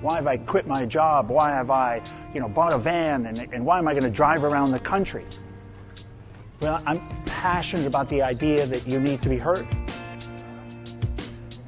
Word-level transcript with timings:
Why 0.00 0.16
have 0.16 0.26
I 0.26 0.36
quit 0.36 0.66
my 0.66 0.84
job? 0.84 1.30
Why 1.30 1.50
have 1.50 1.70
I, 1.70 2.02
you 2.34 2.40
know, 2.40 2.48
bought 2.48 2.72
a 2.72 2.78
van? 2.78 3.26
And, 3.26 3.38
and 3.52 3.64
why 3.64 3.78
am 3.78 3.88
I 3.88 3.92
going 3.92 4.04
to 4.04 4.10
drive 4.10 4.44
around 4.44 4.70
the 4.70 4.78
country? 4.78 5.24
Well, 6.60 6.82
I'm 6.86 7.00
passionate 7.24 7.86
about 7.86 8.08
the 8.08 8.22
idea 8.22 8.66
that 8.66 8.86
you 8.86 9.00
need 9.00 9.22
to 9.22 9.28
be 9.28 9.38
heard. 9.38 9.66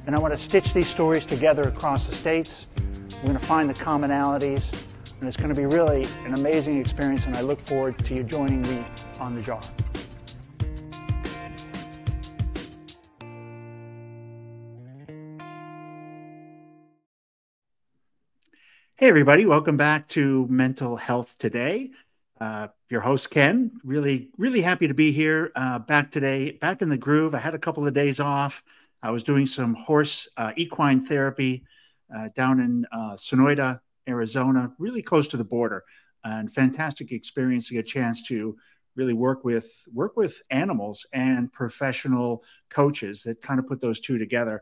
And 0.05 0.15
I 0.15 0.19
want 0.19 0.33
to 0.33 0.39
stitch 0.39 0.73
these 0.73 0.87
stories 0.87 1.25
together 1.25 1.63
across 1.63 2.07
the 2.07 2.15
states. 2.15 2.67
We're 3.17 3.27
going 3.27 3.39
to 3.39 3.45
find 3.45 3.69
the 3.69 3.73
commonalities, 3.73 4.71
and 5.19 5.27
it's 5.27 5.37
going 5.37 5.53
to 5.53 5.59
be 5.59 5.65
really 5.65 6.07
an 6.25 6.33
amazing 6.33 6.79
experience, 6.79 7.25
and 7.25 7.35
I 7.35 7.41
look 7.41 7.59
forward 7.59 7.97
to 7.99 8.15
you 8.15 8.23
joining 8.23 8.61
me 8.63 8.85
on 9.19 9.35
the 9.35 9.41
jar. 9.41 9.61
Hey, 19.09 19.11
everybody, 19.11 19.47
welcome 19.47 19.75
back 19.75 20.07
to 20.09 20.45
Mental 20.49 20.95
Health 20.95 21.35
Today. 21.39 21.89
Uh, 22.39 22.67
your 22.91 23.01
host, 23.01 23.31
Ken. 23.31 23.71
Really, 23.83 24.29
really 24.37 24.61
happy 24.61 24.87
to 24.87 24.93
be 24.93 25.11
here 25.11 25.51
uh, 25.55 25.79
back 25.79 26.11
today, 26.11 26.51
back 26.51 26.83
in 26.83 26.89
the 26.89 26.95
groove. 26.95 27.33
I 27.33 27.39
had 27.39 27.55
a 27.55 27.57
couple 27.57 27.87
of 27.87 27.95
days 27.95 28.19
off. 28.19 28.61
I 29.01 29.09
was 29.09 29.23
doing 29.23 29.47
some 29.47 29.73
horse 29.73 30.27
uh, 30.37 30.51
equine 30.57 31.07
therapy 31.07 31.63
uh, 32.15 32.29
down 32.35 32.59
in 32.59 32.85
uh, 32.91 33.13
Sonoyta, 33.13 33.79
Arizona, 34.07 34.71
really 34.77 35.01
close 35.01 35.27
to 35.29 35.37
the 35.37 35.43
border, 35.43 35.85
and 36.23 36.53
fantastic 36.53 37.11
experience 37.11 37.67
to 37.69 37.73
get 37.73 37.79
a 37.79 37.91
chance 37.91 38.21
to 38.27 38.55
really 38.95 39.13
work 39.13 39.43
with 39.43 39.87
work 39.91 40.17
with 40.17 40.39
animals 40.51 41.07
and 41.13 41.51
professional 41.51 42.43
coaches 42.69 43.23
that 43.23 43.41
kind 43.41 43.59
of 43.59 43.65
put 43.65 43.81
those 43.81 43.99
two 43.99 44.19
together. 44.19 44.61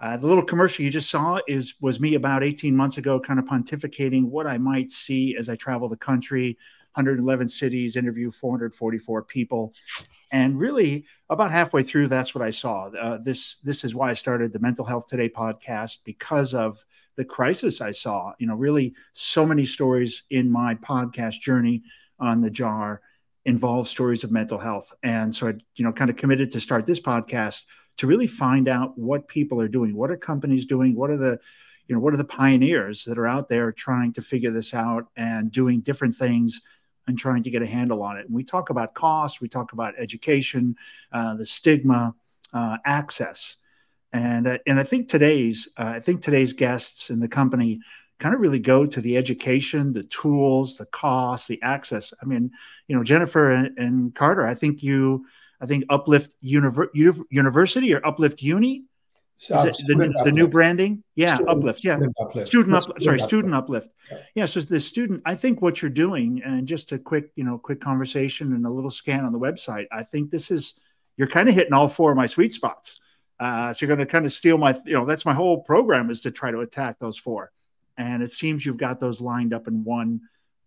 Uh, 0.00 0.16
the 0.16 0.26
little 0.26 0.44
commercial 0.44 0.84
you 0.84 0.90
just 0.90 1.10
saw 1.10 1.38
is 1.46 1.74
was 1.80 2.00
me 2.00 2.14
about 2.14 2.42
18 2.42 2.74
months 2.76 2.98
ago, 2.98 3.20
kind 3.20 3.38
of 3.38 3.44
pontificating 3.44 4.24
what 4.24 4.46
I 4.46 4.58
might 4.58 4.90
see 4.90 5.36
as 5.38 5.48
I 5.48 5.56
travel 5.56 5.88
the 5.88 5.96
country. 5.96 6.58
111 6.94 7.48
cities, 7.48 7.96
interview 7.96 8.30
444 8.30 9.24
people, 9.24 9.74
and 10.30 10.56
really 10.56 11.04
about 11.28 11.50
halfway 11.50 11.82
through, 11.82 12.06
that's 12.06 12.36
what 12.36 12.44
I 12.44 12.50
saw. 12.50 12.86
Uh, 12.86 13.18
this 13.18 13.56
this 13.58 13.82
is 13.82 13.96
why 13.96 14.10
I 14.10 14.14
started 14.14 14.52
the 14.52 14.60
Mental 14.60 14.84
Health 14.84 15.08
Today 15.08 15.28
podcast 15.28 15.98
because 16.04 16.54
of 16.54 16.84
the 17.16 17.24
crisis 17.24 17.80
I 17.80 17.90
saw. 17.90 18.32
You 18.38 18.46
know, 18.46 18.54
really 18.54 18.94
so 19.12 19.44
many 19.44 19.64
stories 19.64 20.22
in 20.30 20.50
my 20.50 20.76
podcast 20.76 21.40
journey 21.40 21.82
on 22.20 22.40
the 22.40 22.50
jar 22.50 23.00
involve 23.44 23.88
stories 23.88 24.22
of 24.22 24.30
mental 24.30 24.58
health, 24.58 24.92
and 25.02 25.34
so 25.34 25.48
I, 25.48 25.54
you 25.74 25.84
know, 25.84 25.92
kind 25.92 26.10
of 26.10 26.16
committed 26.16 26.52
to 26.52 26.60
start 26.60 26.86
this 26.86 27.00
podcast 27.00 27.62
to 27.96 28.06
really 28.06 28.26
find 28.26 28.68
out 28.68 28.96
what 28.98 29.28
people 29.28 29.60
are 29.60 29.68
doing, 29.68 29.94
what 29.94 30.10
are 30.10 30.16
companies 30.16 30.66
doing, 30.66 30.94
what 30.94 31.10
are 31.10 31.16
the 31.16 31.38
you 31.86 31.94
know 31.94 32.00
what 32.00 32.14
are 32.14 32.18
the 32.18 32.24
pioneers 32.24 33.04
that 33.04 33.18
are 33.18 33.26
out 33.26 33.48
there 33.48 33.70
trying 33.70 34.12
to 34.14 34.22
figure 34.22 34.50
this 34.50 34.72
out 34.74 35.06
and 35.16 35.52
doing 35.52 35.80
different 35.80 36.16
things 36.16 36.62
and 37.06 37.18
trying 37.18 37.42
to 37.42 37.50
get 37.50 37.62
a 37.62 37.66
handle 37.66 38.02
on 38.02 38.16
it. 38.16 38.26
And 38.26 38.34
we 38.34 38.44
talk 38.44 38.70
about 38.70 38.94
cost, 38.94 39.40
we 39.40 39.48
talk 39.48 39.72
about 39.74 39.94
education, 39.98 40.74
uh, 41.12 41.34
the 41.34 41.44
stigma, 41.44 42.14
uh, 42.54 42.78
access, 42.86 43.56
and 44.12 44.46
uh, 44.46 44.58
and 44.66 44.80
I 44.80 44.84
think 44.84 45.08
today's 45.08 45.68
uh, 45.76 45.92
I 45.96 46.00
think 46.00 46.22
today's 46.22 46.52
guests 46.52 47.10
in 47.10 47.20
the 47.20 47.28
company 47.28 47.80
kind 48.20 48.34
of 48.34 48.40
really 48.40 48.60
go 48.60 48.86
to 48.86 49.00
the 49.00 49.16
education, 49.16 49.92
the 49.92 50.04
tools, 50.04 50.76
the 50.76 50.86
cost, 50.86 51.48
the 51.48 51.60
access. 51.62 52.14
I 52.22 52.24
mean, 52.24 52.50
you 52.86 52.96
know, 52.96 53.02
Jennifer 53.02 53.50
and, 53.50 53.76
and 53.76 54.14
Kader, 54.14 54.46
I 54.46 54.54
think 54.54 54.82
you 54.82 55.26
I 55.60 55.66
think 55.66 55.84
Uplift 55.88 56.36
Univer- 56.42 56.88
University 57.30 57.94
or 57.94 58.06
Uplift 58.06 58.42
Uni. 58.42 58.84
So, 59.36 59.56
Is 59.58 59.80
it 59.80 59.86
the, 59.88 60.22
the, 60.24 60.32
new 60.32 60.46
branding? 60.46 61.02
Yeah, 61.16 61.34
student, 61.34 61.58
Uplift. 61.58 61.84
Yeah, 61.84 61.96
student 61.96 62.16
Uplift. 62.20 62.46
Student 62.46 62.74
Uplift. 62.76 63.02
Sorry, 63.02 63.16
uplift. 63.16 63.28
Student 63.28 63.54
Uplift. 63.54 63.88
Yeah. 64.10 64.18
yeah. 64.36 64.44
So 64.46 64.60
the 64.60 64.78
student, 64.78 65.22
I 65.26 65.34
think 65.34 65.60
what 65.60 65.82
you're 65.82 65.90
doing, 65.90 66.40
and 66.44 66.68
just 66.68 66.92
a 66.92 66.98
quick, 66.98 67.32
you 67.34 67.42
know, 67.42 67.58
quick 67.58 67.80
conversation 67.80 68.52
and 68.52 68.64
a 68.64 68.70
little 68.70 68.90
scan 68.90 69.24
on 69.24 69.32
the 69.32 69.38
website. 69.38 69.86
I 69.90 70.04
think 70.04 70.30
this 70.30 70.52
is 70.52 70.74
you're 71.16 71.28
kind 71.28 71.48
of 71.48 71.54
hitting 71.54 71.72
all 71.72 71.88
four 71.88 72.10
of 72.10 72.16
my 72.16 72.26
sweet 72.26 72.52
spots. 72.52 73.00
Uh, 73.40 73.72
so 73.72 73.84
you're 73.84 73.94
going 73.94 74.06
to 74.06 74.10
kind 74.10 74.24
of 74.24 74.32
steal 74.32 74.56
my, 74.56 74.78
you 74.84 74.94
know, 74.94 75.04
that's 75.04 75.26
my 75.26 75.34
whole 75.34 75.60
program 75.62 76.10
is 76.10 76.20
to 76.22 76.30
try 76.30 76.50
to 76.50 76.60
attack 76.60 76.98
those 76.98 77.18
four, 77.18 77.50
and 77.98 78.22
it 78.22 78.30
seems 78.32 78.64
you've 78.64 78.76
got 78.76 79.00
those 79.00 79.20
lined 79.20 79.52
up 79.52 79.66
in 79.66 79.82
one, 79.84 80.20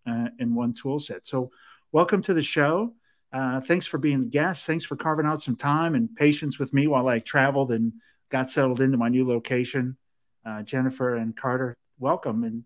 uh, 0.06 0.28
in 0.38 0.54
one 0.54 0.74
tool 0.74 0.98
set. 0.98 1.26
So 1.26 1.50
welcome 1.92 2.20
to 2.22 2.34
the 2.34 2.42
show. 2.42 2.94
Uh, 3.32 3.60
thanks 3.60 3.86
for 3.86 3.98
being 3.98 4.22
a 4.22 4.26
guest. 4.26 4.66
Thanks 4.66 4.84
for 4.84 4.96
carving 4.96 5.26
out 5.26 5.42
some 5.42 5.56
time 5.56 5.94
and 5.94 6.14
patience 6.14 6.58
with 6.58 6.72
me 6.72 6.86
while 6.86 7.08
I 7.08 7.18
traveled 7.18 7.70
and 7.70 7.92
got 8.30 8.50
settled 8.50 8.80
into 8.80 8.96
my 8.96 9.08
new 9.08 9.26
location. 9.26 9.96
Uh, 10.44 10.62
Jennifer 10.62 11.16
and 11.16 11.36
Kader, 11.36 11.76
welcome. 11.98 12.44
And 12.44 12.64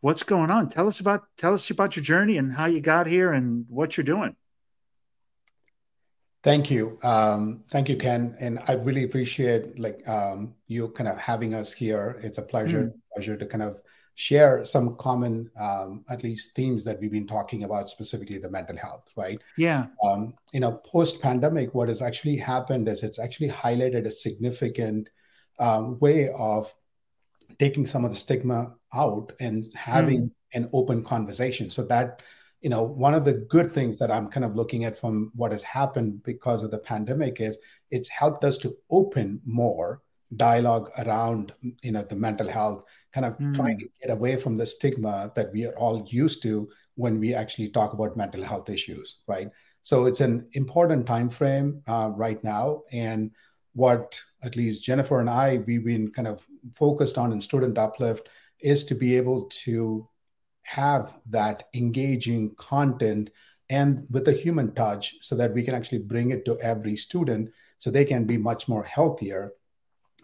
what's 0.00 0.22
going 0.22 0.50
on? 0.50 0.68
Tell 0.68 0.88
us 0.88 1.00
about 1.00 1.24
tell 1.36 1.54
us 1.54 1.70
about 1.70 1.96
your 1.96 2.02
journey 2.02 2.36
and 2.36 2.52
how 2.52 2.66
you 2.66 2.80
got 2.80 3.06
here 3.06 3.32
and 3.32 3.66
what 3.68 3.96
you're 3.96 4.04
doing. 4.04 4.34
Thank 6.42 6.70
you, 6.70 6.98
um, 7.02 7.64
thank 7.70 7.88
you, 7.88 7.96
Ken, 7.96 8.36
and 8.38 8.60
I 8.68 8.74
really 8.74 9.02
appreciate 9.02 9.80
like 9.80 10.08
um, 10.08 10.54
you 10.68 10.88
kind 10.90 11.08
of 11.08 11.18
having 11.18 11.54
us 11.54 11.72
here. 11.72 12.20
It's 12.22 12.38
a 12.38 12.42
pleasure, 12.42 12.84
mm. 12.84 12.92
pleasure 13.12 13.36
to 13.36 13.46
kind 13.46 13.62
of 13.64 13.82
share 14.16 14.64
some 14.64 14.96
common, 14.96 15.50
um, 15.60 16.02
at 16.08 16.24
least 16.24 16.54
themes 16.54 16.84
that 16.84 16.98
we've 16.98 17.12
been 17.12 17.26
talking 17.26 17.64
about, 17.64 17.90
specifically 17.90 18.38
the 18.38 18.50
mental 18.50 18.76
health, 18.76 19.04
right? 19.14 19.40
Yeah. 19.58 19.86
Um, 20.02 20.34
you 20.54 20.60
know, 20.60 20.72
post 20.72 21.20
pandemic, 21.20 21.74
what 21.74 21.88
has 21.88 22.00
actually 22.00 22.38
happened 22.38 22.88
is 22.88 23.02
it's 23.02 23.18
actually 23.18 23.50
highlighted 23.50 24.06
a 24.06 24.10
significant 24.10 25.10
um, 25.58 25.98
way 26.00 26.30
of 26.30 26.72
taking 27.58 27.84
some 27.84 28.06
of 28.06 28.10
the 28.10 28.16
stigma 28.16 28.74
out 28.94 29.32
and 29.38 29.70
having 29.76 30.22
mm. 30.22 30.30
an 30.54 30.70
open 30.72 31.04
conversation. 31.04 31.70
So 31.70 31.84
that, 31.84 32.22
you 32.62 32.70
know, 32.70 32.82
one 32.82 33.12
of 33.12 33.26
the 33.26 33.34
good 33.34 33.74
things 33.74 33.98
that 33.98 34.10
I'm 34.10 34.28
kind 34.28 34.46
of 34.46 34.56
looking 34.56 34.84
at 34.84 34.98
from 34.98 35.30
what 35.34 35.52
has 35.52 35.62
happened 35.62 36.22
because 36.22 36.62
of 36.62 36.70
the 36.70 36.78
pandemic 36.78 37.42
is 37.42 37.58
it's 37.90 38.08
helped 38.08 38.44
us 38.44 38.56
to 38.58 38.74
open 38.90 39.42
more 39.44 40.00
dialogue 40.34 40.90
around 40.98 41.52
you 41.82 41.92
know 41.92 42.02
the 42.02 42.16
mental 42.16 42.48
health 42.48 42.82
kind 43.12 43.26
of 43.26 43.38
mm. 43.38 43.54
trying 43.54 43.78
to 43.78 43.88
get 44.02 44.10
away 44.10 44.36
from 44.36 44.56
the 44.56 44.66
stigma 44.66 45.30
that 45.36 45.52
we 45.52 45.64
are 45.64 45.76
all 45.78 46.04
used 46.08 46.42
to 46.42 46.68
when 46.96 47.20
we 47.20 47.32
actually 47.34 47.68
talk 47.68 47.92
about 47.92 48.16
mental 48.16 48.42
health 48.42 48.68
issues 48.68 49.18
right? 49.26 49.50
So 49.82 50.06
it's 50.06 50.20
an 50.20 50.48
important 50.54 51.06
time 51.06 51.30
frame 51.30 51.80
uh, 51.86 52.10
right 52.12 52.42
now. 52.42 52.82
And 52.90 53.30
what 53.76 54.18
at 54.42 54.56
least 54.56 54.82
jennifer 54.82 55.20
and 55.20 55.28
i 55.28 55.58
we've 55.66 55.84
been 55.84 56.10
kind 56.10 56.26
of 56.26 56.44
focused 56.74 57.18
on 57.18 57.30
in 57.30 57.40
student 57.40 57.76
uplift 57.76 58.28
is 58.60 58.82
to 58.82 58.94
be 58.94 59.16
able 59.16 59.42
to 59.44 60.08
have 60.62 61.14
that 61.28 61.64
engaging 61.74 62.54
content 62.56 63.28
and 63.68 64.06
with 64.10 64.26
a 64.28 64.32
human 64.32 64.72
touch 64.74 65.16
so 65.20 65.36
that 65.36 65.52
we 65.52 65.62
can 65.62 65.74
actually 65.74 65.98
bring 65.98 66.30
it 66.30 66.44
to 66.44 66.58
every 66.60 66.96
student 66.96 67.50
so 67.78 67.90
they 67.90 68.04
can 68.04 68.24
be 68.24 68.38
much 68.38 68.66
more 68.66 68.82
healthier 68.82 69.52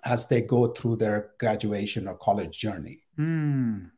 as 0.04 0.28
they 0.28 0.40
go 0.40 0.68
through 0.68 0.96
their 0.96 1.30
graduation 1.38 2.08
or 2.08 2.14
college 2.16 2.58
journey. 2.58 3.02
Mm. 3.18 3.90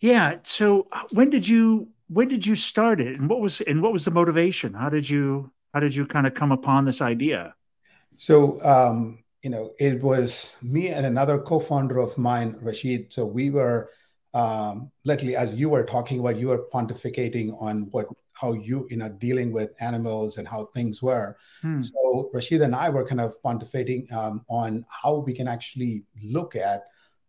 Yeah. 0.00 0.36
So 0.42 0.88
uh, 0.92 1.02
when 1.12 1.30
did 1.30 1.46
you 1.46 1.88
when 2.08 2.28
did 2.28 2.46
you 2.46 2.54
start 2.54 3.00
it, 3.00 3.18
and 3.18 3.28
what 3.28 3.40
was 3.40 3.60
and 3.62 3.82
what 3.82 3.92
was 3.92 4.04
the 4.04 4.10
motivation? 4.10 4.74
How 4.74 4.88
did 4.88 5.08
you 5.08 5.50
how 5.72 5.80
did 5.80 5.94
you 5.94 6.06
kind 6.06 6.26
of 6.26 6.34
come 6.34 6.52
upon 6.52 6.84
this 6.84 7.00
idea? 7.00 7.54
So 8.16 8.62
um, 8.64 9.24
you 9.42 9.50
know, 9.50 9.72
it 9.78 10.02
was 10.02 10.56
me 10.62 10.88
and 10.88 11.06
another 11.06 11.38
co-founder 11.38 11.98
of 11.98 12.16
mine, 12.18 12.56
Rashid. 12.60 13.12
So 13.12 13.26
we 13.26 13.50
were 13.50 13.90
um, 14.34 14.90
literally, 15.04 15.36
as 15.36 15.54
you 15.54 15.68
were 15.68 15.84
talking 15.84 16.20
about, 16.20 16.36
you 16.36 16.48
were 16.48 16.66
pontificating 16.72 17.60
on 17.60 17.88
what 17.90 18.06
how 18.32 18.52
you 18.52 18.86
you 18.90 18.98
know 18.98 19.08
dealing 19.08 19.52
with 19.52 19.70
animals 19.80 20.36
and 20.36 20.46
how 20.46 20.66
things 20.66 21.02
were. 21.02 21.36
Hmm. 21.62 21.80
So 21.80 22.30
Rashid 22.34 22.62
and 22.62 22.74
I 22.74 22.90
were 22.90 23.06
kind 23.06 23.20
of 23.20 23.40
pontificating 23.42 24.12
um, 24.12 24.44
on 24.48 24.84
how 24.88 25.16
we 25.16 25.32
can 25.32 25.48
actually 25.48 26.04
look 26.22 26.54
at 26.54 26.84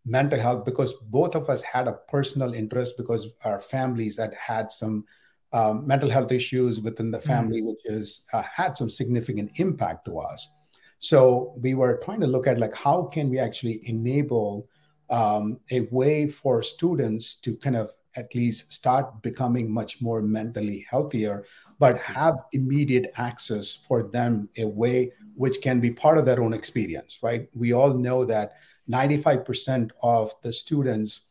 mental 0.05 0.39
health 0.39 0.65
because 0.65 0.93
both 1.09 1.35
of 1.35 1.49
us 1.49 1.61
had 1.61 1.87
a 1.87 1.99
personal 2.07 2.53
interest 2.53 2.95
because 2.97 3.27
our 3.43 3.59
families 3.59 4.17
had 4.17 4.33
had 4.33 4.71
some 4.71 5.05
um, 5.53 5.87
mental 5.87 6.09
health 6.09 6.31
issues 6.31 6.81
within 6.81 7.11
the 7.11 7.21
family, 7.21 7.61
hmm. 7.61 7.67
which 7.67 7.79
has 7.87 8.21
uh, 8.33 8.41
had 8.41 8.75
some 8.75 8.89
significant 8.89 9.51
impact 9.55 10.05
to 10.05 10.19
us. 10.19 10.51
So 10.99 11.53
we 11.57 11.73
were 11.73 12.01
trying 12.03 12.21
to 12.21 12.27
look 12.27 12.47
at 12.47 12.59
like 12.59 12.75
how 12.75 13.03
can 13.03 13.29
we 13.29 13.39
actually 13.39 13.81
enable 13.87 14.67
um, 15.09 15.59
a 15.71 15.81
way 15.91 16.27
for 16.27 16.61
students 16.61 17.35
to 17.35 17.55
kind 17.57 17.75
of 17.75 17.91
at 18.15 18.33
least 18.33 18.73
start 18.73 19.21
becoming 19.21 19.71
much 19.71 20.01
more 20.01 20.21
mentally 20.21 20.85
healthier, 20.89 21.45
but 21.77 21.99
have 21.99 22.35
immediate 22.51 23.11
access 23.15 23.75
for 23.87 24.03
them 24.03 24.49
a 24.57 24.65
way 24.65 25.11
which 25.35 25.61
can 25.61 25.79
be 25.79 25.91
part 25.91 26.17
of 26.17 26.25
their 26.25 26.41
own 26.41 26.51
experience, 26.51 27.19
right? 27.21 27.47
We 27.53 27.73
all 27.73 27.93
know 27.93 28.25
that 28.25 28.53
95% 28.89 29.91
of 30.01 30.33
the 30.41 30.51
students 30.51 31.27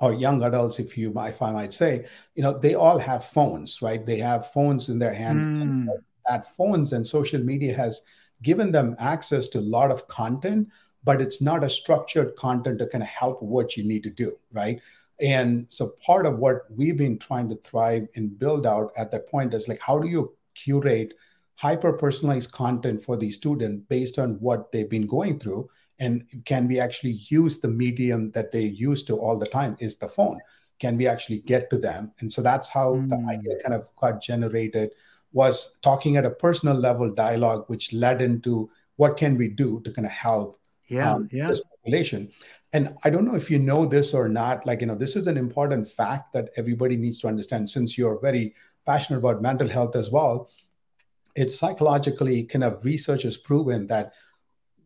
or 0.00 0.14
young 0.14 0.42
adults, 0.42 0.78
if 0.78 0.96
you 0.96 1.12
if 1.16 1.42
I 1.42 1.50
might 1.52 1.72
say, 1.72 2.06
you 2.34 2.42
know, 2.42 2.56
they 2.56 2.74
all 2.74 2.98
have 2.98 3.24
phones, 3.24 3.82
right? 3.82 4.04
They 4.04 4.18
have 4.18 4.50
phones 4.52 4.88
in 4.88 4.98
their 4.98 5.12
hand. 5.12 5.88
Mm. 5.88 5.88
That 6.26 6.46
phones 6.56 6.92
and 6.92 7.06
social 7.06 7.42
media 7.42 7.74
has 7.74 8.02
given 8.42 8.70
them 8.70 8.94
access 8.98 9.48
to 9.48 9.58
a 9.58 9.60
lot 9.60 9.90
of 9.90 10.06
content 10.06 10.68
but 11.04 11.20
it's 11.20 11.40
not 11.40 11.64
a 11.64 11.68
structured 11.68 12.36
content 12.36 12.78
to 12.78 12.86
kind 12.86 13.02
of 13.02 13.08
help 13.08 13.42
what 13.42 13.76
you 13.76 13.84
need 13.84 14.02
to 14.02 14.10
do, 14.10 14.36
right? 14.52 14.80
And 15.20 15.66
so 15.68 15.94
part 16.04 16.26
of 16.26 16.38
what 16.38 16.62
we've 16.70 16.96
been 16.96 17.18
trying 17.18 17.48
to 17.48 17.56
thrive 17.56 18.06
and 18.14 18.38
build 18.38 18.66
out 18.66 18.92
at 18.96 19.10
that 19.12 19.28
point 19.28 19.54
is 19.54 19.68
like, 19.68 19.80
how 19.80 19.98
do 19.98 20.08
you 20.08 20.36
curate 20.54 21.14
hyper 21.56 21.92
personalized 21.92 22.52
content 22.52 23.02
for 23.02 23.16
the 23.16 23.30
student 23.30 23.88
based 23.88 24.18
on 24.18 24.34
what 24.34 24.70
they've 24.70 24.88
been 24.88 25.06
going 25.06 25.38
through? 25.38 25.68
And 25.98 26.24
can 26.44 26.68
we 26.68 26.78
actually 26.78 27.18
use 27.28 27.58
the 27.58 27.68
medium 27.68 28.30
that 28.32 28.52
they 28.52 28.62
use 28.62 29.02
to 29.04 29.16
all 29.16 29.38
the 29.38 29.46
time 29.46 29.76
is 29.80 29.96
the 29.96 30.08
phone? 30.08 30.38
Can 30.78 30.96
we 30.96 31.08
actually 31.08 31.40
get 31.40 31.68
to 31.70 31.78
them? 31.78 32.12
And 32.20 32.32
so 32.32 32.40
that's 32.40 32.68
how 32.68 32.94
mm. 32.94 33.08
the 33.08 33.16
idea 33.28 33.60
kind 33.60 33.74
of 33.74 33.88
got 33.96 34.22
generated 34.22 34.92
was 35.32 35.76
talking 35.82 36.16
at 36.16 36.24
a 36.24 36.30
personal 36.30 36.76
level 36.76 37.12
dialogue, 37.12 37.64
which 37.66 37.92
led 37.92 38.22
into 38.22 38.70
what 38.96 39.16
can 39.16 39.36
we 39.36 39.48
do 39.48 39.80
to 39.84 39.90
kind 39.90 40.06
of 40.06 40.12
help 40.12 40.57
yeah, 40.88 41.14
um, 41.14 41.28
yeah. 41.32 41.48
this 41.48 41.62
population. 41.62 42.30
And 42.72 42.96
I 43.04 43.10
don't 43.10 43.24
know 43.24 43.34
if 43.34 43.50
you 43.50 43.58
know 43.58 43.86
this 43.86 44.12
or 44.12 44.28
not. 44.28 44.66
Like, 44.66 44.80
you 44.80 44.86
know, 44.86 44.94
this 44.94 45.16
is 45.16 45.26
an 45.26 45.36
important 45.36 45.88
fact 45.88 46.32
that 46.34 46.50
everybody 46.56 46.96
needs 46.96 47.18
to 47.18 47.28
understand 47.28 47.68
since 47.70 47.96
you're 47.96 48.20
very 48.20 48.54
passionate 48.84 49.18
about 49.18 49.42
mental 49.42 49.68
health 49.68 49.96
as 49.96 50.10
well. 50.10 50.50
It's 51.34 51.58
psychologically 51.58 52.44
kind 52.44 52.64
of 52.64 52.84
research 52.84 53.22
has 53.22 53.36
proven 53.36 53.86
that 53.86 54.12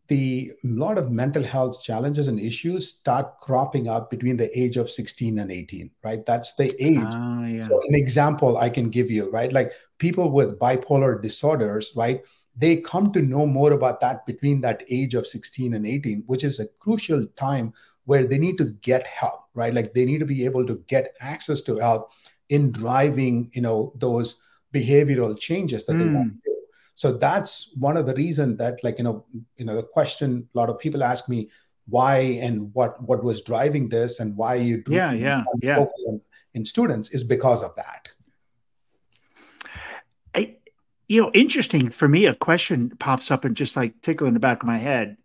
the 0.08 0.52
lot 0.64 0.98
of 0.98 1.10
mental 1.10 1.42
health 1.42 1.82
challenges 1.82 2.28
and 2.28 2.38
issues 2.38 2.88
start 2.88 3.38
cropping 3.38 3.88
up 3.88 4.10
between 4.10 4.36
the 4.36 4.50
age 4.58 4.76
of 4.76 4.90
16 4.90 5.38
and 5.38 5.50
18 5.50 5.90
right 6.02 6.26
that's 6.26 6.54
the 6.56 6.68
age 6.84 6.98
uh, 6.98 7.46
yeah. 7.46 7.64
so 7.64 7.80
an 7.88 7.94
example 7.94 8.58
i 8.58 8.68
can 8.68 8.90
give 8.90 9.10
you 9.10 9.30
right 9.30 9.52
like 9.52 9.70
people 9.98 10.30
with 10.30 10.58
bipolar 10.58 11.22
disorders 11.22 11.92
right 11.94 12.24
they 12.56 12.76
come 12.76 13.12
to 13.12 13.22
know 13.22 13.46
more 13.46 13.72
about 13.72 14.00
that 14.00 14.26
between 14.26 14.60
that 14.60 14.82
age 14.90 15.14
of 15.14 15.26
16 15.26 15.74
and 15.74 15.86
18 15.86 16.24
which 16.26 16.44
is 16.44 16.60
a 16.60 16.66
crucial 16.78 17.26
time 17.36 17.72
where 18.04 18.26
they 18.26 18.38
need 18.38 18.58
to 18.58 18.66
get 18.82 19.06
help 19.06 19.44
right 19.54 19.74
like 19.74 19.94
they 19.94 20.04
need 20.04 20.18
to 20.18 20.26
be 20.26 20.44
able 20.44 20.66
to 20.66 20.82
get 20.86 21.14
access 21.20 21.60
to 21.62 21.78
help 21.78 22.10
in 22.48 22.70
driving 22.70 23.50
you 23.52 23.62
know 23.62 23.92
those 23.96 24.40
behavioral 24.74 25.38
changes 25.38 25.84
that 25.86 25.94
mm. 25.94 25.98
they 26.00 26.14
want 26.14 26.32
hmm. 26.32 26.36
to 26.36 26.40
do 26.44 26.56
so 26.94 27.12
that's 27.12 27.70
one 27.78 27.96
of 27.96 28.06
the 28.06 28.14
reasons 28.14 28.58
that 28.58 28.82
like 28.82 28.98
you 28.98 29.04
know 29.04 29.24
you 29.56 29.64
know 29.64 29.76
the 29.76 29.82
question 29.82 30.48
a 30.54 30.58
lot 30.58 30.70
of 30.70 30.78
people 30.78 31.02
ask 31.02 31.28
me 31.28 31.50
why 31.88 32.18
and 32.40 32.72
what 32.74 33.02
what 33.02 33.22
was 33.22 33.42
driving 33.42 33.88
this 33.88 34.20
and 34.20 34.36
why 34.36 34.54
you 34.54 34.82
do 34.82 34.92
yeah 34.92 35.12
yeah 35.12 35.42
yeah 35.62 35.84
in 36.54 36.64
students 36.64 37.10
is 37.10 37.24
because 37.24 37.62
of 37.62 37.74
that 37.76 38.08
you 41.12 41.20
know, 41.20 41.30
interesting 41.34 41.90
for 41.90 42.08
me, 42.08 42.24
a 42.24 42.34
question 42.34 42.88
pops 42.98 43.30
up 43.30 43.44
and 43.44 43.54
just 43.54 43.76
like 43.76 44.00
tickle 44.00 44.26
in 44.26 44.32
the 44.32 44.40
back 44.40 44.62
of 44.62 44.66
my 44.66 44.78
head. 44.78 45.18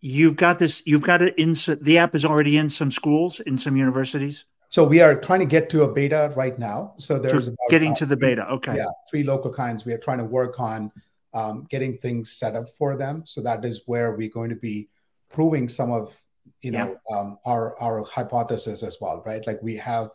You've 0.00 0.34
got 0.34 0.58
this, 0.58 0.82
you've 0.84 1.02
got 1.02 1.22
it 1.22 1.38
in 1.38 1.54
the 1.80 1.98
app 1.98 2.16
is 2.16 2.24
already 2.24 2.56
in 2.56 2.68
some 2.68 2.90
schools, 2.90 3.38
in 3.46 3.56
some 3.56 3.76
universities. 3.76 4.46
So 4.68 4.82
we 4.82 5.00
are 5.00 5.14
trying 5.14 5.38
to 5.38 5.46
get 5.46 5.70
to 5.70 5.84
a 5.84 5.92
beta 5.92 6.32
right 6.34 6.58
now. 6.58 6.94
So 6.98 7.20
there's 7.20 7.44
so 7.44 7.52
about, 7.52 7.70
getting 7.70 7.92
uh, 7.92 7.96
to 7.96 8.06
the 8.06 8.16
beta. 8.16 8.50
Okay. 8.50 8.74
Yeah. 8.78 8.88
Three 9.08 9.22
local 9.22 9.52
kinds. 9.52 9.84
We 9.84 9.92
are 9.92 9.98
trying 9.98 10.18
to 10.18 10.24
work 10.24 10.58
on 10.58 10.90
um, 11.32 11.68
getting 11.70 11.98
things 11.98 12.32
set 12.32 12.56
up 12.56 12.68
for 12.70 12.96
them. 12.96 13.22
So 13.24 13.40
that 13.42 13.64
is 13.64 13.82
where 13.86 14.16
we're 14.16 14.30
going 14.30 14.50
to 14.50 14.56
be 14.56 14.88
proving 15.30 15.68
some 15.68 15.92
of, 15.92 16.20
you 16.62 16.72
know, 16.72 16.96
yeah. 17.08 17.16
um, 17.16 17.38
our, 17.46 17.80
our 17.80 18.02
hypothesis 18.02 18.82
as 18.82 18.96
well, 19.00 19.22
right? 19.24 19.46
Like 19.46 19.62
we 19.62 19.76
have 19.76 20.10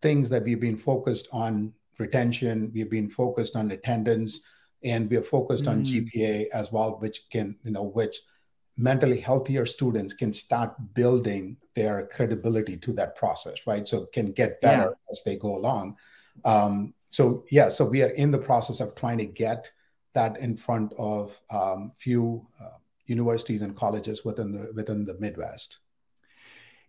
things 0.00 0.30
that 0.30 0.44
we've 0.44 0.60
been 0.60 0.76
focused 0.76 1.26
on 1.32 1.72
retention. 1.98 2.70
We've 2.72 2.88
been 2.88 3.10
focused 3.10 3.56
on 3.56 3.72
attendance 3.72 4.42
and 4.82 5.10
we 5.10 5.16
are 5.16 5.22
focused 5.22 5.64
mm. 5.64 5.72
on 5.72 5.84
GPA 5.84 6.46
as 6.52 6.72
well, 6.72 6.98
which 7.00 7.28
can, 7.30 7.56
you 7.64 7.70
know, 7.70 7.84
which 7.84 8.16
mentally 8.76 9.20
healthier 9.20 9.66
students 9.66 10.14
can 10.14 10.32
start 10.32 10.74
building 10.94 11.56
their 11.74 12.06
credibility 12.06 12.76
to 12.78 12.92
that 12.94 13.16
process, 13.16 13.66
right? 13.66 13.86
So 13.86 14.06
can 14.06 14.32
get 14.32 14.60
better 14.60 14.90
yeah. 14.90 15.10
as 15.10 15.22
they 15.24 15.36
go 15.36 15.56
along. 15.56 15.96
Um, 16.44 16.94
so 17.10 17.44
yeah, 17.50 17.68
so 17.68 17.84
we 17.84 18.02
are 18.02 18.10
in 18.10 18.30
the 18.30 18.38
process 18.38 18.80
of 18.80 18.94
trying 18.94 19.18
to 19.18 19.26
get 19.26 19.70
that 20.14 20.38
in 20.38 20.56
front 20.56 20.92
of 20.98 21.40
um, 21.50 21.92
few 21.96 22.46
uh, 22.60 22.78
universities 23.06 23.62
and 23.62 23.76
colleges 23.76 24.24
within 24.24 24.52
the 24.52 24.72
within 24.74 25.04
the 25.04 25.18
Midwest. 25.18 25.80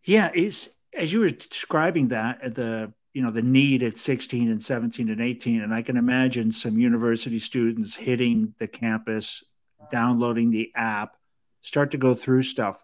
Yeah, 0.04 0.32
is 0.34 0.70
as 0.94 1.12
you 1.12 1.20
were 1.20 1.30
describing 1.30 2.10
that 2.10 2.56
the 2.56 2.94
you 3.14 3.22
know 3.22 3.32
the 3.32 3.42
need 3.42 3.84
at 3.84 3.98
16 3.98 4.50
and 4.50 4.64
17 4.64 5.10
and 5.10 5.22
18 5.22 5.62
and 5.62 5.74
i 5.74 5.82
can 5.82 5.98
imagine 5.98 6.52
some 6.52 6.80
university 6.80 7.40
students 7.40 7.96
hitting 7.96 8.54
the 8.58 8.68
campus 8.68 9.44
downloading 9.90 10.52
the 10.52 10.72
app 10.76 11.18
start 11.62 11.92
to 11.92 11.98
go 11.98 12.14
through 12.14 12.44
stuff. 12.44 12.84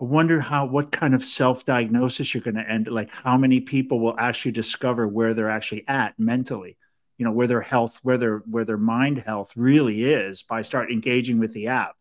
I 0.00 0.04
wonder 0.04 0.40
how 0.40 0.66
what 0.66 0.90
kind 0.90 1.14
of 1.14 1.22
self-diagnosis 1.22 2.34
you're 2.34 2.42
going 2.42 2.56
to 2.56 2.68
end 2.68 2.88
like 2.88 3.10
how 3.10 3.36
many 3.36 3.60
people 3.60 4.00
will 4.00 4.18
actually 4.18 4.52
discover 4.52 5.06
where 5.06 5.32
they're 5.32 5.50
actually 5.50 5.84
at 5.86 6.18
mentally 6.18 6.76
you 7.18 7.24
know 7.24 7.30
where 7.30 7.46
their 7.46 7.60
health 7.60 8.00
where 8.02 8.18
their 8.18 8.38
where 8.38 8.64
their 8.64 8.78
mind 8.78 9.18
health 9.18 9.52
really 9.54 10.02
is 10.02 10.42
by 10.42 10.62
start 10.62 10.90
engaging 10.90 11.38
with 11.38 11.52
the 11.52 11.68
app 11.68 11.94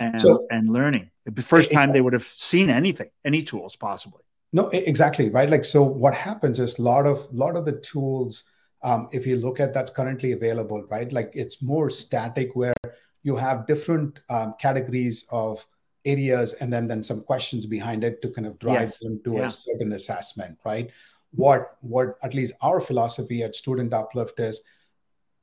and 0.00 0.20
so, 0.20 0.46
and 0.50 0.68
learning. 0.68 1.10
The 1.24 1.42
first 1.42 1.70
time 1.70 1.92
they 1.92 2.00
would 2.00 2.12
have 2.12 2.24
seen 2.24 2.70
anything 2.70 3.10
any 3.24 3.42
tools 3.42 3.76
possibly 3.76 4.22
no, 4.52 4.68
exactly 4.68 5.28
right. 5.30 5.50
Like 5.50 5.64
so, 5.64 5.82
what 5.82 6.14
happens 6.14 6.60
is 6.60 6.78
a 6.78 6.82
lot 6.82 7.06
of 7.06 7.26
lot 7.32 7.56
of 7.56 7.64
the 7.64 7.80
tools, 7.80 8.44
um, 8.82 9.08
if 9.12 9.26
you 9.26 9.36
look 9.36 9.60
at 9.60 9.72
that's 9.72 9.90
currently 9.90 10.32
available, 10.32 10.84
right? 10.90 11.12
Like 11.12 11.32
it's 11.34 11.62
more 11.62 11.90
static 11.90 12.54
where 12.54 12.74
you 13.22 13.36
have 13.36 13.66
different 13.66 14.20
um, 14.30 14.54
categories 14.60 15.24
of 15.30 15.66
areas 16.04 16.52
and 16.54 16.72
then 16.72 16.86
then 16.86 17.02
some 17.02 17.20
questions 17.20 17.66
behind 17.66 18.04
it 18.04 18.22
to 18.22 18.30
kind 18.30 18.46
of 18.46 18.58
drive 18.58 18.88
yes. 18.88 18.98
them 19.00 19.20
to 19.24 19.34
yeah. 19.34 19.44
a 19.44 19.50
certain 19.50 19.92
assessment, 19.92 20.58
right? 20.64 20.90
What 21.32 21.76
what 21.80 22.16
at 22.22 22.34
least 22.34 22.54
our 22.62 22.80
philosophy 22.80 23.42
at 23.42 23.54
Student 23.54 23.92
Uplift 23.92 24.38
is 24.38 24.62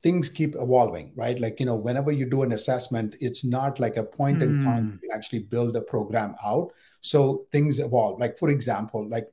things 0.04 0.28
keep 0.28 0.54
evolving, 0.56 1.12
right? 1.16 1.40
Like, 1.40 1.58
you 1.58 1.64
know, 1.64 1.76
whenever 1.76 2.12
you 2.12 2.26
do 2.26 2.42
an 2.42 2.52
assessment, 2.52 3.16
it's 3.20 3.42
not 3.42 3.80
like 3.80 3.96
a 3.96 4.04
point 4.04 4.40
mm. 4.40 4.42
in 4.42 4.62
time 4.62 4.84
hmm. 4.84 4.90
you 4.92 4.98
can 4.98 5.16
actually 5.16 5.38
build 5.38 5.74
a 5.76 5.80
program 5.80 6.34
out. 6.44 6.72
So 7.04 7.44
things 7.52 7.80
evolve. 7.80 8.18
Like, 8.18 8.38
for 8.38 8.48
example, 8.48 9.06
like 9.06 9.30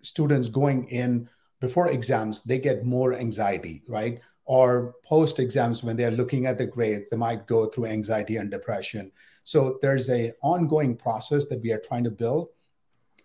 students 0.00 0.48
going 0.48 0.88
in 0.88 1.28
before 1.60 1.88
exams, 1.88 2.42
they 2.42 2.58
get 2.58 2.86
more 2.86 3.12
anxiety, 3.12 3.82
right? 3.86 4.18
Or 4.46 4.94
post 5.04 5.38
exams, 5.38 5.84
when 5.84 5.94
they're 5.94 6.10
looking 6.10 6.46
at 6.46 6.56
the 6.56 6.66
grades, 6.66 7.10
they 7.10 7.18
might 7.18 7.46
go 7.46 7.66
through 7.66 7.84
anxiety 7.84 8.38
and 8.38 8.50
depression. 8.50 9.12
So 9.44 9.78
there's 9.82 10.08
a 10.08 10.32
ongoing 10.42 10.96
process 10.96 11.46
that 11.48 11.60
we 11.60 11.70
are 11.70 11.82
trying 11.86 12.04
to 12.04 12.10
build. 12.10 12.48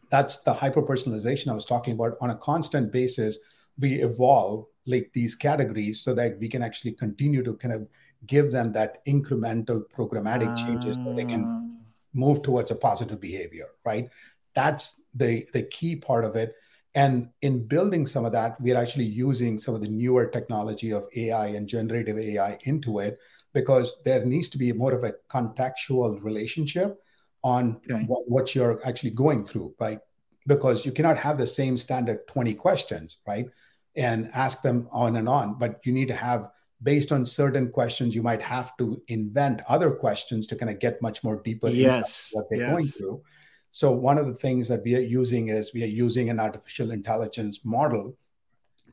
That's 0.10 0.44
the 0.44 0.54
hyper 0.54 0.84
personalization 0.84 1.48
I 1.48 1.56
was 1.56 1.64
talking 1.64 1.94
about 1.94 2.18
on 2.20 2.32
a 2.32 2.36
constant 2.36 2.92
basis. 2.92 3.38
We 3.80 4.02
evolve 4.02 4.66
like 4.86 5.12
these 5.14 5.34
categories 5.34 6.02
so 6.02 6.14
that 6.14 6.38
we 6.40 6.50
can 6.50 6.62
actually 6.62 6.92
continue 6.92 7.42
to 7.42 7.54
kind 7.54 7.74
of 7.74 7.88
give 8.26 8.52
them 8.52 8.74
that 8.74 9.06
incremental 9.06 9.84
programmatic 9.90 10.58
changes 10.58 10.98
so 10.98 11.14
they 11.16 11.24
can 11.24 11.46
ah. 11.46 11.68
Move 12.14 12.42
towards 12.42 12.72
a 12.72 12.76
positive 12.76 13.20
behavior 13.20 13.68
right 13.86 14.10
that's 14.56 15.02
the 15.16 15.48
the 15.54 15.64
key 15.64 15.96
part 15.96 16.26
of 16.26 16.36
it 16.36 16.56
and 16.96 17.30
in 17.42 17.66
building 17.68 18.06
some 18.06 18.26
of 18.26 18.32
that 18.32 18.60
we're 18.62 18.78
actually 18.78 19.06
using 19.06 19.58
some 19.58 19.76
of 19.76 19.82
the 19.82 19.88
newer 19.88 20.26
technology 20.26 20.92
of 20.92 21.08
ai 21.16 21.48
and 21.48 21.68
generative 21.68 22.18
ai 22.18 22.58
into 22.64 23.00
it 23.00 23.20
because 23.54 24.02
there 24.04 24.24
needs 24.26 24.50
to 24.50 24.58
be 24.58 24.72
more 24.72 24.94
of 24.94 25.04
a 25.04 25.14
contextual 25.32 26.22
relationship 26.22 27.00
on 27.44 27.80
okay. 27.90 28.04
what, 28.06 28.30
what 28.30 28.56
you're 28.56 28.80
actually 28.86 29.12
going 29.12 29.44
through 29.44 29.74
right 29.80 30.00
because 30.48 30.86
you 30.86 30.92
cannot 30.92 31.18
have 31.18 31.38
the 31.38 31.48
same 31.48 31.78
standard 31.78 32.26
20 32.28 32.54
questions 32.56 33.18
right 33.28 33.48
and 33.98 34.30
ask 34.34 34.62
them 34.62 34.88
on 34.92 35.16
and 35.18 35.28
on. 35.28 35.56
But 35.58 35.82
you 35.84 35.92
need 35.92 36.08
to 36.08 36.16
have, 36.16 36.50
based 36.84 37.12
on 37.12 37.26
certain 37.26 37.70
questions, 37.70 38.16
you 38.16 38.22
might 38.22 38.42
have 38.42 38.76
to 38.78 39.02
invent 39.08 39.62
other 39.68 39.92
questions 39.92 40.46
to 40.48 40.56
kind 40.56 40.70
of 40.70 40.80
get 40.80 41.02
much 41.02 41.24
more 41.24 41.42
deeper 41.42 41.70
yes. 41.70 42.30
what 42.34 42.46
they're 42.50 42.60
yes. 42.60 42.70
going 42.70 42.86
through. 42.86 43.22
So 43.72 43.92
one 43.92 44.18
of 44.18 44.28
the 44.28 44.34
things 44.34 44.68
that 44.68 44.84
we 44.84 44.96
are 44.96 45.00
using 45.00 45.50
is 45.50 45.74
we 45.74 45.84
are 45.84 45.88
using 45.88 46.30
an 46.30 46.40
artificial 46.40 46.92
intelligence 46.92 47.62
model 47.64 48.18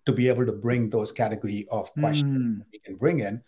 to 0.07 0.13
be 0.13 0.29
able 0.29 0.45
to 0.45 0.53
bring 0.53 0.91
those 0.91 1.13
category 1.13 1.67
of 1.71 1.93
questions 1.95 2.59
mm. 2.59 2.67
we 2.73 2.79
can 2.79 2.97
bring 2.97 3.21
in. 3.21 3.43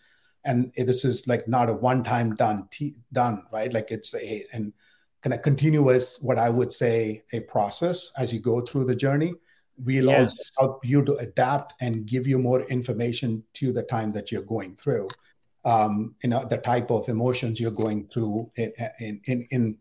And 0.45 0.71
this 0.77 1.03
is 1.03 1.27
like 1.27 1.47
not 1.47 1.69
a 1.69 1.73
one-time 1.73 2.35
done 2.35 2.67
t- 2.71 2.95
done, 3.11 3.43
right? 3.51 3.71
Like 3.71 3.91
it's 3.91 4.15
a 4.15 4.45
and 4.53 4.73
kind 5.21 5.33
of 5.33 5.41
continuous, 5.41 6.19
what 6.21 6.39
I 6.39 6.49
would 6.49 6.71
say, 6.71 7.23
a 7.33 7.41
process 7.41 8.11
as 8.17 8.33
you 8.33 8.39
go 8.39 8.61
through 8.61 8.85
the 8.85 8.95
journey 8.95 9.33
we'll 9.83 10.05
yes. 10.05 10.21
also 10.21 10.43
help 10.57 10.85
you 10.85 11.03
to 11.05 11.15
adapt 11.17 11.73
and 11.81 12.05
give 12.05 12.27
you 12.27 12.39
more 12.39 12.61
information 12.63 13.43
to 13.53 13.71
the 13.71 13.83
time 13.83 14.11
that 14.13 14.31
you're 14.31 14.41
going 14.41 14.75
through. 14.75 15.09
Um, 15.65 16.15
you 16.23 16.29
know 16.29 16.45
the 16.45 16.57
type 16.57 16.91
of 16.91 17.09
emotions 17.09 17.59
you're 17.59 17.71
going 17.71 18.05
through 18.05 18.51
in, 18.55 18.71
in, 18.99 19.21
in, 19.25 19.47
in 19.51 19.77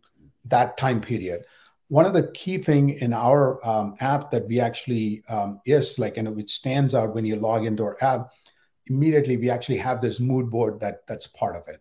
that 0.46 0.76
time 0.76 1.00
period. 1.00 1.44
One 1.88 2.06
of 2.06 2.12
the 2.12 2.32
key 2.32 2.58
thing 2.58 2.90
in 2.90 3.12
our 3.12 3.64
um, 3.64 3.94
app 4.00 4.32
that 4.32 4.48
we 4.48 4.58
actually 4.58 5.22
um, 5.28 5.60
is 5.64 5.98
like 5.98 6.16
and 6.16 6.40
it 6.40 6.50
stands 6.50 6.94
out 6.94 7.14
when 7.14 7.24
you 7.24 7.36
log 7.36 7.64
into 7.64 7.84
our 7.84 7.96
app 8.00 8.32
immediately 8.86 9.36
we 9.36 9.50
actually 9.50 9.78
have 9.78 10.00
this 10.00 10.20
mood 10.20 10.50
board 10.50 10.80
that 10.80 11.06
that's 11.06 11.26
part 11.26 11.56
of 11.56 11.62
it. 11.68 11.80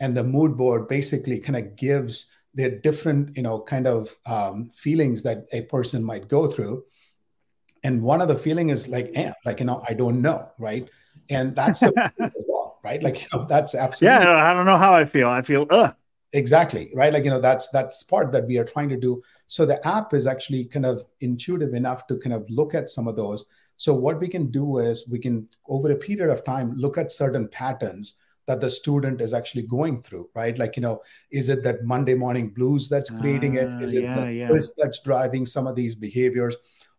And 0.00 0.16
the 0.16 0.24
mood 0.24 0.56
board 0.56 0.88
basically 0.88 1.38
kind 1.38 1.56
of 1.56 1.76
gives 1.76 2.26
the 2.54 2.70
different 2.70 3.36
you 3.36 3.42
know 3.42 3.60
kind 3.60 3.86
of 3.86 4.16
um, 4.26 4.70
feelings 4.70 5.22
that 5.22 5.46
a 5.52 5.62
person 5.62 6.02
might 6.02 6.28
go 6.28 6.46
through 6.46 6.84
and 7.84 8.02
one 8.02 8.20
of 8.20 8.28
the 8.28 8.34
feeling 8.34 8.70
is 8.70 8.88
like 8.88 9.10
eh, 9.14 9.32
like 9.44 9.60
you 9.60 9.66
know 9.66 9.82
i 9.88 9.94
don't 9.94 10.20
know 10.20 10.50
right? 10.58 10.88
And 11.30 11.54
that's 11.54 11.82
right? 12.84 13.02
Like 13.02 13.20
you 13.20 13.28
know 13.32 13.44
that's 13.44 13.74
absolutely 13.74 14.24
yeah 14.24 14.50
i 14.50 14.54
don't 14.54 14.66
know 14.66 14.78
how 14.78 14.94
i 14.94 15.04
feel. 15.04 15.28
I 15.28 15.42
feel 15.42 15.66
uh 15.70 15.92
exactly 16.32 16.90
right? 16.94 17.12
Like 17.12 17.24
you 17.24 17.30
know 17.30 17.40
that's 17.40 17.68
that's 17.68 18.02
part 18.02 18.32
that 18.32 18.46
we 18.46 18.58
are 18.58 18.64
trying 18.64 18.88
to 18.90 18.96
do. 18.96 19.22
So 19.46 19.64
the 19.66 19.86
app 19.86 20.14
is 20.14 20.26
actually 20.26 20.64
kind 20.66 20.86
of 20.86 21.04
intuitive 21.20 21.74
enough 21.74 22.06
to 22.08 22.18
kind 22.18 22.34
of 22.34 22.48
look 22.48 22.74
at 22.74 22.90
some 22.90 23.08
of 23.08 23.16
those. 23.16 23.44
So 23.76 23.94
what 23.94 24.20
we 24.20 24.28
can 24.28 24.50
do 24.50 24.78
is 24.78 25.08
we 25.08 25.18
can 25.18 25.48
over 25.68 25.90
a 25.92 25.96
period 25.96 26.30
of 26.30 26.44
time 26.44 26.74
look 26.76 26.98
at 26.98 27.12
certain 27.12 27.48
patterns 27.48 28.14
that 28.46 28.62
the 28.62 28.70
student 28.70 29.20
is 29.20 29.34
actually 29.34 29.62
going 29.62 30.00
through 30.00 30.28
right? 30.34 30.58
Like 30.58 30.76
you 30.76 30.82
know 30.82 31.02
is 31.30 31.48
it 31.48 31.62
that 31.62 31.84
monday 31.84 32.14
morning 32.14 32.48
blues 32.48 32.88
that's 32.88 33.10
creating 33.10 33.58
uh, 33.58 33.62
it 33.62 33.82
is 33.82 33.94
it 33.94 34.04
yeah, 34.04 34.14
the 34.14 34.32
yeah. 34.32 34.48
that's 34.78 35.00
driving 35.00 35.44
some 35.46 35.66
of 35.66 35.76
these 35.76 35.94
behaviors 35.94 36.56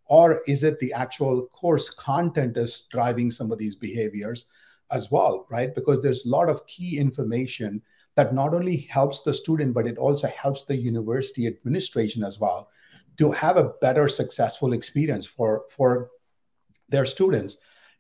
or 0.10 0.42
is 0.48 0.64
it 0.64 0.80
the 0.80 0.92
actual 0.94 1.48
course 1.48 1.90
content 1.90 2.58
is 2.58 2.82
driving 2.92 3.32
some 3.32 3.52
of 3.52 3.58
these 3.58 3.76
behaviors 3.76 4.46
as 4.92 5.10
well 5.12 5.46
right 5.50 5.76
because 5.76 6.02
there's 6.02 6.26
a 6.26 6.30
lot 6.30 6.50
of 6.50 6.66
key 6.68 6.98
information 6.98 7.82
that 8.20 8.34
not 8.34 8.54
only 8.54 8.76
helps 8.92 9.22
the 9.22 9.34
student, 9.34 9.74
but 9.74 9.88
it 9.88 9.98
also 9.98 10.28
helps 10.28 10.66
the 10.66 10.76
university 10.76 11.48
administration 11.48 12.22
as 12.22 12.38
well 12.38 12.70
to 13.18 13.32
have 13.32 13.56
a 13.56 13.72
better 13.80 14.10
successful 14.10 14.74
experience 14.74 15.26
for, 15.26 15.64
for 15.70 16.10
their 16.90 17.06
students. 17.06 17.56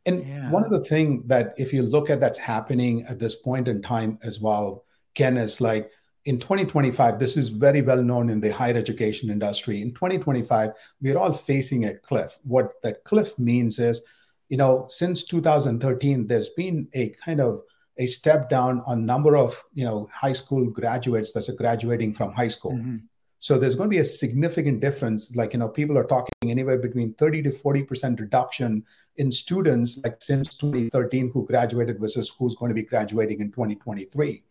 And 0.05 0.27
yeah. 0.27 0.51
one 0.51 0.65
of 0.65 0.71
the 0.71 0.83
things 0.83 1.25
that 1.27 1.53
if 1.57 1.71
you 1.71 1.83
look 1.83 2.09
at 2.09 2.19
that's 2.19 2.37
happening 2.37 3.05
at 3.07 3.17
this 3.17 3.37
point 3.37 3.69
in 3.69 3.81
time 3.81 4.19
as 4.21 4.41
well, 4.41 4.83
Ken, 5.15 5.37
is 5.37 5.61
like 5.61 5.89
in 6.25 6.39
2025, 6.39 7.19
this 7.19 7.37
is 7.37 7.49
very 7.49 7.81
well 7.81 8.03
known 8.03 8.29
in 8.29 8.41
the 8.41 8.51
higher 8.51 8.75
education 8.75 9.29
industry. 9.29 9.81
In 9.81 9.93
2025, 9.93 10.71
we're 11.01 11.17
all 11.17 11.33
facing 11.33 11.85
a 11.85 11.95
cliff. 11.95 12.37
What 12.43 12.73
that 12.83 13.03
cliff 13.03 13.37
means 13.39 13.79
is, 13.79 14.01
you 14.49 14.57
know, 14.57 14.85
since 14.89 15.23
2013, 15.23 16.27
there's 16.27 16.49
been 16.49 16.87
a 16.93 17.09
kind 17.23 17.39
of 17.39 17.61
a 17.97 18.05
step 18.05 18.49
down 18.49 18.81
on 18.87 19.05
number 19.05 19.37
of 19.37 19.61
you 19.73 19.83
know 19.83 20.09
high 20.13 20.31
school 20.31 20.69
graduates 20.69 21.31
that's 21.31 21.49
graduating 21.49 22.13
from 22.13 22.31
high 22.33 22.47
school. 22.47 22.73
Mm-hmm. 22.73 22.97
So 23.41 23.57
there's 23.57 23.75
going 23.75 23.89
to 23.89 23.93
be 23.93 23.99
a 23.99 24.05
significant 24.05 24.81
difference. 24.81 25.35
Like 25.35 25.53
you 25.53 25.59
know, 25.59 25.69
people 25.69 25.97
are 25.97 26.05
talking 26.05 26.33
anywhere 26.43 26.77
between 26.77 27.13
30 27.13 27.43
to 27.43 27.51
40 27.51 27.83
percent 27.83 28.19
reduction 28.19 28.83
in 29.17 29.31
students 29.31 29.99
like 30.03 30.21
since 30.21 30.57
2013 30.57 31.31
who 31.33 31.45
graduated 31.45 31.99
versus 31.99 32.31
who's 32.37 32.55
going 32.55 32.69
to 32.69 32.75
be 32.75 32.83
graduating 32.83 33.41
in 33.41 33.51
2023. 33.51 34.43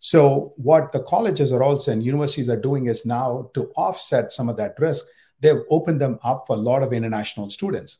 So 0.00 0.54
what 0.56 0.92
the 0.92 1.02
colleges 1.02 1.52
are 1.52 1.62
also 1.62 1.92
and 1.92 2.02
universities 2.02 2.48
are 2.48 2.56
doing 2.56 2.86
is 2.86 3.06
now 3.06 3.50
to 3.54 3.70
offset 3.76 4.32
some 4.32 4.48
of 4.48 4.56
that 4.56 4.74
risk, 4.78 5.06
they've 5.40 5.62
opened 5.70 6.00
them 6.00 6.18
up 6.24 6.46
for 6.46 6.56
a 6.56 6.58
lot 6.58 6.82
of 6.82 6.92
international 6.92 7.50
students. 7.50 7.98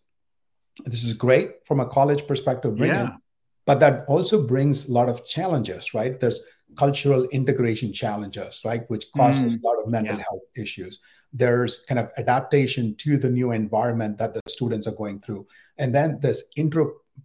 This 0.85 1.04
is 1.04 1.12
great 1.12 1.66
from 1.66 1.78
a 1.80 1.87
college 1.87 2.26
perspective. 2.26 2.76
yeah 2.78 3.16
but 3.71 3.78
that 3.78 4.04
also 4.09 4.42
brings 4.42 4.88
a 4.88 4.92
lot 4.92 5.09
of 5.09 5.25
challenges 5.25 5.95
right 5.95 6.19
there's 6.19 6.40
cultural 6.76 7.25
integration 7.26 7.92
challenges 7.92 8.62
right 8.64 8.83
which 8.88 9.07
causes 9.16 9.57
mm, 9.57 9.62
a 9.62 9.66
lot 9.66 9.78
of 9.80 9.88
mental 9.88 10.16
yeah. 10.16 10.25
health 10.28 10.42
issues 10.57 11.00
there's 11.33 11.85
kind 11.88 11.99
of 11.99 12.11
adaptation 12.16 12.95
to 12.97 13.16
the 13.16 13.30
new 13.30 13.52
environment 13.52 14.19
that 14.19 14.35
the 14.35 14.40
students 14.49 14.87
are 14.88 14.97
going 15.02 15.21
through 15.21 15.47
and 15.78 15.95
then 15.95 16.19
there's 16.21 16.42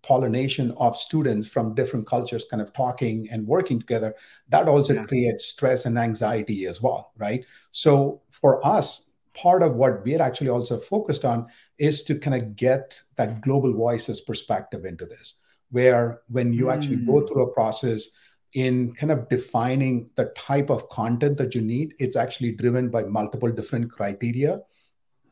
interpollination 0.02 0.76
of 0.78 0.96
students 0.96 1.48
from 1.48 1.74
different 1.76 2.08
cultures 2.08 2.46
kind 2.50 2.62
of 2.62 2.74
talking 2.74 3.28
and 3.32 3.48
working 3.48 3.80
together 3.80 4.14
that 4.50 4.68
also 4.68 4.94
yeah. 4.94 5.04
creates 5.04 5.46
stress 5.46 5.86
and 5.86 5.98
anxiety 5.98 6.66
as 6.66 6.82
well 6.82 7.12
right 7.18 7.46
so 7.72 8.22
for 8.32 8.66
us 8.66 9.10
part 9.34 9.62
of 9.62 9.76
what 9.76 10.04
we're 10.06 10.22
actually 10.22 10.50
also 10.50 10.78
focused 10.78 11.26
on 11.26 11.46
is 11.78 12.04
to 12.04 12.18
kind 12.18 12.36
of 12.36 12.56
get 12.56 13.02
that 13.16 13.42
global 13.42 13.74
voices 13.74 14.22
perspective 14.22 14.86
into 14.86 15.06
this 15.06 15.36
where 15.72 16.22
when 16.30 16.54
you 16.54 16.70
actually 16.70 16.96
go 16.96 17.20
hmm. 17.20 17.26
through 17.26 17.44
a 17.44 17.54
process 17.54 18.10
in 18.56 18.94
kind 18.96 19.12
of 19.12 19.28
defining 19.28 20.10
the 20.16 20.26
type 20.38 20.70
of 20.70 20.88
content 20.90 21.38
that 21.38 21.54
you 21.54 21.62
need, 21.62 21.94
it's 22.00 22.16
actually 22.16 22.54
driven 22.54 22.90
by 22.90 23.04
multiple 23.04 23.52
different 23.52 23.92
criteria. 23.92 24.62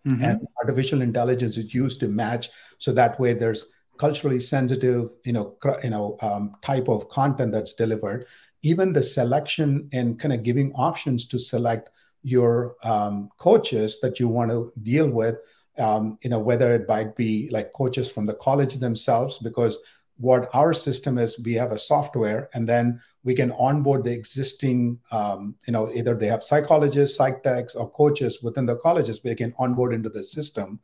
Mm-hmm. 0.06 0.22
And 0.22 0.48
artificial 0.62 1.02
intelligence 1.02 1.56
is 1.56 1.74
used 1.74 2.02
to 2.02 2.10
match 2.10 2.50
so 2.78 2.92
that 2.92 3.18
way 3.22 3.34
there's 3.34 3.72
culturally 3.98 4.40
sensitive, 4.40 5.10
you 5.24 5.34
know, 5.34 5.56
you 5.84 5.90
know, 5.90 6.18
um, 6.22 6.56
type 6.62 6.88
of 6.88 7.10
content 7.10 7.52
that's 7.52 7.74
delivered. 7.74 8.26
Even 8.62 8.94
the 8.94 9.04
selection 9.04 9.90
and 9.92 10.20
kind 10.20 10.34
of 10.34 10.44
giving 10.44 10.74
options 10.74 11.26
to 11.26 11.38
select 11.38 11.90
your 12.24 12.76
um, 12.84 13.30
coaches 13.38 14.00
that 14.02 14.20
you 14.20 14.28
want 14.28 14.50
to 14.50 14.72
deal 14.82 15.10
with 15.10 15.36
um, 15.78 16.18
you 16.22 16.30
know 16.30 16.40
whether 16.40 16.74
it 16.74 16.88
might 16.88 17.16
be 17.16 17.50
like 17.52 17.74
coaches 17.74 18.10
from 18.10 18.26
the 18.26 18.36
college 18.36 18.76
themselves 18.76 19.40
because 19.40 19.80
what 20.18 20.50
our 20.54 20.74
system 20.74 21.18
is 21.18 21.40
we 21.40 21.54
have 21.54 21.72
a 21.72 21.78
software 21.78 22.50
and 22.54 22.70
then 22.70 23.02
we 23.24 23.34
can 23.34 23.52
onboard 23.54 24.04
the 24.04 24.12
existing 24.12 25.00
um, 25.12 25.56
you 25.66 25.74
know 25.74 25.92
either 25.94 26.16
they 26.16 26.28
have 26.28 26.44
psychologists 26.44 27.18
psych 27.18 27.42
techs 27.44 27.76
or 27.76 27.90
coaches 27.92 28.42
within 28.44 28.66
the 28.66 28.76
colleges 28.78 29.20
they 29.20 29.36
can 29.36 29.54
onboard 29.58 29.94
into 29.94 30.10
the 30.10 30.24
system 30.24 30.80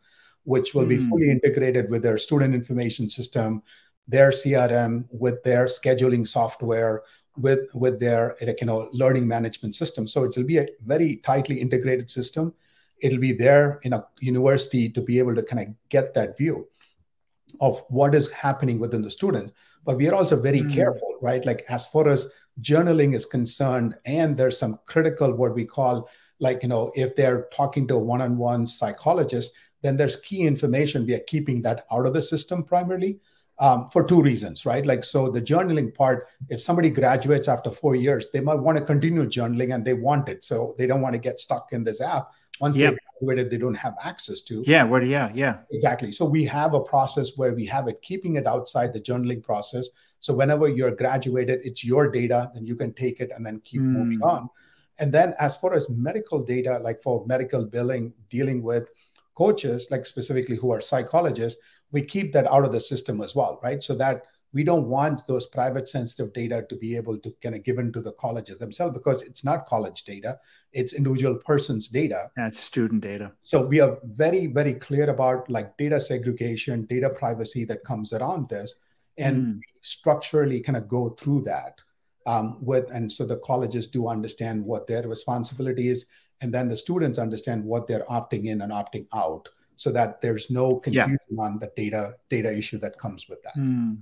which 0.50 0.74
will 0.74 0.86
mm. 0.86 0.96
be 0.96 0.98
hmm. 0.98 1.10
fully 1.10 1.30
integrated 1.30 1.92
with 1.92 2.02
their 2.02 2.18
student 2.18 2.56
information 2.56 3.08
system 3.08 3.62
their 4.08 4.32
crm 4.32 5.06
with 5.12 5.44
their 5.44 5.66
scheduling 5.66 6.26
software 6.28 7.04
with 7.38 7.68
with 7.74 8.00
their 8.00 8.36
you 8.42 8.66
know 8.66 8.90
learning 8.92 9.28
management 9.28 9.76
system 9.76 10.08
so 10.08 10.24
it 10.24 10.36
will 10.36 10.50
be 10.54 10.58
a 10.58 10.68
very 10.94 11.18
tightly 11.18 11.62
integrated 11.62 12.10
system 12.10 12.52
it'll 13.02 13.26
be 13.30 13.32
there 13.32 13.80
in 13.84 13.94
a 13.94 14.04
university 14.20 14.90
to 14.90 15.02
be 15.02 15.20
able 15.20 15.36
to 15.36 15.44
kind 15.44 15.62
of 15.62 15.68
get 15.90 16.14
that 16.16 16.36
view 16.36 16.68
of 17.62 17.84
what 17.90 18.16
is 18.16 18.32
happening 18.32 18.80
within 18.80 19.04
the 19.04 19.16
students 19.20 19.54
but 19.86 19.98
we 19.98 20.08
are 20.10 20.16
also 20.16 20.36
very 20.50 20.64
mm. 20.64 20.74
careful 20.74 21.16
right 21.22 21.46
like 21.46 21.64
as 21.70 21.86
far 21.86 22.08
as 22.08 22.32
journaling 22.60 23.14
is 23.14 23.26
concerned 23.38 23.96
and 24.06 24.36
there's 24.36 24.58
some 24.58 24.80
critical 24.88 25.32
what 25.32 25.54
we 25.54 25.64
call 25.64 26.10
like 26.40 26.64
you 26.64 26.70
know 26.70 26.92
if 26.96 27.16
they're 27.16 27.48
talking 27.54 27.88
to 27.88 27.96
a 27.96 28.06
one-on-one 28.14 28.66
psychologist 28.66 29.54
then 29.82 29.98
there's 29.98 30.16
key 30.18 30.42
information 30.42 31.06
we 31.06 31.14
are 31.14 31.26
keeping 31.28 31.62
that 31.62 31.86
out 31.92 32.06
of 32.06 32.14
the 32.14 32.22
system 32.22 32.64
primarily 32.64 33.20
um, 33.60 33.90
for 33.90 34.04
two 34.04 34.22
reasons 34.22 34.66
right 34.66 34.86
like 34.86 35.04
so 35.04 35.30
the 35.30 35.42
journaling 35.42 35.94
part 35.94 36.28
if 36.50 36.62
somebody 36.62 36.90
graduates 36.90 37.48
after 37.48 37.70
four 37.70 37.96
years 37.96 38.28
they 38.32 38.40
might 38.40 38.60
want 38.60 38.78
to 38.78 38.84
continue 38.84 39.26
journaling 39.26 39.74
and 39.74 39.84
they 39.84 39.94
want 39.94 40.30
it 40.30 40.44
so 40.44 40.76
they 40.78 40.88
don't 40.88 41.02
want 41.02 41.14
to 41.14 41.20
get 41.20 41.40
stuck 41.40 41.70
in 41.72 41.84
this 41.84 42.02
app 42.02 42.32
once 42.60 42.78
yep. 42.78 42.94
they 42.94 43.00
graduated, 43.20 43.52
they 43.52 43.58
don't 43.58 43.76
have 43.76 43.96
access 44.04 44.42
to. 44.42 44.64
Yeah, 44.66 44.84
what? 44.84 45.06
Yeah, 45.06 45.32
yeah, 45.34 45.60
exactly. 45.72 46.12
So 46.12 46.26
we 46.26 46.44
have 46.46 46.74
a 46.74 46.80
process 46.80 47.32
where 47.38 47.54
we 47.54 47.66
have 47.68 47.88
it, 47.88 48.02
keeping 48.02 48.36
it 48.36 48.48
outside 48.48 48.94
the 48.94 49.00
journaling 49.00 49.42
process. 49.42 49.88
So 50.20 50.34
whenever 50.34 50.68
you're 50.68 50.96
graduated, 50.96 51.62
it's 51.64 51.84
your 51.84 52.12
data, 52.12 52.52
then 52.54 52.66
you 52.66 52.76
can 52.76 52.94
take 52.94 53.22
it 53.22 53.32
and 53.36 53.46
then 53.46 53.62
keep 53.64 53.82
mm. 53.82 53.86
moving 53.86 54.22
on. 54.22 54.50
And 55.00 55.14
then 55.14 55.34
as 55.40 55.56
far 55.56 55.74
as 55.74 55.90
medical 55.90 56.44
data, 56.44 56.78
like 56.82 57.00
for 57.02 57.26
medical 57.26 57.64
billing, 57.64 58.12
dealing 58.30 58.62
with 58.62 58.92
coaches, 59.40 59.88
like 59.90 60.06
specifically 60.06 60.58
who 60.58 60.72
are 60.72 60.82
psychologists, 60.82 61.62
we 61.92 62.02
keep 62.02 62.34
that 62.34 62.52
out 62.54 62.66
of 62.66 62.74
the 62.74 62.80
system 62.92 63.22
as 63.22 63.34
well, 63.34 63.60
right? 63.64 63.82
So 63.82 63.96
that 63.96 64.28
we 64.52 64.64
don't 64.64 64.88
want 64.88 65.26
those 65.28 65.46
private 65.46 65.88
sensitive 65.88 66.34
data 66.34 66.66
to 66.70 66.76
be 66.76 66.96
able 66.96 67.18
to 67.20 67.34
kind 67.44 67.56
of 67.56 67.64
given 67.64 67.94
to 67.94 68.02
the 68.02 68.14
colleges 68.14 68.58
themselves 68.58 68.94
because 68.94 69.22
it's 69.22 69.44
not 69.44 69.68
college 69.68 70.04
data 70.04 70.38
it's 70.74 70.94
individual 70.94 71.36
person's 71.36 71.88
data 71.88 72.22
that's 72.36 72.60
student 72.60 73.02
data 73.02 73.32
so 73.44 73.62
we 73.66 73.80
are 73.80 73.98
very 74.04 74.48
very 74.48 74.74
clear 74.74 75.10
about 75.10 75.50
like 75.50 75.78
data 75.78 76.00
segregation 76.00 76.86
data 76.86 77.10
privacy 77.10 77.64
that 77.64 77.84
comes 77.84 78.12
around 78.14 78.50
this 78.50 78.76
and 79.18 79.38
mm. 79.38 79.60
structurally 79.82 80.60
kind 80.62 80.78
of 80.78 80.88
go 80.88 81.10
through 81.10 81.42
that 81.42 81.74
um, 82.26 82.58
with 82.60 82.90
and 82.92 83.12
so 83.12 83.26
the 83.26 83.38
colleges 83.38 83.88
do 83.88 84.08
understand 84.08 84.64
what 84.64 84.88
their 84.88 85.08
responsibility 85.08 85.90
is 85.90 86.08
and 86.42 86.54
then 86.54 86.68
the 86.68 86.76
students 86.76 87.20
understand 87.20 87.64
what 87.64 87.88
they're 87.88 88.06
opting 88.06 88.46
in 88.46 88.62
and 88.62 88.72
opting 88.72 89.08
out 89.14 89.50
so 89.76 89.92
that 89.92 90.22
there's 90.22 90.50
no 90.50 90.76
confusion 90.76 91.18
yeah. 91.32 91.44
on 91.44 91.60
the 91.60 91.72
data 91.76 92.12
data 92.30 92.56
issue 92.56 92.78
that 92.78 92.98
comes 92.98 93.28
with 93.30 93.42
that 93.44 93.56
mm. 93.56 93.98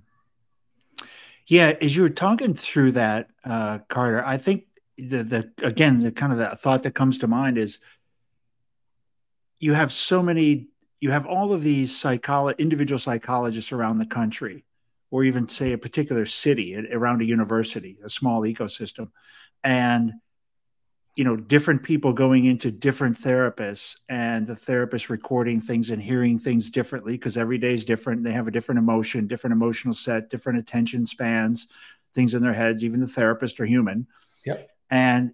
Yeah, 1.48 1.77
as 1.82 1.96
you 1.96 2.01
were 2.01 2.10
talking 2.10 2.53
through 2.53 2.91
that, 2.91 3.29
uh, 3.46 3.79
Kader, 3.89 4.24
I 4.25 4.36
think 4.38 4.65
the 4.98 5.24
the 5.24 5.51
again 5.63 6.01
the 6.01 6.12
kind 6.12 6.34
of 6.34 6.39
the 6.39 6.56
thought 6.58 6.84
that 6.84 6.94
comes 6.94 7.20
to 7.20 7.27
mind 7.27 7.58
is 7.58 7.79
you 9.60 9.74
have 9.74 9.94
so 9.94 10.22
many 10.22 10.67
you 11.00 11.12
have 11.12 11.25
all 11.25 11.53
of 11.53 11.62
these 11.62 11.94
psycholo- 11.94 12.58
individual 12.58 13.00
psychologists 13.00 13.72
around 13.72 14.00
the 14.00 14.06
country 14.06 14.65
or 15.12 15.24
even 15.24 15.48
say 15.48 15.72
a 15.72 15.77
particular 15.77 16.25
city 16.25 16.75
around 16.91 17.22
a 17.22 17.25
university 17.25 17.98
a 18.03 18.10
small 18.10 18.41
ecosystem 18.41 19.12
and 19.63 20.13
you 21.17 21.24
know 21.24 21.36
different 21.36 21.81
people 21.81 22.13
going 22.13 22.45
into 22.45 22.69
different 22.69 23.17
therapists 23.17 23.97
and 24.07 24.45
the 24.45 24.55
therapist 24.55 25.09
recording 25.09 25.59
things 25.59 25.89
and 25.89 26.00
hearing 26.00 26.38
things 26.38 26.69
differently 26.69 27.13
because 27.13 27.38
every 27.38 27.57
day 27.57 27.74
is 27.74 27.83
different. 27.83 28.24
They 28.24 28.33
have 28.33 28.47
a 28.47 28.51
different 28.51 28.77
emotion 28.77 29.25
different 29.25 29.53
emotional 29.53 29.95
set 29.95 30.29
different 30.29 30.59
attention 30.59 31.07
spans 31.07 31.67
things 32.13 32.36
in 32.36 32.43
their 32.43 32.53
heads. 32.53 32.83
Even 32.83 33.00
the 33.00 33.07
therapist 33.07 33.59
are 33.59 33.65
human. 33.65 34.05
Yep. 34.45 34.69
And 34.91 35.31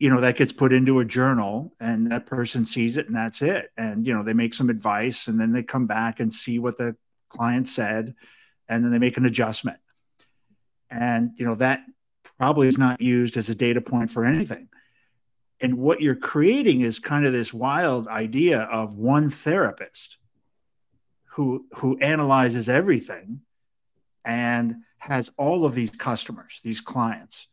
you 0.00 0.10
know 0.10 0.20
that 0.22 0.36
gets 0.36 0.52
put 0.52 0.72
into 0.72 0.98
a 0.98 1.04
journal 1.04 1.72
and 1.78 2.10
that 2.10 2.26
person 2.26 2.66
sees 2.66 2.96
it 2.96 3.06
and 3.06 3.14
that's 3.14 3.42
it. 3.42 3.70
And 3.76 4.04
you 4.04 4.12
know 4.12 4.24
they 4.24 4.34
make 4.34 4.54
some 4.54 4.70
advice 4.70 5.28
and 5.28 5.40
then 5.40 5.52
they 5.52 5.62
come 5.62 5.86
back 5.86 6.18
and 6.18 6.32
see 6.32 6.58
what 6.58 6.78
the 6.78 6.96
client 7.28 7.68
said 7.68 8.16
and 8.68 8.84
then 8.84 8.90
they 8.90 8.98
make 8.98 9.18
an 9.18 9.24
adjustment. 9.24 9.78
And 10.90 11.30
you 11.36 11.46
know 11.46 11.54
that 11.54 11.84
probably 12.38 12.68
is 12.68 12.78
not 12.78 13.00
used 13.00 13.36
as 13.36 13.48
a 13.48 13.54
data 13.54 13.80
point 13.80 14.10
for 14.10 14.24
anything. 14.24 14.68
And 15.60 15.78
what 15.78 16.00
you're 16.00 16.16
creating 16.16 16.80
is 16.80 16.98
kind 16.98 17.24
of 17.24 17.32
this 17.32 17.54
wild 17.54 18.08
idea 18.08 18.60
of 18.60 18.96
one 18.96 19.30
therapist 19.30 20.18
who 21.26 21.66
who 21.76 21.98
analyzes 21.98 22.68
everything 22.68 23.40
and 24.24 24.76
has 24.98 25.30
all 25.36 25.64
of 25.64 25.74
these 25.74 25.90
customers 25.90 26.60
these 26.62 26.80
clients. 26.80 27.48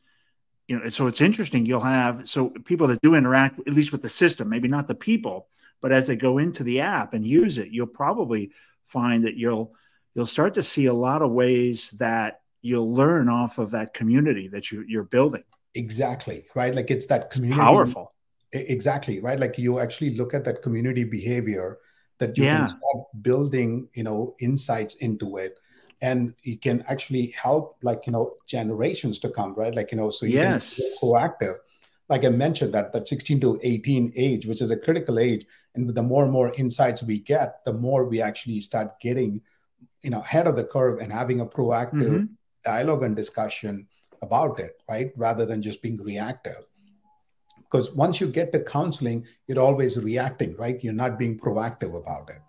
You 0.67 0.79
know 0.79 0.89
so 0.89 1.07
it's 1.07 1.21
interesting. 1.21 1.65
You'll 1.65 1.81
have 1.81 2.27
so 2.27 2.49
people 2.49 2.87
that 2.87 3.01
do 3.01 3.15
interact 3.15 3.59
at 3.59 3.73
least 3.73 3.91
with 3.91 4.01
the 4.01 4.09
system 4.09 4.49
maybe 4.49 4.67
not 4.67 4.87
the 4.87 4.95
people 4.95 5.47
but 5.81 5.91
as 5.91 6.07
they 6.07 6.15
go 6.15 6.37
into 6.37 6.63
the 6.63 6.81
app 6.81 7.13
and 7.13 7.25
use 7.25 7.57
it 7.57 7.69
you'll 7.71 7.87
probably 7.87 8.51
find 8.85 9.25
that 9.25 9.35
you'll 9.35 9.73
you'll 10.13 10.25
start 10.25 10.55
to 10.55 10.63
see 10.63 10.85
a 10.85 10.93
lot 10.93 11.21
of 11.21 11.31
ways 11.31 11.91
that 11.91 12.40
you'll 12.61 12.93
learn 12.93 13.29
off 13.29 13.57
of 13.57 13.71
that 13.71 13.93
community 13.93 14.47
that 14.47 14.71
you, 14.71 14.83
you're 14.87 15.03
building 15.03 15.43
exactly 15.73 16.45
right 16.55 16.75
like 16.75 16.91
it's 16.91 17.05
that 17.07 17.29
community 17.29 17.59
powerful 17.59 18.13
exactly 18.53 19.19
right 19.19 19.39
like 19.39 19.57
you 19.57 19.79
actually 19.79 20.15
look 20.15 20.33
at 20.33 20.43
that 20.43 20.61
community 20.61 21.03
behavior 21.03 21.79
that 22.17 22.37
you 22.37 22.43
yeah. 22.43 22.59
can 22.59 22.67
start 22.69 23.05
building 23.21 23.87
you 23.93 24.03
know 24.03 24.35
insights 24.39 24.95
into 24.95 25.37
it 25.37 25.59
and 26.01 26.33
it 26.43 26.61
can 26.61 26.83
actually 26.87 27.27
help 27.27 27.77
like 27.81 28.05
you 28.05 28.11
know 28.11 28.33
generations 28.47 29.19
to 29.19 29.29
come 29.29 29.53
right 29.55 29.75
like 29.75 29.91
you 29.91 29.97
know 29.97 30.09
so 30.09 30.25
you 30.25 30.33
yes. 30.33 30.75
can 30.75 30.85
be 30.85 30.95
proactive 31.01 31.55
like 32.09 32.25
i 32.25 32.29
mentioned 32.29 32.73
that 32.73 32.91
that 32.91 33.07
16 33.07 33.39
to 33.39 33.59
18 33.63 34.13
age 34.15 34.45
which 34.45 34.61
is 34.61 34.71
a 34.71 34.77
critical 34.77 35.19
age 35.19 35.45
and 35.73 35.93
the 35.95 36.03
more 36.03 36.23
and 36.23 36.33
more 36.33 36.51
insights 36.57 37.01
we 37.01 37.19
get 37.19 37.63
the 37.65 37.73
more 37.73 38.05
we 38.05 38.21
actually 38.21 38.59
start 38.59 38.99
getting 38.99 39.41
you 40.01 40.09
know 40.09 40.19
ahead 40.19 40.47
of 40.47 40.55
the 40.55 40.63
curve 40.63 40.99
and 40.99 41.13
having 41.13 41.39
a 41.39 41.45
proactive 41.45 42.01
mm-hmm. 42.01 42.33
Dialogue 42.63 43.03
and 43.03 43.15
discussion 43.15 43.87
about 44.21 44.59
it 44.59 44.81
right 44.89 45.11
rather 45.15 45.45
than 45.45 45.61
just 45.61 45.81
being 45.81 45.97
reactive. 45.97 46.65
Because 47.57 47.91
once 47.91 48.19
you 48.19 48.27
get 48.27 48.51
to 48.53 48.63
counseling 48.63 49.25
you're 49.47 49.59
always 49.59 49.97
reacting 49.97 50.55
right? 50.57 50.83
You're 50.83 50.93
not 50.93 51.17
being 51.17 51.39
proactive 51.39 51.95
about 51.95 52.29
it. 52.29 52.39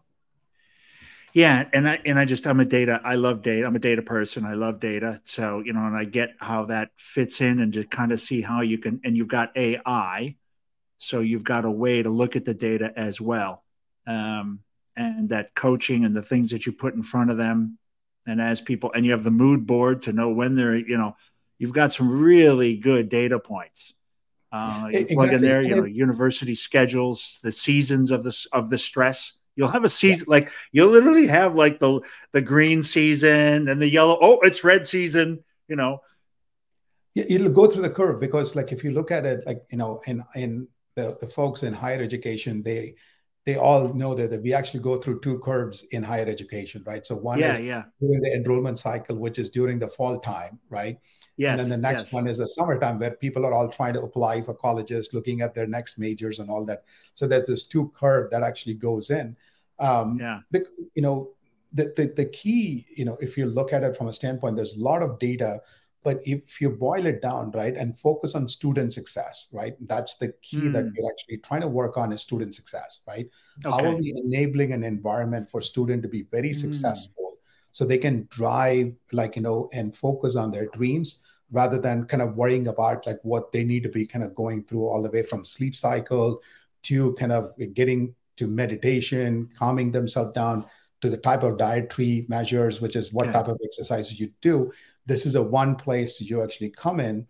Yeah 1.33 1.67
and 1.73 1.89
i 1.89 1.99
and 2.05 2.19
i 2.19 2.27
just 2.27 2.47
i'm 2.47 2.61
a 2.61 2.65
data 2.67 3.01
i 3.05 3.15
love 3.15 3.41
data 3.41 3.67
i'm 3.67 3.75
a 3.75 3.79
data 3.79 4.03
person 4.03 4.45
i 4.45 4.53
love 4.53 4.81
data. 4.81 5.21
So 5.25 5.63
you 5.65 5.73
know 5.73 5.87
and 5.87 5.97
i 5.97 6.05
get 6.05 6.35
how 6.39 6.67
that 6.67 6.91
fits 6.97 7.41
in 7.41 7.61
and 7.61 7.73
to 7.73 7.85
kind 7.85 8.13
of 8.13 8.21
see 8.21 8.43
how 8.43 8.61
you 8.61 8.79
can 8.79 9.01
and 9.03 9.17
you've 9.17 9.29
got 9.29 9.57
ai 9.57 10.37
so 11.03 11.19
you've 11.19 11.43
got 11.43 11.65
a 11.65 11.71
way 11.71 12.01
to 12.01 12.11
look 12.11 12.37
at 12.37 12.45
the 12.45 12.55
data 12.55 12.93
as 12.95 13.21
well. 13.21 13.65
Um, 14.07 14.61
and 14.97 15.31
that 15.31 15.53
coaching 15.55 16.05
and 16.05 16.15
the 16.15 16.23
things 16.23 16.53
that 16.53 16.65
you 16.65 16.73
put 16.73 16.95
in 16.95 17.03
front 17.03 17.31
of 17.31 17.37
them 17.37 17.79
and 18.27 18.41
as 18.41 18.61
people 18.61 18.93
and 18.93 19.05
you 19.05 19.13
have 19.13 19.25
the 19.25 19.31
mood 19.31 19.67
board 19.67 20.03
to 20.03 20.13
know 20.13 20.33
when 20.33 20.55
they're 20.55 20.77
you 20.77 20.97
know 20.97 21.17
you've 21.59 21.73
got 21.73 21.93
some 21.93 22.21
really 22.21 22.77
good 22.77 23.09
data 23.09 23.39
points 23.39 23.95
uh, 24.53 24.89
you 24.91 24.99
exactly. 24.99 25.17
plug 25.17 25.33
in 25.33 25.41
there, 25.41 25.63
you 25.63 25.75
know, 25.75 25.85
university 25.85 26.55
schedules, 26.55 27.41
the 27.43 27.51
seasons 27.51 28.11
of 28.11 28.23
the 28.23 28.47
of 28.53 28.69
the 28.69 28.77
stress. 28.77 29.33
You'll 29.57 29.69
have 29.69 29.85
a 29.85 29.89
season 29.89 30.27
yeah. 30.29 30.33
like 30.33 30.51
you'll 30.73 30.91
literally 30.91 31.27
have 31.27 31.55
like 31.55 31.79
the 31.79 32.03
the 32.33 32.43
green 32.43 32.83
season 32.83 33.69
and 33.69 33.81
the 33.81 33.89
yellow. 33.89 34.19
Oh, 34.21 34.41
it's 34.43 34.63
red 34.63 34.87
season. 34.87 35.43
You 35.69 35.77
know, 35.77 36.01
it'll 37.15 37.49
go 37.49 37.67
through 37.67 37.83
the 37.83 37.91
curve 37.91 38.21
because, 38.21 38.55
like, 38.55 38.73
if 38.73 38.85
you 38.85 38.91
look 38.91 39.11
at 39.11 39.25
it, 39.25 39.47
like 39.47 39.63
you 39.71 39.79
know, 39.79 40.03
in 40.07 40.23
in 40.35 40.69
the, 40.97 41.17
the 41.19 41.29
folks 41.29 41.63
in 41.63 41.73
higher 41.73 42.03
education, 42.03 42.63
they 42.63 42.97
they 43.45 43.57
all 43.57 43.93
know 43.93 44.15
that, 44.15 44.31
that 44.31 44.43
we 44.43 44.55
actually 44.55 44.81
go 44.81 44.97
through 44.97 45.21
two 45.21 45.39
curves 45.41 45.85
in 45.91 46.03
higher 46.03 46.27
education, 46.27 46.83
right? 46.87 47.05
So 47.05 47.17
one 47.17 47.41
yeah, 47.41 47.53
is 47.53 47.61
yeah. 47.61 47.83
during 48.01 48.21
the 48.21 48.35
enrollment 48.35 48.79
cycle, 48.79 49.17
which 49.17 49.39
is 49.39 49.51
during 49.51 49.79
the 49.79 49.89
fall 49.89 50.21
time, 50.21 50.61
right? 50.71 50.99
Yes, 51.37 51.51
and 51.53 51.61
then 51.61 51.69
the 51.71 51.89
next 51.89 52.05
yes. 52.05 52.13
one 52.13 52.29
is 52.29 52.39
the 52.39 52.47
summertime 52.47 52.99
where 52.99 53.13
people 53.13 53.45
are 53.45 53.53
all 53.53 53.69
trying 53.69 53.95
to 53.95 54.03
apply 54.03 54.43
for 54.43 54.55
colleges, 54.55 55.11
looking 55.13 55.41
at 55.41 55.55
their 55.55 55.67
next 55.67 55.99
majors 55.99 56.39
and 56.39 56.51
all 56.51 56.65
that. 56.67 56.85
So 57.15 57.27
there's 57.27 57.47
this 57.47 57.67
two 57.67 57.91
curve 57.95 58.31
that 58.31 58.43
actually 58.43 58.75
goes 58.75 59.11
in. 59.11 59.37
Um, 59.79 60.19
yeah. 60.21 60.41
But, 60.51 60.65
you 60.95 61.03
know, 61.03 61.31
the, 61.73 61.93
the, 61.97 62.13
the 62.15 62.27
key, 62.27 62.87
you 62.95 63.05
know, 63.05 63.17
if 63.21 63.37
you 63.37 63.47
look 63.47 63.73
at 63.73 63.83
it 63.83 63.97
from 63.97 64.09
a 64.09 64.13
standpoint, 64.13 64.57
there's 64.57 64.77
a 64.77 64.81
lot 64.81 65.03
of 65.03 65.19
data, 65.19 65.61
but 66.05 66.21
if 66.25 66.61
you 66.61 66.71
boil 66.71 67.07
it 67.07 67.23
down, 67.23 67.51
right, 67.53 67.77
and 67.77 67.99
focus 67.99 68.35
on 68.35 68.49
student 68.49 68.93
success, 68.93 69.49
right, 69.53 69.75
that's 69.87 70.17
the 70.17 70.35
key 70.43 70.59
mm. 70.59 70.73
that 70.73 70.85
we're 70.85 71.11
actually 71.11 71.39
trying 71.39 71.61
to 71.61 71.69
work 71.69 71.97
on 71.97 72.13
is 72.13 72.21
student 72.21 72.55
success, 72.55 73.01
right? 73.07 73.29
Okay. 73.65 73.71
How 73.71 73.91
are 73.91 73.97
we 73.97 74.13
enabling 74.17 74.73
an 74.73 74.83
environment 74.83 75.49
for 75.49 75.61
student 75.61 76.03
to 76.03 76.09
be 76.09 76.23
very 76.31 76.51
mm. 76.51 76.55
successful 76.55 77.23
so 77.73 77.85
they 77.85 77.99
can 77.99 78.27
drive 78.31 78.93
like 79.13 79.35
you 79.35 79.43
know 79.43 79.69
and 79.73 79.97
focus 79.97 80.37
on 80.37 80.51
their 80.51 80.67
dreams 80.75 81.23
rather 81.51 81.79
than 81.79 82.05
kind 82.05 82.23
of 82.23 82.37
worrying 82.37 82.69
about 82.69 83.07
like 83.07 83.19
what 83.23 83.51
they 83.51 83.65
need 83.65 83.83
to 83.83 83.89
be 83.89 84.07
kind 84.07 84.25
of 84.25 84.35
going 84.35 84.63
through 84.65 84.87
all 84.87 85.03
the 85.03 85.11
way 85.11 85.23
from 85.23 85.45
sleep 85.45 85.75
cycle 85.75 86.41
to 86.83 87.15
kind 87.15 87.33
of 87.33 87.53
getting 87.75 88.15
to 88.37 88.47
meditation 88.47 89.49
calming 89.59 89.91
themselves 89.91 90.33
down 90.33 90.65
to 91.01 91.11
the 91.11 91.17
type 91.17 91.43
of 91.43 91.59
dietary 91.59 92.27
measures 92.29 92.81
which 92.81 92.95
is 92.95 93.13
what 93.13 93.33
type 93.33 93.49
of 93.49 93.59
exercises 93.65 94.21
you 94.21 94.31
do 94.41 94.71
this 95.07 95.27
is 95.27 95.35
a 95.35 95.43
one 95.43 95.75
place 95.77 96.21
you 96.21 96.43
actually 96.43 96.71
come 96.71 97.01
in 97.01 97.27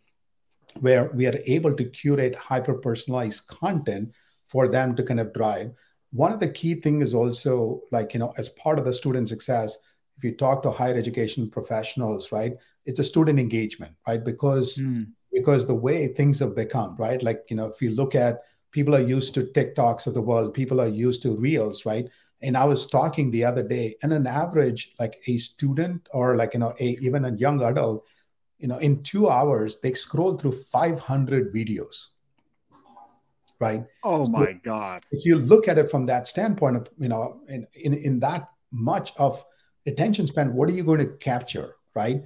where 0.80 1.10
we 1.12 1.26
are 1.26 1.38
able 1.46 1.74
to 1.74 1.84
curate 1.84 2.34
hyper 2.34 2.74
personalized 2.74 3.46
content 3.48 4.12
for 4.46 4.68
them 4.68 4.94
to 4.96 5.02
kind 5.02 5.20
of 5.20 5.32
drive 5.32 5.72
one 6.12 6.32
of 6.32 6.40
the 6.40 6.48
key 6.48 6.74
things 6.74 7.08
is 7.08 7.14
also 7.14 7.80
like 7.90 8.14
you 8.14 8.20
know 8.20 8.32
as 8.36 8.48
part 8.50 8.78
of 8.78 8.84
the 8.84 8.92
student 8.92 9.28
success 9.28 9.78
if 10.22 10.30
you 10.30 10.36
talk 10.36 10.62
to 10.62 10.70
higher 10.70 10.94
education 10.96 11.50
professionals, 11.50 12.32
right, 12.32 12.54
it's 12.86 13.00
a 13.00 13.04
student 13.04 13.40
engagement, 13.40 13.94
right? 14.06 14.24
Because 14.24 14.76
mm. 14.76 15.06
because 15.32 15.66
the 15.66 15.74
way 15.74 16.08
things 16.08 16.38
have 16.38 16.54
become, 16.54 16.96
right? 16.96 17.22
Like, 17.22 17.42
you 17.48 17.56
know, 17.56 17.66
if 17.66 17.82
you 17.82 17.90
look 17.90 18.14
at 18.14 18.42
people 18.70 18.94
are 18.94 19.00
used 19.00 19.34
to 19.34 19.44
TikToks 19.44 20.06
of 20.06 20.14
the 20.14 20.20
world, 20.20 20.54
people 20.54 20.80
are 20.80 20.88
used 20.88 21.22
to 21.22 21.36
reels, 21.36 21.84
right? 21.84 22.08
And 22.42 22.56
I 22.56 22.64
was 22.64 22.86
talking 22.86 23.30
the 23.30 23.44
other 23.44 23.62
day, 23.62 23.96
and 24.02 24.12
an 24.12 24.26
average, 24.26 24.94
like 24.98 25.22
a 25.26 25.36
student 25.36 26.08
or 26.12 26.36
like, 26.36 26.54
you 26.54 26.60
know, 26.60 26.74
a 26.80 26.98
even 27.00 27.24
a 27.24 27.32
young 27.36 27.62
adult, 27.62 28.04
you 28.58 28.68
know, 28.68 28.78
in 28.78 29.02
two 29.02 29.28
hours, 29.28 29.80
they 29.80 29.92
scroll 29.92 30.36
through 30.36 30.52
500 30.52 31.54
videos. 31.54 32.08
Right. 33.60 33.84
Oh 34.02 34.26
my 34.28 34.46
so 34.46 34.58
God. 34.64 35.04
If 35.12 35.24
you 35.24 35.36
look 35.36 35.68
at 35.68 35.78
it 35.78 35.88
from 35.88 36.06
that 36.06 36.26
standpoint 36.26 36.76
of, 36.76 36.88
you 36.98 37.08
know, 37.08 37.42
in, 37.48 37.66
in, 37.74 37.94
in 37.94 38.18
that 38.20 38.48
much 38.72 39.12
of 39.18 39.44
attention 39.86 40.26
span 40.26 40.54
what 40.54 40.68
are 40.68 40.72
you 40.72 40.84
going 40.84 40.98
to 40.98 41.16
capture 41.16 41.76
right 41.94 42.24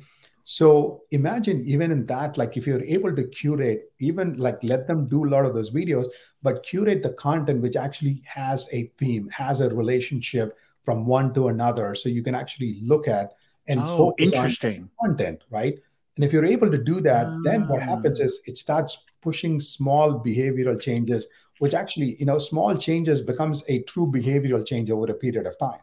so 0.49 1.03
imagine 1.11 1.67
even 1.67 1.91
in 1.91 2.07
that 2.07 2.39
like 2.39 2.57
if 2.57 2.69
you're 2.69 2.85
able 2.85 3.15
to 3.15 3.25
curate 3.25 3.91
even 3.99 4.37
like 4.39 4.63
let 4.63 4.87
them 4.87 5.05
do 5.05 5.25
a 5.25 5.29
lot 5.29 5.45
of 5.45 5.55
those 5.55 5.73
videos 5.73 6.05
but 6.41 6.63
curate 6.63 7.03
the 7.03 7.13
content 7.15 7.61
which 7.61 7.75
actually 7.75 8.23
has 8.25 8.69
a 8.73 8.85
theme 8.97 9.29
has 9.29 9.61
a 9.61 9.69
relationship 9.75 10.57
from 10.85 11.05
one 11.05 11.35
to 11.35 11.49
another 11.49 11.97
so 11.97 12.09
you 12.09 12.23
can 12.23 12.37
actually 12.37 12.79
look 12.81 13.09
at 13.09 13.33
and 13.67 13.81
oh, 13.81 13.97
focus 13.97 14.27
interesting. 14.27 14.89
on 15.03 15.09
content 15.09 15.43
right 15.51 15.81
and 16.15 16.25
if 16.25 16.33
you're 16.33 16.47
able 16.47 16.71
to 16.71 16.79
do 16.79 17.01
that 17.01 17.27
then 17.43 17.67
what 17.67 17.83
happens 17.83 18.21
ah. 18.21 18.25
is 18.27 18.41
it 18.45 18.57
starts 18.57 19.03
pushing 19.21 19.59
small 19.59 20.23
behavioral 20.25 20.81
changes 20.81 21.27
which 21.59 21.75
actually 21.75 22.15
you 22.21 22.25
know 22.25 22.39
small 22.39 22.77
changes 22.77 23.21
becomes 23.21 23.65
a 23.67 23.83
true 23.83 24.07
behavioral 24.07 24.65
change 24.65 24.93
over 24.93 25.11
a 25.11 25.15
period 25.15 25.45
of 25.45 25.59
time 25.59 25.81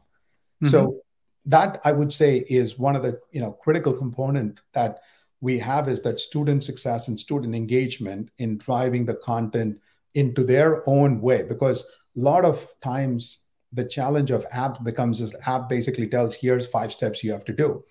mm-hmm. 0.63 0.67
so 0.67 1.03
that 1.45 1.82
I 1.84 1.91
would 1.91 2.12
say 2.12 2.38
is 2.38 2.79
one 2.79 2.95
of 2.95 3.03
the 3.03 3.19
you 3.32 3.41
know 3.41 3.51
critical 3.51 3.93
component 3.93 4.62
that 4.73 4.99
we 5.41 5.60
have 5.60 5.89
is 5.89 6.01
that 6.01 6.19
student 6.19 6.63
success 6.63 7.10
and 7.10 7.19
student 7.19 7.53
engagement 7.53 8.32
in 8.38 8.58
driving 8.58 9.06
the 9.06 9.15
content 9.15 9.77
into 10.13 10.43
their 10.43 10.88
own 10.88 11.19
way. 11.19 11.43
Because 11.43 11.84
a 12.15 12.19
lot 12.19 12.45
of 12.45 12.65
times 12.82 13.39
the 13.73 13.84
challenge 13.84 14.32
of 14.32 14.45
app 14.51 14.84
becomes 14.84 15.19
this 15.19 15.36
app 15.45 15.67
basically 15.67 16.08
tells 16.08 16.36
here's 16.36 16.67
five 16.67 16.93
steps 16.93 17.23
you 17.23 17.32
have 17.32 17.43
to 17.45 17.53
do. 17.53 17.84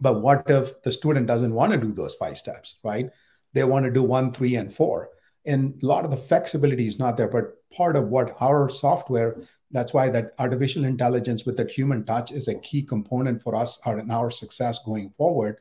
But 0.00 0.22
what 0.22 0.50
if 0.50 0.82
the 0.82 0.90
student 0.90 1.26
doesn't 1.26 1.54
want 1.54 1.72
to 1.72 1.78
do 1.78 1.92
those 1.92 2.14
five 2.16 2.36
steps 2.36 2.76
right? 2.82 3.10
They 3.52 3.64
want 3.64 3.84
to 3.84 3.92
do 3.92 4.02
one 4.02 4.32
three 4.32 4.56
and 4.56 4.72
four 4.72 5.10
and 5.46 5.80
a 5.82 5.86
lot 5.86 6.04
of 6.04 6.10
the 6.10 6.16
flexibility 6.16 6.86
is 6.86 6.98
not 6.98 7.16
there 7.16 7.28
but 7.28 7.56
part 7.70 7.96
of 7.96 8.08
what 8.08 8.36
our 8.40 8.68
software 8.68 9.36
that's 9.70 9.92
why 9.92 10.08
that 10.08 10.32
artificial 10.38 10.84
intelligence 10.84 11.44
with 11.44 11.56
that 11.56 11.70
human 11.70 12.04
touch 12.04 12.30
is 12.30 12.48
a 12.48 12.54
key 12.54 12.82
component 12.82 13.42
for 13.42 13.54
us 13.54 13.80
and 13.84 14.12
our 14.12 14.30
success 14.30 14.78
going 14.84 15.10
forward 15.16 15.58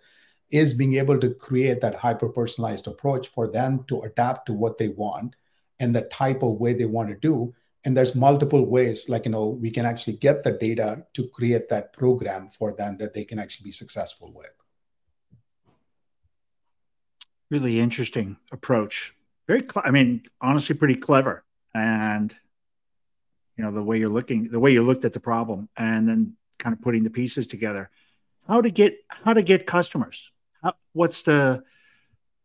is 0.51 0.73
being 0.73 0.95
able 0.95 1.19
to 1.19 1.33
create 1.33 1.81
that 1.81 1.95
hyper 1.95 2.29
personalized 2.29 2.87
approach 2.87 3.27
for 3.27 3.47
them 3.47 3.83
to 3.87 4.01
adapt 4.01 4.45
to 4.45 4.53
what 4.53 4.77
they 4.77 4.89
want 4.89 5.35
and 5.79 5.95
the 5.95 6.01
type 6.01 6.43
of 6.43 6.59
way 6.59 6.73
they 6.73 6.85
want 6.85 7.09
to 7.09 7.15
do. 7.15 7.53
And 7.83 7.95
there's 7.95 8.15
multiple 8.15 8.65
ways 8.65 9.09
like 9.09 9.25
you 9.25 9.31
know 9.31 9.47
we 9.47 9.71
can 9.71 9.85
actually 9.85 10.13
get 10.13 10.43
the 10.43 10.51
data 10.51 11.05
to 11.13 11.27
create 11.27 11.69
that 11.69 11.93
program 11.93 12.47
for 12.47 12.73
them 12.73 12.97
that 12.97 13.13
they 13.13 13.25
can 13.25 13.39
actually 13.39 13.65
be 13.65 13.71
successful 13.71 14.31
with. 14.33 14.53
Really 17.51 17.79
interesting 17.79 18.37
approach 18.51 19.14
very. 19.47 19.65
I 19.83 19.91
mean, 19.91 20.23
honestly, 20.41 20.75
pretty 20.75 20.95
clever, 20.95 21.43
and 21.73 22.35
you 23.57 23.63
know 23.63 23.71
the 23.71 23.83
way 23.83 23.99
you're 23.99 24.09
looking, 24.09 24.49
the 24.49 24.59
way 24.59 24.71
you 24.71 24.83
looked 24.83 25.05
at 25.05 25.13
the 25.13 25.19
problem, 25.19 25.69
and 25.77 26.07
then 26.07 26.35
kind 26.59 26.73
of 26.73 26.81
putting 26.81 27.03
the 27.03 27.09
pieces 27.09 27.47
together. 27.47 27.89
How 28.47 28.61
to 28.61 28.69
get 28.69 28.97
how 29.09 29.33
to 29.33 29.41
get 29.41 29.65
customers? 29.65 30.31
How, 30.61 30.73
what's 30.93 31.23
the 31.23 31.63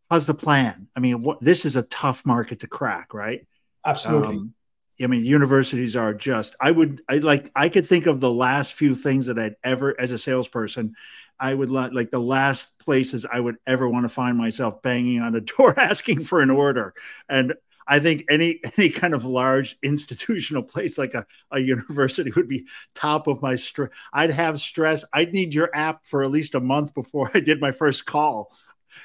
how's 0.09 0.25
the 0.25 0.33
plan? 0.33 0.87
I 0.95 0.99
mean, 0.99 1.21
what 1.21 1.39
this 1.41 1.65
is 1.65 1.75
a 1.75 1.83
tough 1.83 2.25
market 2.25 2.59
to 2.61 2.67
crack, 2.67 3.13
right? 3.13 3.47
Absolutely. 3.85 4.35
Um, 4.35 4.53
I 5.01 5.07
mean, 5.07 5.25
universities 5.25 5.95
are 5.95 6.13
just, 6.13 6.55
I 6.59 6.69
would, 6.69 7.01
I 7.09 7.17
like, 7.17 7.49
I 7.55 7.69
could 7.69 7.87
think 7.87 8.05
of 8.05 8.19
the 8.19 8.31
last 8.31 8.73
few 8.73 8.93
things 8.93 9.25
that 9.25 9.39
I'd 9.39 9.55
ever, 9.63 9.99
as 9.99 10.11
a 10.11 10.17
salesperson, 10.17 10.95
I 11.41 11.55
would 11.55 11.71
like 11.71 12.11
the 12.11 12.19
last 12.19 12.77
places 12.77 13.25
I 13.29 13.39
would 13.39 13.57
ever 13.65 13.89
want 13.89 14.05
to 14.05 14.09
find 14.09 14.37
myself 14.37 14.81
banging 14.83 15.21
on 15.21 15.35
a 15.35 15.41
door 15.57 15.77
asking 15.77 16.23
for 16.23 16.39
an 16.39 16.51
order. 16.51 16.93
And 17.27 17.55
I 17.87 17.99
think 17.99 18.25
any 18.29 18.59
any 18.77 18.89
kind 18.89 19.15
of 19.15 19.25
large 19.25 19.75
institutional 19.81 20.61
place 20.61 20.99
like 20.99 21.15
a, 21.15 21.25
a 21.51 21.59
university 21.59 22.31
would 22.35 22.47
be 22.47 22.67
top 22.93 23.27
of 23.27 23.41
my 23.41 23.55
stress. 23.55 23.89
I'd 24.13 24.31
have 24.31 24.61
stress. 24.61 25.03
I'd 25.11 25.33
need 25.33 25.53
your 25.53 25.69
app 25.73 26.05
for 26.05 26.23
at 26.23 26.29
least 26.29 26.53
a 26.53 26.59
month 26.59 26.93
before 26.93 27.31
I 27.33 27.39
did 27.39 27.59
my 27.59 27.71
first 27.71 28.05
call, 28.05 28.55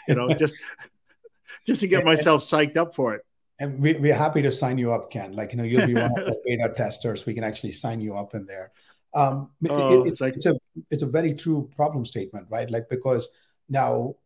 you 0.07 0.15
know, 0.15 0.29
just 0.35 0.55
just 1.67 1.81
to 1.81 1.89
get 1.89 2.05
myself 2.05 2.43
psyched 2.43 2.77
up 2.77 2.95
for 2.95 3.15
it. 3.15 3.23
And 3.59 3.81
we, 3.81 3.95
we're 3.95 4.15
happy 4.15 4.43
to 4.43 4.53
sign 4.53 4.77
you 4.77 4.93
up, 4.93 5.11
Ken. 5.11 5.35
Like, 5.35 5.53
you 5.53 5.57
know, 5.57 5.65
you'll 5.65 5.87
be 5.87 5.95
one 5.95 6.13
of 6.19 6.27
the 6.27 6.37
beta 6.45 6.71
testers. 6.77 7.25
We 7.25 7.33
can 7.33 7.43
actually 7.43 7.73
sign 7.73 8.03
you 8.03 8.15
up 8.15 8.35
in 8.35 8.45
there. 8.45 8.71
Um, 9.17 9.51
oh, 9.71 10.05
it, 10.05 10.09
it's, 10.09 10.21
like, 10.21 10.37
it's 10.37 10.47
a 10.47 10.55
it's 10.91 11.03
a 11.03 11.07
very 11.07 11.35
true 11.35 11.71
problem 11.75 12.05
statement, 12.05 12.47
right? 12.51 12.71
Like 12.71 12.89
because 12.91 13.29
now, 13.69 14.17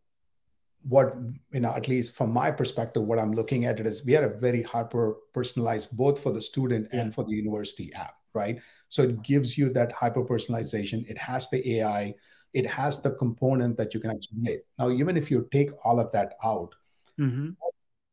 what 0.83 1.15
you 1.53 1.61
know, 1.61 1.71
at 1.71 1.87
least 1.87 2.13
from 2.15 2.31
my 2.33 2.51
perspective, 2.51 3.03
what 3.03 3.17
I'm 3.17 3.31
looking 3.33 3.65
at 3.65 3.79
it 3.79 3.87
is 3.87 4.05
we 4.05 4.17
are 4.17 4.25
a 4.25 4.37
very 4.37 4.61
hyper 4.61 5.15
personalized 5.33 5.95
both 5.95 6.19
for 6.19 6.31
the 6.31 6.41
student 6.41 6.89
yeah. 6.91 7.01
and 7.01 7.15
for 7.15 7.23
the 7.23 7.33
university 7.33 7.93
app, 7.93 8.15
right? 8.33 8.59
So 8.89 9.03
it 9.03 9.23
gives 9.23 9.57
you 9.57 9.69
that 9.69 9.93
hyper 9.93 10.23
personalization. 10.23 11.09
It 11.09 11.17
has 11.17 11.49
the 11.49 11.77
AI. 11.77 12.13
It 12.53 12.67
has 12.67 13.01
the 13.01 13.11
component 13.11 13.77
that 13.77 13.93
you 13.93 14.01
can 14.01 14.11
actually 14.11 14.39
make. 14.39 14.59
Now, 14.77 14.89
even 14.89 15.15
if 15.15 15.31
you 15.31 15.47
take 15.53 15.69
all 15.85 16.01
of 16.01 16.11
that 16.11 16.33
out, 16.43 16.75
mm-hmm 17.17 17.51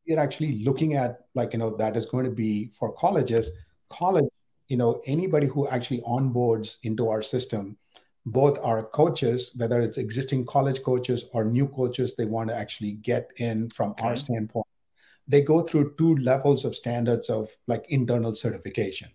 we're 0.09 0.19
actually 0.19 0.63
looking 0.63 0.95
at 0.95 1.19
like 1.35 1.53
you 1.53 1.59
know 1.59 1.77
that 1.77 1.95
is 1.95 2.07
going 2.07 2.25
to 2.25 2.31
be 2.31 2.71
for 2.73 2.91
colleges 2.93 3.51
college 3.89 4.25
you 4.69 4.77
know 4.77 5.01
anybody 5.05 5.47
who 5.47 5.67
actually 5.67 6.01
onboards 6.01 6.77
into 6.83 7.09
our 7.09 7.21
system 7.21 7.77
both 8.25 8.57
our 8.59 8.83
coaches 8.83 9.51
whether 9.57 9.81
it's 9.81 9.97
existing 9.97 10.45
college 10.45 10.81
coaches 10.83 11.25
or 11.33 11.43
new 11.43 11.67
coaches 11.67 12.15
they 12.15 12.25
want 12.25 12.49
to 12.49 12.55
actually 12.55 12.93
get 12.93 13.31
in 13.37 13.67
from 13.69 13.91
okay. 13.91 14.05
our 14.05 14.15
standpoint 14.15 14.65
they 15.27 15.41
go 15.41 15.61
through 15.61 15.93
two 15.97 16.15
levels 16.17 16.63
of 16.65 16.75
standards 16.75 17.29
of 17.29 17.49
like 17.67 17.85
internal 17.89 18.33
certification 18.33 19.09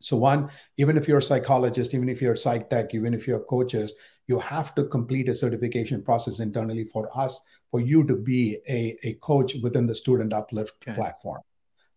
so 0.00 0.16
one 0.16 0.50
even 0.76 0.96
if 0.96 1.06
you're 1.08 1.18
a 1.18 1.30
psychologist 1.30 1.94
even 1.94 2.08
if 2.08 2.20
you're 2.20 2.34
a 2.34 2.44
psych 2.44 2.68
tech 2.68 2.92
even 2.94 3.14
if 3.14 3.26
you're 3.26 3.40
coaches 3.40 3.94
you 4.26 4.38
have 4.38 4.74
to 4.74 4.84
complete 4.84 5.28
a 5.28 5.34
certification 5.34 6.02
process 6.02 6.40
internally 6.40 6.84
for 6.84 7.10
us 7.16 7.42
for 7.70 7.80
you 7.80 8.04
to 8.04 8.16
be 8.16 8.58
a, 8.68 8.96
a 9.02 9.12
coach 9.14 9.54
within 9.62 9.86
the 9.86 9.94
student 9.94 10.32
uplift 10.32 10.74
okay. 10.82 10.94
platform 10.94 11.40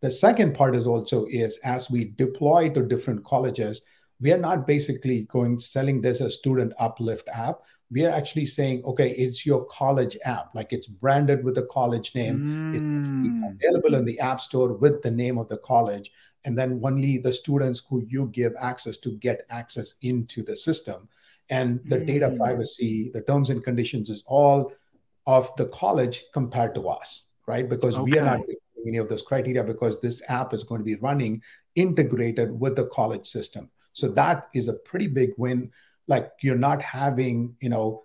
the 0.01 0.11
second 0.11 0.53
part 0.53 0.75
is 0.75 0.87
also 0.87 1.25
is 1.29 1.57
as 1.63 1.89
we 1.89 2.11
deploy 2.15 2.69
to 2.69 2.83
different 2.83 3.23
colleges 3.23 3.81
we 4.19 4.31
are 4.31 4.37
not 4.37 4.65
basically 4.65 5.23
going 5.23 5.59
selling 5.59 6.01
this 6.01 6.21
as 6.21 6.35
student 6.35 6.73
uplift 6.79 7.27
app 7.33 7.61
we 7.91 8.05
are 8.05 8.11
actually 8.11 8.45
saying 8.45 8.83
okay 8.85 9.11
it's 9.11 9.45
your 9.45 9.65
college 9.65 10.17
app 10.25 10.53
like 10.53 10.73
it's 10.73 10.87
branded 10.87 11.43
with 11.43 11.55
the 11.55 11.65
college 11.71 12.13
name 12.15 12.39
mm. 12.39 13.25
it's 13.25 13.63
available 13.63 13.95
in 13.95 14.05
the 14.05 14.19
app 14.19 14.41
store 14.41 14.73
with 14.73 15.01
the 15.01 15.11
name 15.11 15.37
of 15.37 15.47
the 15.49 15.57
college 15.57 16.11
and 16.45 16.57
then 16.57 16.79
only 16.83 17.17
the 17.17 17.31
students 17.31 17.81
who 17.89 18.03
you 18.07 18.27
give 18.27 18.53
access 18.59 18.97
to 18.97 19.11
get 19.17 19.45
access 19.49 19.95
into 20.01 20.43
the 20.43 20.55
system 20.55 21.07
and 21.49 21.79
the 21.85 21.97
mm. 21.97 22.07
data 22.07 22.35
privacy 22.37 23.09
the 23.13 23.21
terms 23.21 23.49
and 23.49 23.63
conditions 23.63 24.09
is 24.09 24.23
all 24.27 24.71
of 25.25 25.53
the 25.55 25.65
college 25.67 26.23
compared 26.33 26.75
to 26.75 26.87
us 26.89 27.25
right 27.47 27.69
because 27.69 27.97
okay. 27.97 28.11
we 28.11 28.19
are 28.19 28.25
not 28.25 28.41
any 28.85 28.97
of 28.97 29.09
those 29.09 29.21
criteria 29.21 29.63
because 29.63 29.99
this 29.99 30.21
app 30.27 30.53
is 30.53 30.63
going 30.63 30.79
to 30.79 30.85
be 30.85 30.95
running 30.95 31.41
integrated 31.75 32.59
with 32.59 32.75
the 32.75 32.87
college 32.87 33.25
system. 33.25 33.69
So 33.93 34.09
that 34.09 34.47
is 34.53 34.67
a 34.67 34.73
pretty 34.73 35.07
big 35.07 35.31
win. 35.37 35.71
Like 36.07 36.31
you're 36.41 36.55
not 36.55 36.81
having 36.81 37.55
you 37.59 37.69
know 37.69 38.03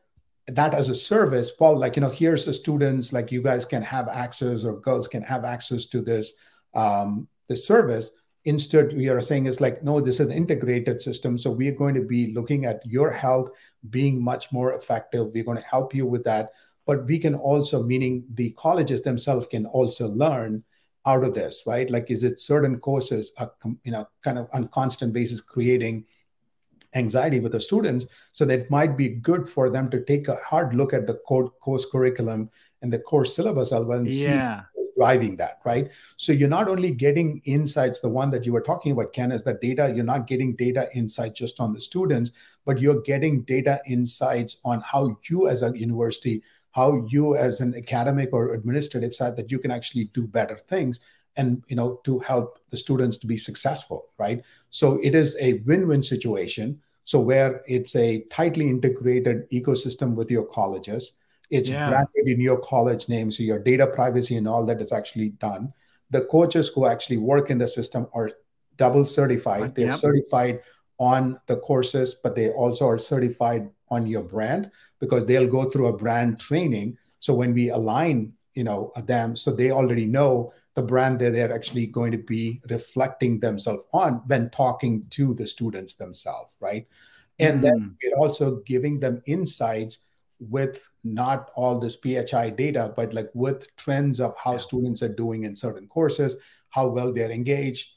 that 0.48 0.74
as 0.74 0.88
a 0.88 0.94
service 0.94 1.52
paul 1.52 1.78
like 1.78 1.94
you 1.94 2.02
know 2.02 2.10
here's 2.10 2.46
the 2.46 2.52
students 2.52 3.12
like 3.12 3.30
you 3.30 3.40
guys 3.40 3.64
can 3.64 3.80
have 3.80 4.08
access 4.08 4.64
or 4.64 4.80
girls 4.80 5.06
can 5.06 5.22
have 5.22 5.44
access 5.44 5.86
to 5.86 6.00
this 6.00 6.32
um 6.74 7.28
this 7.48 7.66
service. 7.66 8.10
Instead 8.44 8.92
we 8.96 9.08
are 9.08 9.20
saying 9.20 9.46
is 9.46 9.60
like 9.60 9.84
no 9.84 10.00
this 10.00 10.18
is 10.18 10.26
an 10.26 10.32
integrated 10.32 11.00
system. 11.00 11.38
So 11.38 11.50
we're 11.50 11.74
going 11.74 11.94
to 11.94 12.02
be 12.02 12.32
looking 12.32 12.64
at 12.64 12.84
your 12.84 13.10
health 13.10 13.50
being 13.90 14.22
much 14.22 14.50
more 14.50 14.72
effective. 14.72 15.28
We're 15.32 15.44
going 15.44 15.58
to 15.58 15.64
help 15.64 15.94
you 15.94 16.06
with 16.06 16.24
that 16.24 16.50
but 16.86 17.06
we 17.06 17.18
can 17.18 17.34
also 17.34 17.82
meaning 17.82 18.24
the 18.34 18.50
colleges 18.50 19.02
themselves 19.02 19.46
can 19.46 19.66
also 19.66 20.08
learn 20.08 20.62
out 21.06 21.24
of 21.24 21.34
this 21.34 21.64
right 21.66 21.90
like 21.90 22.10
is 22.10 22.22
it 22.22 22.40
certain 22.40 22.78
courses 22.78 23.32
uh, 23.38 23.46
are 23.64 23.72
you 23.84 23.92
know 23.92 24.06
kind 24.22 24.38
of 24.38 24.48
on 24.52 24.68
constant 24.68 25.12
basis 25.12 25.40
creating 25.40 26.04
anxiety 26.94 27.40
with 27.40 27.52
the 27.52 27.60
students 27.60 28.06
so 28.32 28.44
that 28.44 28.70
might 28.70 28.96
be 28.96 29.08
good 29.08 29.48
for 29.48 29.70
them 29.70 29.90
to 29.90 30.04
take 30.04 30.28
a 30.28 30.36
hard 30.36 30.74
look 30.74 30.92
at 30.92 31.06
the 31.06 31.14
course 31.14 31.86
curriculum 31.86 32.50
and 32.82 32.92
the 32.92 32.98
course 32.98 33.34
syllabus 33.34 33.72
and 33.72 34.12
yeah. 34.12 34.60
see 34.60 34.66
driving 34.96 35.36
that, 35.36 35.58
right? 35.64 35.90
So 36.16 36.32
you're 36.32 36.48
not 36.48 36.68
only 36.68 36.90
getting 36.90 37.40
insights, 37.44 38.00
the 38.00 38.08
one 38.08 38.30
that 38.30 38.44
you 38.44 38.52
were 38.52 38.60
talking 38.60 38.92
about, 38.92 39.12
Ken, 39.12 39.32
is 39.32 39.42
that 39.44 39.60
data. 39.60 39.92
You're 39.94 40.04
not 40.04 40.26
getting 40.26 40.54
data 40.54 40.88
insight 40.94 41.34
just 41.34 41.60
on 41.60 41.72
the 41.72 41.80
students, 41.80 42.30
but 42.64 42.80
you're 42.80 43.00
getting 43.00 43.42
data 43.42 43.80
insights 43.86 44.58
on 44.64 44.80
how 44.80 45.16
you 45.28 45.48
as 45.48 45.62
a 45.62 45.76
university, 45.76 46.42
how 46.72 47.06
you 47.08 47.36
as 47.36 47.60
an 47.60 47.74
academic 47.74 48.30
or 48.32 48.54
administrative 48.54 49.14
side, 49.14 49.36
that 49.36 49.50
you 49.50 49.58
can 49.58 49.70
actually 49.70 50.04
do 50.14 50.26
better 50.26 50.58
things 50.58 51.00
and 51.36 51.62
you 51.68 51.76
know 51.76 52.00
to 52.04 52.18
help 52.18 52.58
the 52.68 52.76
students 52.76 53.16
to 53.16 53.26
be 53.26 53.38
successful 53.38 54.10
right 54.18 54.44
so 54.68 55.00
it 55.02 55.14
is 55.14 55.34
a 55.40 55.54
win-win 55.64 56.02
situation 56.02 56.78
so 57.04 57.18
where 57.18 57.62
it's 57.66 57.96
a 57.96 58.20
tightly 58.24 58.68
integrated 58.68 59.48
ecosystem 59.48 60.14
with 60.14 60.30
your 60.30 60.44
colleges 60.44 61.14
it's 61.52 61.68
yeah. 61.68 61.90
branded 61.90 62.26
in 62.26 62.40
your 62.40 62.58
college 62.58 63.10
name, 63.10 63.30
so 63.30 63.42
your 63.42 63.58
data 63.58 63.86
privacy 63.86 64.36
and 64.36 64.48
all 64.48 64.64
that 64.64 64.80
is 64.80 64.90
actually 64.90 65.28
done. 65.28 65.74
The 66.08 66.24
coaches 66.24 66.68
who 66.68 66.86
actually 66.86 67.18
work 67.18 67.50
in 67.50 67.58
the 67.58 67.68
system 67.68 68.08
are 68.14 68.30
double 68.78 69.04
certified. 69.04 69.74
They're 69.74 69.88
yep. 69.88 69.98
certified 69.98 70.60
on 71.02 71.36
the 71.48 71.56
courses, 71.56 72.14
but 72.14 72.36
they 72.36 72.50
also 72.50 72.86
are 72.86 72.96
certified 72.96 73.68
on 73.90 74.06
your 74.06 74.22
brand 74.22 74.70
because 75.00 75.26
they'll 75.26 75.48
go 75.48 75.68
through 75.68 75.88
a 75.88 75.96
brand 75.96 76.38
training. 76.38 76.96
So 77.18 77.34
when 77.34 77.52
we 77.52 77.70
align, 77.70 78.34
you 78.54 78.62
know, 78.62 78.92
them, 78.96 79.34
so 79.34 79.50
they 79.50 79.72
already 79.72 80.06
know 80.06 80.52
the 80.74 80.82
brand 80.82 81.18
that 81.18 81.32
they're 81.32 81.52
actually 81.52 81.88
going 81.88 82.12
to 82.12 82.18
be 82.18 82.60
reflecting 82.70 83.40
themselves 83.40 83.82
on 83.92 84.22
when 84.28 84.48
talking 84.50 85.04
to 85.10 85.34
the 85.34 85.44
students 85.44 85.94
themselves, 85.94 86.52
right? 86.60 86.86
And 87.40 87.58
mm. 87.58 87.62
then 87.62 87.96
we're 88.00 88.16
also 88.16 88.60
giving 88.64 89.00
them 89.00 89.22
insights 89.26 89.98
with 90.38 90.88
not 91.02 91.50
all 91.56 91.80
this 91.80 91.96
PHI 91.96 92.50
data, 92.50 92.92
but 92.94 93.12
like 93.12 93.30
with 93.34 93.74
trends 93.74 94.20
of 94.20 94.34
how 94.38 94.56
students 94.56 95.02
are 95.02 95.08
doing 95.08 95.42
in 95.42 95.56
certain 95.56 95.88
courses, 95.88 96.36
how 96.70 96.86
well 96.86 97.12
they're 97.12 97.32
engaged. 97.32 97.90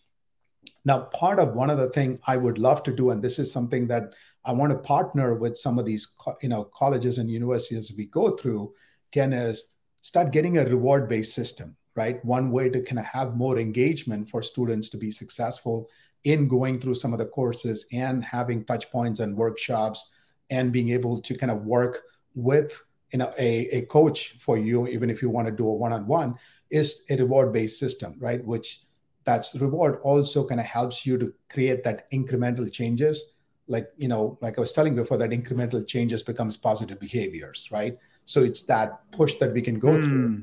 Now, 0.86 1.00
part 1.00 1.39
of 1.39 1.56
one 1.56 1.71
of 1.71 1.80
the 1.80 1.89
thing 1.89 2.19
I 2.26 2.38
would 2.38 2.60
love 2.60 2.84
to 2.84 2.93
do, 2.93 3.10
and 3.10 3.21
this 3.21 3.39
is 3.39 3.52
something 3.52 3.88
that 3.88 4.13
I 4.45 4.54
want 4.54 4.71
to 4.71 4.78
partner 4.78 5.34
with 5.34 5.58
some 5.58 5.80
of 5.80 5.86
these, 5.86 6.08
you 6.41 6.50
know, 6.50 6.65
colleges 6.65 7.17
and 7.17 7.30
universities 7.30 7.91
we 7.98 8.06
go 8.06 8.32
through, 8.38 8.74
Ken, 9.12 9.34
is 9.34 9.65
start 10.04 10.32
getting 10.32 10.60
a 10.60 10.65
reward-based 10.65 11.34
system, 11.34 11.76
right? 11.95 12.24
One 12.24 12.52
way 12.52 12.69
to 12.69 12.84
kind 12.84 13.00
of 13.00 13.06
have 13.06 13.36
more 13.36 13.58
engagement 13.58 14.30
for 14.30 14.43
students 14.43 14.88
to 14.89 14.98
be 14.98 15.10
successful 15.10 15.89
in 16.24 16.48
going 16.48 16.80
through 16.80 16.95
some 16.95 17.13
of 17.13 17.19
the 17.19 17.26
courses 17.26 17.86
and 17.91 18.24
having 18.24 18.63
touch 18.65 18.91
points 18.91 19.19
and 19.19 19.36
workshops 19.36 20.12
and 20.52 20.71
being 20.71 20.89
able 20.89 21.19
to 21.21 21.36
kind 21.36 21.52
of 21.52 21.65
work 21.65 22.04
with 22.36 22.84
you 23.12 23.19
know 23.19 23.34
a, 23.38 23.67
a 23.78 23.82
coach 23.84 24.38
for 24.39 24.58
you 24.58 24.88
even 24.88 25.10
if 25.10 25.21
you 25.21 25.30
want 25.30 25.48
to 25.48 25.54
do 25.54 25.67
a 25.67 25.74
one-on-one 25.74 26.36
is 26.69 27.06
a 27.10 27.15
reward-based 27.15 27.80
system 27.80 28.15
right 28.19 28.43
which 28.43 28.82
that's 29.25 29.55
reward 29.55 29.99
also 30.03 30.45
kind 30.45 30.59
of 30.59 30.65
helps 30.65 31.05
you 31.05 31.17
to 31.17 31.33
create 31.49 31.83
that 31.83 32.09
incremental 32.11 32.71
changes 32.71 33.33
like 33.67 33.88
you 33.97 34.07
know 34.07 34.38
like 34.41 34.57
i 34.57 34.61
was 34.61 34.71
telling 34.71 34.95
before 34.95 35.17
that 35.17 35.31
incremental 35.31 35.85
changes 35.85 36.23
becomes 36.23 36.55
positive 36.55 36.99
behaviors 36.99 37.69
right 37.71 37.97
so 38.25 38.43
it's 38.43 38.63
that 38.63 38.99
push 39.11 39.35
that 39.35 39.53
we 39.53 39.61
can 39.61 39.79
go 39.79 39.89
mm. 39.89 40.03
through 40.03 40.27
hmm. 40.27 40.41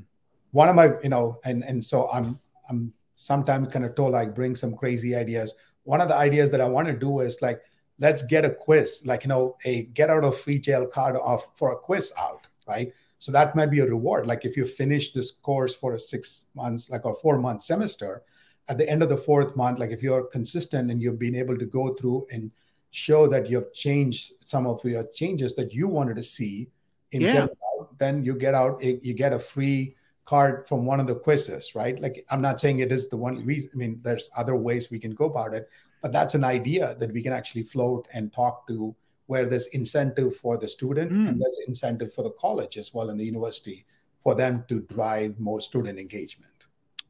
one 0.51 0.69
of 0.69 0.75
my 0.75 0.93
you 1.03 1.09
know 1.09 1.37
and 1.45 1.65
and 1.65 1.85
so 1.85 2.11
i'm 2.11 2.39
i'm 2.69 2.93
sometimes 3.17 3.69
kind 3.69 3.85
of 3.85 3.95
told 3.95 4.13
like 4.13 4.35
bring 4.35 4.55
some 4.55 4.77
crazy 4.77 5.15
ideas 5.15 5.55
one 5.85 6.01
of 6.01 6.09
the 6.09 6.17
ideas 6.17 6.51
that 6.51 6.61
i 6.61 6.69
want 6.69 6.87
to 6.87 6.95
do 6.95 7.21
is 7.21 7.41
like 7.41 7.61
let's 7.99 8.23
get 8.23 8.45
a 8.45 8.51
quiz, 8.51 9.03
like 9.05 9.23
you 9.23 9.29
know, 9.29 9.57
a 9.65 9.85
get 9.95 10.11
out 10.11 10.25
of 10.25 10.37
free 10.37 10.59
jail 10.59 10.87
card 10.87 11.15
off 11.15 11.47
for 11.55 11.71
a 11.71 11.77
quiz 11.77 12.13
out, 12.19 12.49
right? 12.67 12.93
so 13.23 13.31
that 13.31 13.55
might 13.55 13.71
be 13.71 13.79
a 13.79 13.87
reward 13.87 14.27
like 14.27 14.45
if 14.45 14.57
you 14.57 14.67
finish 14.67 15.13
this 15.13 15.31
course 15.31 15.77
for 15.77 15.95
a 15.95 15.99
six 15.99 16.47
months 16.57 16.91
like 16.91 17.05
a 17.05 17.15
four 17.15 17.39
month 17.39 17.63
semester 17.63 18.23
at 18.69 18.79
the 18.79 18.89
end 18.89 19.03
of 19.03 19.09
the 19.09 19.17
fourth 19.17 19.57
month 19.57 19.79
like 19.79 19.91
if 19.91 20.03
you're 20.03 20.25
consistent 20.25 20.91
and 20.91 21.03
you've 21.03 21.19
been 21.19 21.35
able 21.35 21.57
to 21.57 21.67
go 21.67 21.95
through 21.95 22.27
and 22.31 22.51
show 22.91 23.27
that 23.27 23.49
you've 23.49 23.73
changed 23.73 24.33
some 24.45 24.67
of 24.67 24.85
your 24.85 25.05
changes 25.09 25.55
that 25.55 25.73
you 25.73 25.89
wanted 25.89 26.17
to 26.17 26.23
see 26.23 26.69
in 27.13 27.23
yeah. 27.23 27.43
out, 27.43 27.99
then 27.99 28.25
you 28.25 28.35
get 28.35 28.55
out 28.55 28.83
you 28.83 29.15
get 29.15 29.33
a 29.33 29.39
free 29.39 29.95
card 30.25 30.69
from 30.69 30.87
one 30.87 31.01
of 31.01 31.07
the 31.07 31.15
quizzes 31.15 31.75
right 31.75 32.01
like 32.01 32.25
i'm 32.31 32.41
not 32.41 32.61
saying 32.61 32.79
it 32.79 32.93
is 32.93 33.09
the 33.09 33.17
one 33.17 33.45
reason 33.45 33.71
i 33.75 33.77
mean 33.77 33.99
there's 34.03 34.31
other 34.37 34.55
ways 34.55 34.91
we 34.91 34.99
can 34.99 35.11
go 35.13 35.25
about 35.25 35.53
it 35.53 35.69
but 36.01 36.13
that's 36.13 36.35
an 36.35 36.45
idea 36.45 36.95
that 36.99 37.13
we 37.13 37.23
can 37.23 37.33
actually 37.33 37.63
float 37.63 38.07
and 38.15 38.33
talk 38.33 38.67
to 38.67 38.95
where 39.27 39.47
there's 39.47 39.69
incentive 39.69 40.37
for 40.37 40.59
the 40.59 40.69
student 40.69 41.11
mm. 41.11 41.29
and 41.29 41.41
there's 41.41 41.59
incentive 41.67 42.13
for 42.13 42.23
the 42.23 42.33
college 42.33 42.77
as 42.77 42.93
well 42.93 43.11
and 43.11 43.19
the 43.19 43.25
university 43.25 43.85
for 44.23 44.35
them 44.35 44.65
to 44.69 44.81
drive 44.81 45.39
more 45.41 45.61
student 45.61 45.99
engagement 45.99 46.52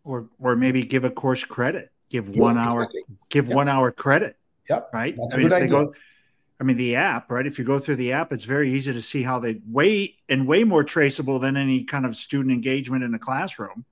or 0.05 0.29
or 0.41 0.57
maybe 0.57 0.83
give 0.83 1.05
a 1.05 1.11
course 1.11 1.45
credit 1.45 1.91
give 2.11 2.35
yeah, 2.35 2.43
one 2.43 2.59
hour 2.59 2.88
give 3.29 3.49
yep. 3.49 3.57
one 3.57 3.69
hour 3.69 3.91
credit 3.91 4.37
yep 4.69 4.88
right 4.93 5.17
That's 5.17 5.35
i 5.35 5.37
mean 5.37 5.47
if 5.47 5.53
idea. 5.53 5.67
they 5.67 5.71
go 5.71 5.95
i 6.61 6.65
mean 6.65 6.77
the 6.77 6.97
app 6.97 7.31
right 7.31 7.47
if 7.47 7.59
you 7.59 7.65
go 7.65 7.79
through 7.79 7.97
the 7.97 8.12
app 8.12 8.33
it's 8.33 8.45
very 8.45 8.73
easy 8.73 8.93
to 8.93 9.03
see 9.03 9.23
how 9.23 9.38
they 9.38 9.61
way 9.67 10.17
and 10.29 10.47
way 10.47 10.65
more 10.65 10.85
traceable 10.85 11.38
than 11.38 11.57
any 11.57 11.85
kind 11.85 12.07
of 12.07 12.17
student 12.17 12.53
engagement 12.53 13.05
in 13.05 13.15
a 13.15 13.19
classroom 13.19 13.85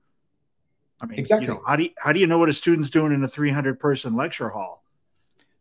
i 1.01 1.05
mean 1.05 1.19
exactly 1.19 1.47
you 1.47 1.53
know, 1.53 1.61
how 1.65 1.75
do 1.75 1.83
you, 1.83 1.89
how 1.97 2.11
do 2.13 2.19
you 2.19 2.27
know 2.27 2.37
what 2.37 2.49
a 2.49 2.53
student's 2.53 2.89
doing 2.89 3.11
in 3.11 3.23
a 3.23 3.27
300 3.27 3.79
person 3.79 4.15
lecture 4.15 4.49
hall 4.49 4.83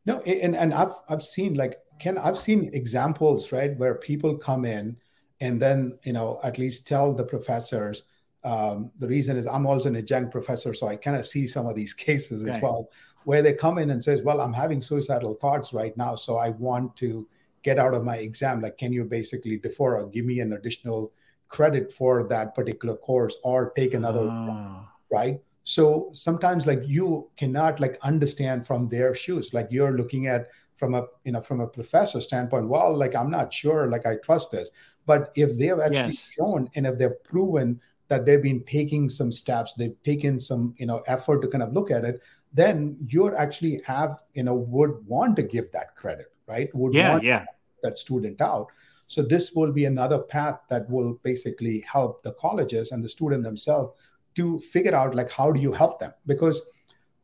no 0.07 0.21
and 0.21 0.57
and 0.57 0.75
i've 0.75 0.93
i've 1.09 1.23
seen 1.23 1.55
like 1.55 1.79
Ken, 2.01 2.17
I've 2.17 2.39
seen 2.39 2.71
examples, 2.73 3.53
right, 3.53 3.77
where 3.79 3.95
people 3.95 4.37
come 4.37 4.65
in 4.65 4.97
and 5.41 5.61
then, 5.61 5.99
you 6.03 6.15
know, 6.15 6.41
at 6.43 6.59
least 6.59 6.89
tell 6.89 7.15
the 7.15 7.25
professors. 7.25 8.05
Um, 8.44 8.90
the 8.98 9.07
reason 9.07 9.37
is 9.37 9.46
I'm 9.46 9.66
also 9.66 9.88
an 9.88 9.96
adjunct 9.96 10.33
professor, 10.33 10.72
so 10.72 10.87
I 10.87 10.96
kind 10.96 11.16
of 11.16 11.26
see 11.26 11.46
some 11.46 11.66
of 11.66 11.74
these 11.74 11.94
cases 12.09 12.44
as 12.44 12.61
well, 12.61 12.90
where 13.24 13.42
they 13.42 13.53
come 13.53 13.79
in 13.79 13.90
and 13.90 14.03
says, 14.03 14.22
"Well, 14.22 14.40
I'm 14.40 14.53
having 14.53 14.81
suicidal 14.81 15.35
thoughts 15.35 15.72
right 15.72 15.96
now, 15.96 16.14
so 16.14 16.37
I 16.37 16.50
want 16.50 16.96
to 16.96 17.29
get 17.62 17.79
out 17.79 17.94
of 17.94 18.05
my 18.05 18.16
exam. 18.16 18.62
Like, 18.62 18.79
can 18.79 18.92
you 18.92 19.05
basically 19.05 19.59
defer 19.59 19.98
or 19.98 20.07
give 20.07 20.24
me 20.24 20.40
an 20.40 20.55
additional 20.55 21.12
credit 21.48 21.92
for 21.92 22.26
that 22.29 22.55
particular 22.55 22.96
course, 22.96 23.37
or 23.44 23.70
take 23.76 23.94
another, 23.94 24.22
oh. 24.22 24.88
right?" 25.12 25.40
So 25.64 26.11
sometimes, 26.12 26.66
like, 26.66 26.83
you 26.87 27.29
cannot 27.37 27.79
like 27.81 27.98
understand 28.03 28.66
from 28.66 28.88
their 28.88 29.14
shoes. 29.14 29.53
Like, 29.53 29.68
you're 29.70 29.96
looking 29.96 30.26
at 30.26 30.48
from 30.81 30.94
a 30.94 31.05
you 31.24 31.33
know 31.33 31.42
from 31.42 31.61
a 31.61 31.66
professor 31.66 32.22
standpoint 32.22 32.66
well 32.66 32.96
like 32.96 33.14
i'm 33.14 33.31
not 33.31 33.53
sure 33.53 33.87
like 33.88 34.07
i 34.07 34.16
trust 34.24 34.50
this 34.50 34.70
but 35.05 35.31
if 35.37 35.59
they 35.59 35.66
have 35.66 35.79
actually 35.79 36.16
yes. 36.16 36.33
shown 36.33 36.70
and 36.74 36.87
if 36.87 36.96
they've 36.98 37.22
proven 37.22 37.79
that 38.11 38.27
they've 38.27 38.42
been 38.42 38.62
taking 38.64 39.09
some 39.09 39.33
steps 39.33 39.73
they've 39.75 40.03
taken 40.03 40.38
some 40.38 40.75
you 40.77 40.85
know 40.85 41.03
effort 41.07 41.40
to 41.40 41.49
kind 41.49 41.62
of 41.62 41.73
look 41.73 41.90
at 41.90 42.05
it 42.05 42.20
then 42.53 42.96
you're 43.09 43.35
actually 43.37 43.81
have 43.87 44.18
you 44.35 44.42
know 44.42 44.55
would 44.55 44.94
want 45.07 45.35
to 45.37 45.42
give 45.42 45.73
that 45.73 45.96
credit 45.96 46.27
right? 46.51 46.75
Would 46.75 46.94
yeah 46.94 47.12
want 47.12 47.25
yeah. 47.25 47.44
that 47.83 47.99
student 47.99 48.40
out. 48.40 48.66
So 49.07 49.23
this 49.23 49.53
will 49.53 49.73
be 49.73 49.87
another 49.87 50.18
path 50.18 50.61
that 50.68 50.88
will 50.88 51.14
basically 51.23 51.81
help 51.81 52.23
the 52.23 52.33
colleges 52.35 52.92
and 52.92 53.03
the 53.05 53.09
student 53.09 53.42
themselves 53.42 53.92
to 54.37 54.61
figure 54.61 54.94
out 54.94 55.14
like 55.14 55.31
how 55.33 55.51
do 55.51 55.61
you 55.61 55.73
help 55.73 55.99
them? 55.99 56.12
Because 56.27 56.62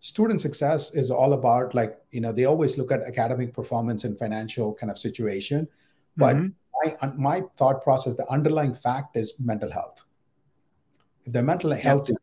student 0.01 0.40
success 0.40 0.94
is 0.94 1.11
all 1.11 1.33
about 1.33 1.75
like 1.75 1.99
you 2.11 2.20
know 2.20 2.33
they 2.33 2.44
always 2.44 2.79
look 2.79 2.92
at 2.92 3.03
academic 3.03 3.53
performance 3.53 4.05
and 4.05 4.18
financial 4.18 4.75
kind 4.75 4.90
of 4.90 4.99
situation. 4.99 5.68
But 6.16 6.37
mm-hmm. 6.37 7.07
my, 7.07 7.40
my 7.40 7.46
thought 7.57 7.83
process 7.83 8.16
the 8.16 8.29
underlying 8.31 8.75
fact 8.75 9.16
is 9.16 9.35
mental 9.38 9.70
health 9.70 10.06
if 11.27 11.33
they're 11.33 11.43
mental 11.43 11.75
healthy 11.75 12.15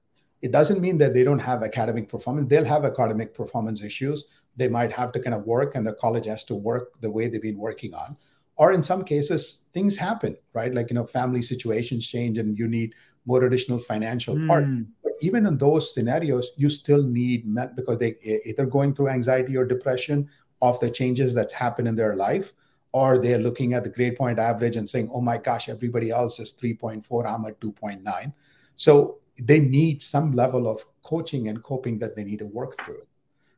it 0.42 0.52
doesn't 0.52 0.82
mean 0.82 0.98
that 0.98 1.14
they 1.14 1.24
don't 1.24 1.40
have 1.40 1.64
academic 1.64 2.10
performance. 2.10 2.50
They'll 2.50 2.66
have 2.66 2.84
academic 2.84 3.34
performance 3.34 3.82
issues. 3.82 4.26
They 4.58 4.68
might 4.68 4.92
have 4.92 5.14
to 5.14 5.20
kind 5.22 5.34
of 5.34 5.46
work 5.46 5.76
and 5.76 5.88
the 5.88 5.94
college 5.94 6.26
has 6.26 6.44
to 6.46 6.56
work 6.56 7.00
the 7.00 7.10
way 7.10 7.30
they've 7.30 7.42
been 7.42 7.58
working 7.58 7.96
on. 7.96 8.18
Or 8.58 8.74
in 8.74 8.84
some 8.84 9.06
cases 9.06 9.62
things 9.74 9.96
happen 9.96 10.36
right? 10.54 10.74
Like 10.74 10.90
you 10.90 10.96
know 10.96 11.06
family 11.06 11.42
situations 11.42 12.08
change 12.08 12.38
and 12.38 12.58
you 12.58 12.68
need 12.68 12.96
more 13.26 13.44
additional 13.46 13.80
financial 13.80 14.36
mm. 14.36 14.48
part 14.48 14.66
even 15.24 15.46
in 15.46 15.58
those 15.58 15.94
scenarios, 15.94 16.52
you 16.58 16.70
still 16.70 17.02
need 17.02 17.48
met 17.48 17.76
because 17.76 17.98
they 17.98 18.18
either 18.46 18.66
going 18.66 18.94
through 18.94 19.08
anxiety 19.08 19.56
or 19.56 19.66
depression 19.66 20.30
of 20.62 20.80
the 20.82 20.90
changes 20.90 21.34
that's 21.34 21.54
happened 21.54 21.88
in 21.88 21.96
their 21.96 22.16
life, 22.16 22.54
or 22.92 23.18
they're 23.18 23.40
looking 23.40 23.74
at 23.74 23.84
the 23.84 23.90
grade 23.90 24.18
point 24.18 24.38
average 24.38 24.76
and 24.76 24.90
saying, 24.90 25.10
"Oh 25.14 25.22
my 25.22 25.38
gosh, 25.38 25.70
everybody 25.70 26.12
else 26.12 26.40
is 26.40 26.52
3.4, 26.52 27.26
I'm 27.26 27.46
at 27.46 27.60
2.9." 27.62 28.34
So 28.76 29.20
they 29.38 29.60
need 29.60 30.02
some 30.02 30.34
level 30.34 30.70
of 30.70 30.86
coaching 31.02 31.48
and 31.48 31.64
coping 31.64 32.00
that 32.00 32.16
they 32.16 32.24
need 32.24 32.40
to 32.40 32.46
work 32.46 32.78
through. 32.78 33.02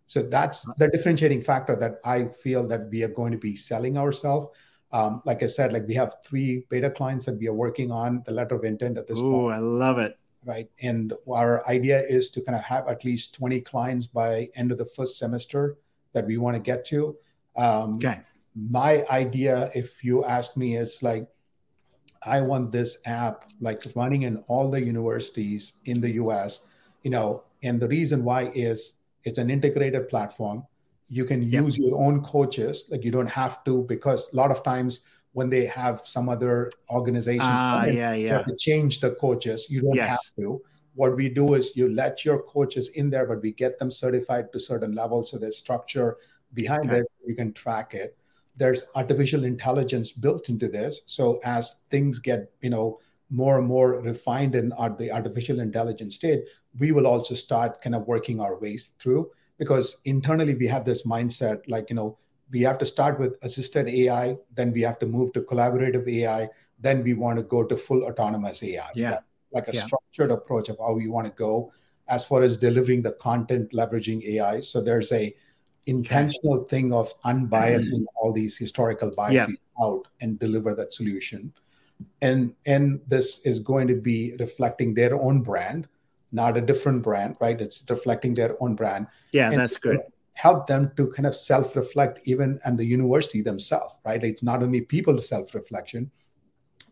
So 0.08 0.22
that's 0.22 0.64
the 0.76 0.88
differentiating 0.88 1.42
factor 1.42 1.76
that 1.78 2.00
I 2.06 2.26
feel 2.26 2.68
that 2.68 2.90
we 2.90 3.04
are 3.04 3.10
going 3.10 3.32
to 3.32 3.38
be 3.38 3.56
selling 3.56 3.98
ourselves. 3.98 4.48
Um, 4.92 5.22
like 5.26 5.42
I 5.42 5.48
said, 5.48 5.74
like 5.74 5.88
we 5.88 5.96
have 5.96 6.16
three 6.24 6.66
beta 6.70 6.92
clients 6.92 7.26
that 7.26 7.38
we 7.38 7.48
are 7.48 7.54
working 7.54 7.92
on 7.92 8.22
the 8.26 8.32
letter 8.32 8.56
of 8.56 8.64
intent 8.64 8.98
at 8.98 9.08
this 9.08 9.20
Ooh, 9.20 9.32
point. 9.32 9.56
I 9.56 9.60
love 9.60 9.98
it 9.98 10.18
right? 10.46 10.70
And 10.82 11.14
our 11.28 11.68
idea 11.68 12.02
is 12.02 12.30
to 12.32 12.42
kind 12.42 12.56
of 12.56 12.64
have 12.64 12.88
at 12.88 13.04
least 13.04 13.36
20 13.36 13.62
clients 13.62 14.08
by 14.08 14.50
end 14.56 14.72
of 14.72 14.78
the 14.78 14.86
first 14.86 15.18
semester 15.18 15.78
that 16.14 16.26
we 16.26 16.38
want 16.38 16.56
to 16.56 16.62
get 16.62 16.86
to. 16.86 17.18
Um, 17.58 17.96
okay. 17.96 18.22
My 18.56 19.06
idea, 19.10 19.72
if 19.76 20.04
you 20.04 20.24
ask 20.24 20.56
me, 20.56 20.78
is 20.78 21.04
like, 21.04 21.28
I 22.26 22.42
want 22.42 22.72
this 22.72 22.98
app 23.06 23.46
like 23.62 23.82
running 23.96 24.24
in 24.24 24.38
all 24.48 24.70
the 24.70 24.84
universities 24.84 25.74
in 25.86 26.02
the 26.02 26.12
US, 26.12 26.62
you 27.04 27.12
know, 27.12 27.44
and 27.64 27.80
the 27.80 27.88
reason 27.88 28.24
why 28.24 28.52
is 28.54 28.94
it's 29.24 29.38
an 29.38 29.50
integrated 29.50 30.10
platform. 30.10 30.66
You 31.08 31.26
can 31.26 31.44
yep. 31.44 31.64
use 31.64 31.78
your 31.78 32.02
own 32.02 32.24
coaches, 32.24 32.86
like 32.90 33.04
you 33.04 33.12
don't 33.12 33.30
have 33.30 33.64
to, 33.66 33.84
because 33.84 34.34
a 34.34 34.36
lot 34.36 34.50
of 34.50 34.64
times 34.64 35.02
when 35.34 35.50
they 35.50 35.66
have 35.66 36.00
some 36.06 36.30
other 36.30 36.72
organizations 36.90 37.60
uh, 37.60 37.86
yeah, 37.92 38.14
yeah. 38.14 38.42
to 38.42 38.56
change 38.56 39.02
the 39.02 39.12
coaches. 39.12 39.68
You 39.70 39.82
don't 39.82 39.96
yes. 39.96 40.10
have 40.10 40.20
to. 40.40 40.62
What 40.96 41.18
we 41.18 41.28
do 41.28 41.56
is 41.56 41.76
you 41.76 41.94
let 41.94 42.24
your 42.24 42.42
coaches 42.42 42.88
in 42.90 43.10
there, 43.10 43.26
but 43.26 43.42
we 43.42 43.52
get 43.52 43.78
them 43.78 43.92
certified 43.92 44.54
to 44.54 44.60
certain 44.62 44.94
levels. 44.94 45.30
So 45.30 45.38
there's 45.38 45.58
structure 45.58 46.18
behind 46.54 46.90
okay. 46.90 47.02
it. 47.02 47.08
You 47.28 47.36
can 47.36 47.52
track 47.52 47.94
it. 47.94 48.18
There's 48.58 48.84
artificial 48.96 49.44
intelligence 49.44 50.12
built 50.12 50.50
into 50.50 50.68
this. 50.68 51.02
So 51.06 51.40
as 51.44 51.82
things 51.90 52.20
get, 52.20 52.52
you 52.62 52.70
know, 52.70 53.00
more 53.30 53.58
and 53.58 53.68
more 53.68 54.02
refined 54.02 54.56
in 54.56 54.70
the 54.70 55.10
artificial 55.12 55.60
intelligence 55.60 56.16
state, 56.16 56.44
we 56.80 56.92
will 56.92 57.08
also 57.08 57.36
start 57.36 57.82
kind 57.82 57.96
of 57.96 58.08
working 58.08 58.40
our 58.40 58.58
ways 58.60 58.92
through 59.00 59.32
because 59.58 59.98
internally 60.06 60.56
we 60.56 60.68
have 60.68 60.86
this 60.86 61.04
mindset 61.04 61.62
like, 61.68 61.90
you 61.90 61.96
know, 61.96 62.18
we 62.52 62.62
have 62.62 62.78
to 62.78 62.86
start 62.86 63.20
with 63.20 63.36
assisted 63.42 63.88
AI, 63.88 64.38
then 64.54 64.72
we 64.72 64.82
have 64.82 65.00
to 65.00 65.06
move 65.06 65.34
to 65.34 65.42
collaborative 65.42 66.08
AI, 66.08 66.50
then 66.80 67.04
we 67.04 67.14
want 67.14 67.38
to 67.38 67.44
go 67.44 67.64
to 67.64 67.76
full 67.76 68.04
autonomous 68.04 68.62
AI. 68.64 68.90
Yeah. 68.94 69.20
Like 69.52 69.68
a 69.68 69.74
yeah. 69.74 69.86
structured 69.86 70.32
approach 70.32 70.70
of 70.70 70.78
how 70.78 70.94
we 70.94 71.08
want 71.08 71.28
to 71.28 71.34
go 71.34 71.72
as 72.08 72.24
far 72.24 72.44
as 72.44 72.58
delivering 72.58 73.02
the 73.02 73.14
content 73.14 73.72
leveraging 73.72 74.24
AI. 74.26 74.62
So 74.62 74.82
there's 74.82 75.12
a 75.12 75.34
intentional 75.88 76.64
thing 76.66 76.94
of 76.94 77.14
unbiasing 77.24 78.02
mm-hmm. 78.02 78.18
all 78.18 78.34
these 78.34 78.58
historical 78.58 79.12
biases 79.12 79.60
yeah. 79.80 79.86
out 79.86 80.08
and 80.22 80.40
deliver 80.40 80.74
that 80.76 80.94
solution. 80.94 81.54
And 82.22 82.54
and 82.66 83.00
this 83.08 83.40
is 83.46 83.60
going 83.60 83.88
to 83.88 83.96
be 83.96 84.36
reflecting 84.40 84.94
their 84.94 85.16
own 85.16 85.42
brand, 85.42 85.88
not 86.32 86.58
a 86.58 86.62
different 86.62 87.04
brand, 87.04 87.38
right? 87.40 87.60
It's 87.60 87.86
reflecting 87.90 88.34
their 88.34 88.62
own 88.62 88.76
brand. 88.76 89.08
Yeah, 89.32 89.52
and 89.52 89.60
that's 89.60 89.78
good 89.78 90.02
help 90.36 90.68
them 90.68 90.92
to 90.98 91.08
kind 91.08 91.26
of 91.26 91.36
self-reflect 91.36 92.20
even 92.26 92.60
and 92.66 92.78
the 92.78 92.86
university 92.86 93.42
themselves 93.42 93.96
right 94.06 94.24
it's 94.24 94.44
not 94.44 94.62
only 94.62 94.82
people 94.82 95.18
self-reflection 95.18 96.12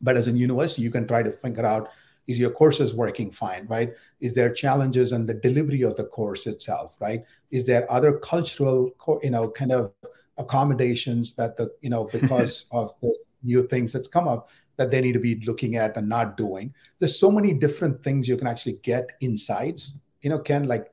but 0.02 0.18
as 0.18 0.28
a 0.28 0.32
university 0.32 0.82
you 0.82 0.90
can 0.90 1.06
try 1.08 1.22
to 1.22 1.32
figure 1.32 1.66
out 1.66 1.90
is 2.28 2.40
your 2.40 2.50
courses 2.50 2.94
working 2.94 3.30
fine 3.30 3.66
right 3.68 3.94
is 4.22 4.34
there 4.34 4.52
challenges 4.52 5.12
in 5.12 5.26
the 5.26 5.34
delivery 5.34 5.82
of 5.82 5.96
the 5.96 6.04
course 6.04 6.48
itself 6.48 6.96
right 7.00 7.24
is 7.52 7.66
there 7.66 7.92
other 7.92 8.18
cultural 8.20 8.92
you 9.22 9.30
know 9.30 9.50
kind 9.50 9.72
of 9.72 9.92
accommodations 10.38 11.34
that 11.36 11.58
the 11.58 11.72
you 11.82 11.90
know 11.90 12.06
because 12.12 12.66
of 12.72 12.92
the 13.02 13.14
new 13.44 13.68
things 13.68 13.92
that's 13.92 14.08
come 14.08 14.28
up 14.28 14.50
that 14.78 14.90
they 14.90 15.02
need 15.02 15.12
to 15.12 15.20
be 15.20 15.40
looking 15.46 15.76
at 15.76 15.96
and 15.98 16.08
not 16.08 16.38
doing 16.38 16.74
there's 17.00 17.20
so 17.20 17.30
many 17.30 17.54
different 17.54 18.00
things 18.00 18.28
you 18.28 18.38
can 18.38 18.48
actually 18.48 18.80
get 18.84 19.10
insights 19.20 19.96
you 20.22 20.30
know 20.30 20.40
ken 20.40 20.68
like 20.68 20.92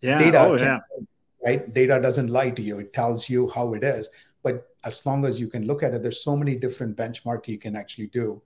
yeah 0.00 0.18
data 0.18 0.40
oh, 0.40 0.56
can, 0.56 0.66
yeah 0.66 0.78
right? 1.44 1.72
Data 1.72 2.00
doesn't 2.00 2.28
lie 2.28 2.50
to 2.50 2.62
you, 2.62 2.78
it 2.78 2.92
tells 2.92 3.28
you 3.28 3.48
how 3.48 3.74
it 3.74 3.84
is. 3.84 4.10
But 4.42 4.68
as 4.84 5.04
long 5.04 5.24
as 5.24 5.40
you 5.40 5.48
can 5.48 5.66
look 5.66 5.82
at 5.82 5.94
it, 5.94 6.02
there's 6.02 6.22
so 6.22 6.36
many 6.36 6.54
different 6.54 6.96
benchmark 6.96 7.48
you 7.48 7.58
can 7.58 7.76
actually 7.76 8.08
do. 8.08 8.40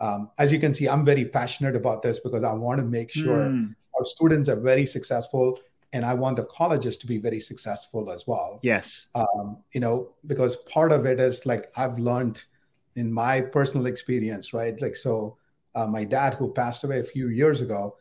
Um, 0.00 0.30
as 0.38 0.52
you 0.52 0.60
can 0.60 0.74
see, 0.74 0.88
I'm 0.88 1.04
very 1.04 1.24
passionate 1.24 1.76
about 1.76 2.02
this 2.02 2.20
because 2.20 2.44
I 2.44 2.52
want 2.52 2.78
to 2.78 2.84
make 2.84 3.10
sure 3.10 3.46
mm. 3.46 3.74
our 3.96 4.04
students 4.04 4.48
are 4.48 4.60
very 4.60 4.86
successful 4.86 5.58
and 5.92 6.04
I 6.04 6.14
want 6.14 6.36
the 6.36 6.44
colleges 6.44 6.96
to 6.98 7.06
be 7.06 7.18
very 7.18 7.40
successful 7.40 8.10
as 8.10 8.26
well. 8.26 8.60
Yes. 8.62 9.06
Um, 9.14 9.62
you 9.72 9.80
know, 9.80 10.10
because 10.26 10.56
part 10.56 10.92
of 10.92 11.06
it 11.06 11.18
is 11.20 11.46
like 11.46 11.72
I've 11.76 11.98
learned 11.98 12.44
in 12.94 13.12
my 13.12 13.40
personal 13.40 13.86
experience, 13.86 14.52
right? 14.52 14.80
Like, 14.80 14.96
so 14.96 15.38
Uh, 15.74 15.86
my 15.86 16.04
dad, 16.04 16.34
who 16.34 16.52
passed 16.52 16.82
away 16.82 16.98
a 16.98 17.12
few 17.14 17.28
years 17.28 17.62
ago, 17.62 17.94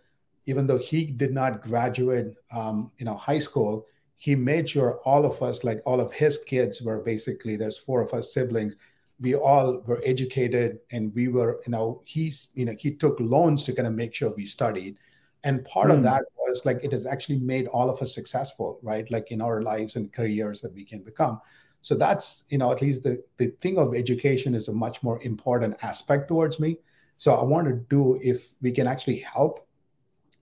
even 0.46 0.66
though 0.66 0.80
he 0.80 1.06
did 1.06 1.32
not 1.32 1.62
graduate, 1.62 2.34
um, 2.50 2.90
you 2.98 3.06
know, 3.06 3.14
high 3.14 3.38
school, 3.40 3.86
he 4.16 4.36
made 4.36 4.66
sure 4.70 5.00
all 5.06 5.26
of 5.26 5.42
us, 5.44 5.64
like 5.64 5.82
all 5.86 6.00
of 6.00 6.12
his 6.12 6.40
kids, 6.40 6.82
were 6.82 7.04
basically 7.04 7.56
there's 7.58 7.78
four 7.78 8.02
of 8.02 8.14
us 8.14 8.34
siblings. 8.34 8.78
We 9.20 9.36
all 9.36 9.82
were 9.86 10.02
educated, 10.06 10.80
and 10.92 11.14
we 11.16 11.28
were, 11.28 11.62
you 11.66 11.72
know, 11.72 12.02
he's, 12.06 12.50
you 12.54 12.66
know, 12.66 12.76
he 12.78 12.92
took 12.92 13.20
loans 13.20 13.64
to 13.66 13.74
kind 13.74 13.88
of 13.88 13.94
make 13.94 14.14
sure 14.14 14.32
we 14.36 14.46
studied, 14.46 14.98
and 15.44 15.66
part 15.66 15.90
mm. 15.90 15.94
of 15.94 15.98
hmm. 15.98 16.04
that 16.06 16.24
was 16.48 16.66
like 16.66 16.84
it 16.84 16.92
has 16.92 17.06
actually 17.06 17.40
made 17.40 17.68
all 17.68 17.90
of 17.90 18.02
us 18.02 18.14
successful, 18.14 18.80
right? 18.82 19.10
Like 19.12 19.32
in 19.32 19.42
our 19.42 19.62
lives 19.62 19.96
and 19.96 20.12
careers 20.12 20.62
that 20.62 20.74
we 20.74 20.84
can 20.84 21.02
become. 21.02 21.42
So 21.82 21.96
that's, 21.96 22.46
you 22.50 22.58
know, 22.58 22.72
at 22.72 22.82
least 22.82 23.04
the 23.04 23.24
the 23.38 23.48
thing 23.62 23.78
of 23.78 23.96
education 23.96 24.56
is 24.56 24.68
a 24.68 24.74
much 24.74 25.04
more 25.04 25.22
important 25.24 25.78
aspect 25.82 26.28
towards 26.28 26.60
me. 26.60 26.78
So 27.18 27.34
I 27.34 27.44
want 27.44 27.68
to 27.68 27.74
do 27.74 28.20
if 28.22 28.50
we 28.62 28.72
can 28.72 28.88
actually 28.88 29.20
help 29.20 29.68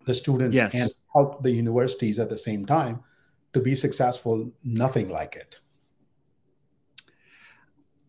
the 0.06 0.14
students 0.14 0.56
yes. 0.56 0.76
and 0.76 0.92
help 1.14 1.42
the 1.42 1.52
universities 1.52 2.20
at 2.20 2.30
the 2.30 2.38
same 2.38 2.66
time 2.66 3.04
to 3.54 3.60
be 3.60 3.74
successful, 3.74 4.52
nothing 4.64 5.10
like 5.10 5.36
it. 5.36 5.60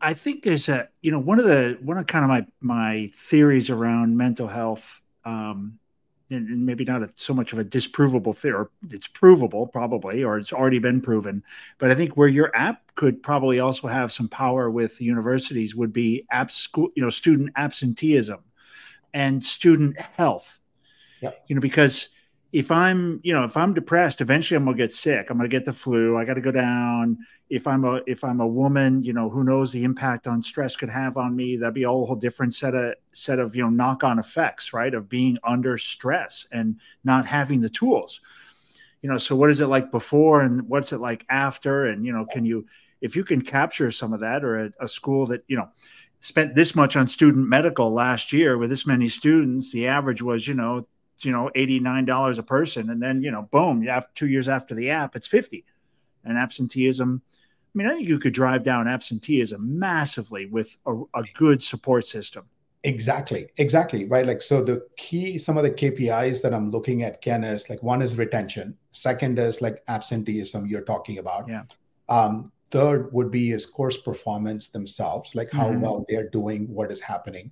I 0.01 0.15
think 0.15 0.43
there's 0.43 0.69
a, 0.69 0.89
you 1.01 1.11
know, 1.11 1.19
one 1.19 1.39
of 1.39 1.47
the 1.47 1.79
one 1.83 1.97
of 1.99 2.07
kind 2.07 2.25
of 2.25 2.29
my 2.29 2.47
my 2.61 3.11
theories 3.15 3.71
around 3.71 4.17
mental 4.17 4.47
health, 4.47 5.01
um, 5.25 5.79
and, 6.31 6.49
and 6.49 6.67
maybe 6.67 6.85
not 6.85 7.03
a, 7.03 7.11
so 7.15 7.33
much 7.33 7.53
of 7.53 7.59
a 7.59 7.65
disprovable 7.65 8.37
theory. 8.37 8.67
It's 8.91 9.09
provable, 9.09 9.67
probably, 9.67 10.23
or 10.23 10.39
it's 10.39 10.53
already 10.53 10.79
been 10.79 11.01
proven. 11.01 11.43
But 11.79 11.91
I 11.91 11.95
think 11.95 12.17
where 12.17 12.29
your 12.29 12.55
app 12.55 12.83
could 12.95 13.23
probably 13.23 13.61
also 13.61 13.89
have 13.89 14.13
some 14.13 14.29
power 14.29 14.71
with 14.71 15.01
universities 15.01 15.75
would 15.75 15.93
be 15.93 16.27
app 16.31 16.51
school, 16.51 16.91
you 16.95 17.03
know, 17.03 17.11
student 17.11 17.51
absenteeism 17.57 18.41
and 19.15 19.43
student 19.43 19.99
health. 19.99 20.59
Yep. 21.23 21.45
You 21.49 21.55
know, 21.55 21.61
because 21.61 22.11
if 22.57 22.71
I'm, 22.71 23.21
you 23.23 23.35
know, 23.35 23.45
if 23.45 23.55
I'm 23.55 23.75
depressed, 23.75 24.23
eventually 24.23 24.57
I'm 24.57 24.65
gonna 24.65 24.79
get 24.79 24.91
sick. 24.91 25.29
I'm 25.29 25.37
gonna 25.37 25.47
get 25.47 25.67
the 25.67 25.75
flu. 25.75 26.17
I 26.17 26.25
got 26.25 26.35
to 26.35 26.41
go 26.41 26.51
down. 26.51 27.19
If 27.51 27.67
I'm 27.67 27.85
a 27.85 28.01
if 28.07 28.25
I'm 28.25 28.41
a 28.41 28.47
woman, 28.47 29.05
you 29.05 29.13
know, 29.13 29.29
who 29.29 29.45
knows 29.45 29.73
the 29.73 29.85
impact 29.85 30.27
on 30.27 30.41
stress 30.41 30.75
could 30.75 30.89
have 30.89 31.19
on 31.19 31.37
me? 31.37 31.59
That'd 31.59 31.75
be 31.75 31.83
a 31.83 31.89
whole 31.91 32.17
different 32.17 32.55
set 32.55 32.75
of 32.75 32.95
set 33.13 33.41
of 33.41 33.55
you 33.55 33.63
know 33.63 33.69
knock 33.69 34.05
on 34.05 34.19
effects, 34.19 34.73
right? 34.73 34.95
Of 34.95 35.07
being 35.07 35.37
under 35.45 35.77
stress 35.77 36.47
and 36.51 36.81
not 37.05 37.27
having 37.27 37.61
the 37.61 37.69
tools. 37.69 38.23
You 39.03 39.11
know, 39.11 39.19
so 39.19 39.37
what 39.37 39.51
is 39.51 39.61
it 39.61 39.67
like 39.67 39.91
before, 39.91 40.41
and 40.41 40.63
what's 40.67 40.95
it 40.95 41.01
like 41.01 41.27
after? 41.29 41.85
And 41.85 42.07
you 42.07 42.13
know, 42.15 42.25
can 42.25 42.47
you 42.47 42.65
if 43.03 43.15
you 43.17 43.23
can 43.23 43.43
capture 43.43 43.93
some 43.93 44.15
of 44.15 44.21
that, 44.21 44.43
or 44.43 44.65
a, 44.65 44.73
a 44.81 44.89
school 44.89 45.27
that 45.27 45.45
you 45.47 45.59
know 45.59 45.69
spent 46.21 46.55
this 46.55 46.75
much 46.75 46.97
on 46.97 47.07
student 47.07 47.47
medical 47.47 47.93
last 47.93 48.33
year 48.33 48.57
with 48.57 48.71
this 48.71 48.87
many 48.87 49.11
students, 49.11 49.73
the 49.73 49.89
average 49.89 50.23
was 50.23 50.49
you 50.49 50.55
know 50.55 50.87
you 51.25 51.33
know 51.33 51.51
$89 51.57 52.39
a 52.39 52.43
person 52.43 52.91
and 52.91 53.03
then 53.03 53.23
you 53.23 53.31
know 53.31 53.49
boom 53.51 53.83
you 53.83 53.89
have 53.89 54.07
two 54.15 54.29
years 54.29 54.49
after 54.49 54.75
the 54.75 54.91
app 54.91 55.17
it's 55.17 55.27
50 55.27 55.65
and 56.25 56.37
absenteeism 56.37 57.23
i 57.35 57.39
mean 57.75 57.87
i 57.87 57.95
think 57.95 58.09
you 58.09 58.19
could 58.19 58.35
drive 58.35 58.63
down 58.63 58.89
absenteeism 58.89 59.79
massively 59.79 60.47
with 60.47 60.77
a, 60.87 60.95
a 61.15 61.25
good 61.35 61.63
support 61.63 62.07
system. 62.07 62.45
Exactly 62.85 63.49
exactly 63.57 64.05
right? 64.05 64.27
Like 64.27 64.41
so 64.41 64.63
the 64.63 64.87
key 64.97 65.39
some 65.39 65.57
of 65.57 65.65
the 65.65 65.73
kpis 65.73 66.41
that 66.43 66.55
i'm 66.55 66.71
looking 66.71 67.03
at 67.03 67.21
ken 67.21 67.43
is 67.43 67.69
like 67.69 67.83
one 67.83 68.01
is 68.01 68.17
retention 68.17 68.77
second 68.93 69.39
is 69.39 69.61
like 69.61 69.83
absenteeism 69.89 70.67
you're 70.67 70.83
talking 70.83 71.19
about. 71.19 71.49
Yeah. 71.49 71.65
Um, 72.09 72.53
third 72.71 73.13
would 73.13 73.31
be 73.31 73.51
is 73.51 73.67
course 73.67 73.97
performance 73.97 74.69
themselves 74.69 75.35
like 75.35 75.51
how 75.51 75.69
mm-hmm. 75.69 75.81
well 75.81 76.05
they're 76.09 76.29
doing 76.29 76.67
what 76.69 76.91
is 76.91 77.01
happening 77.01 77.51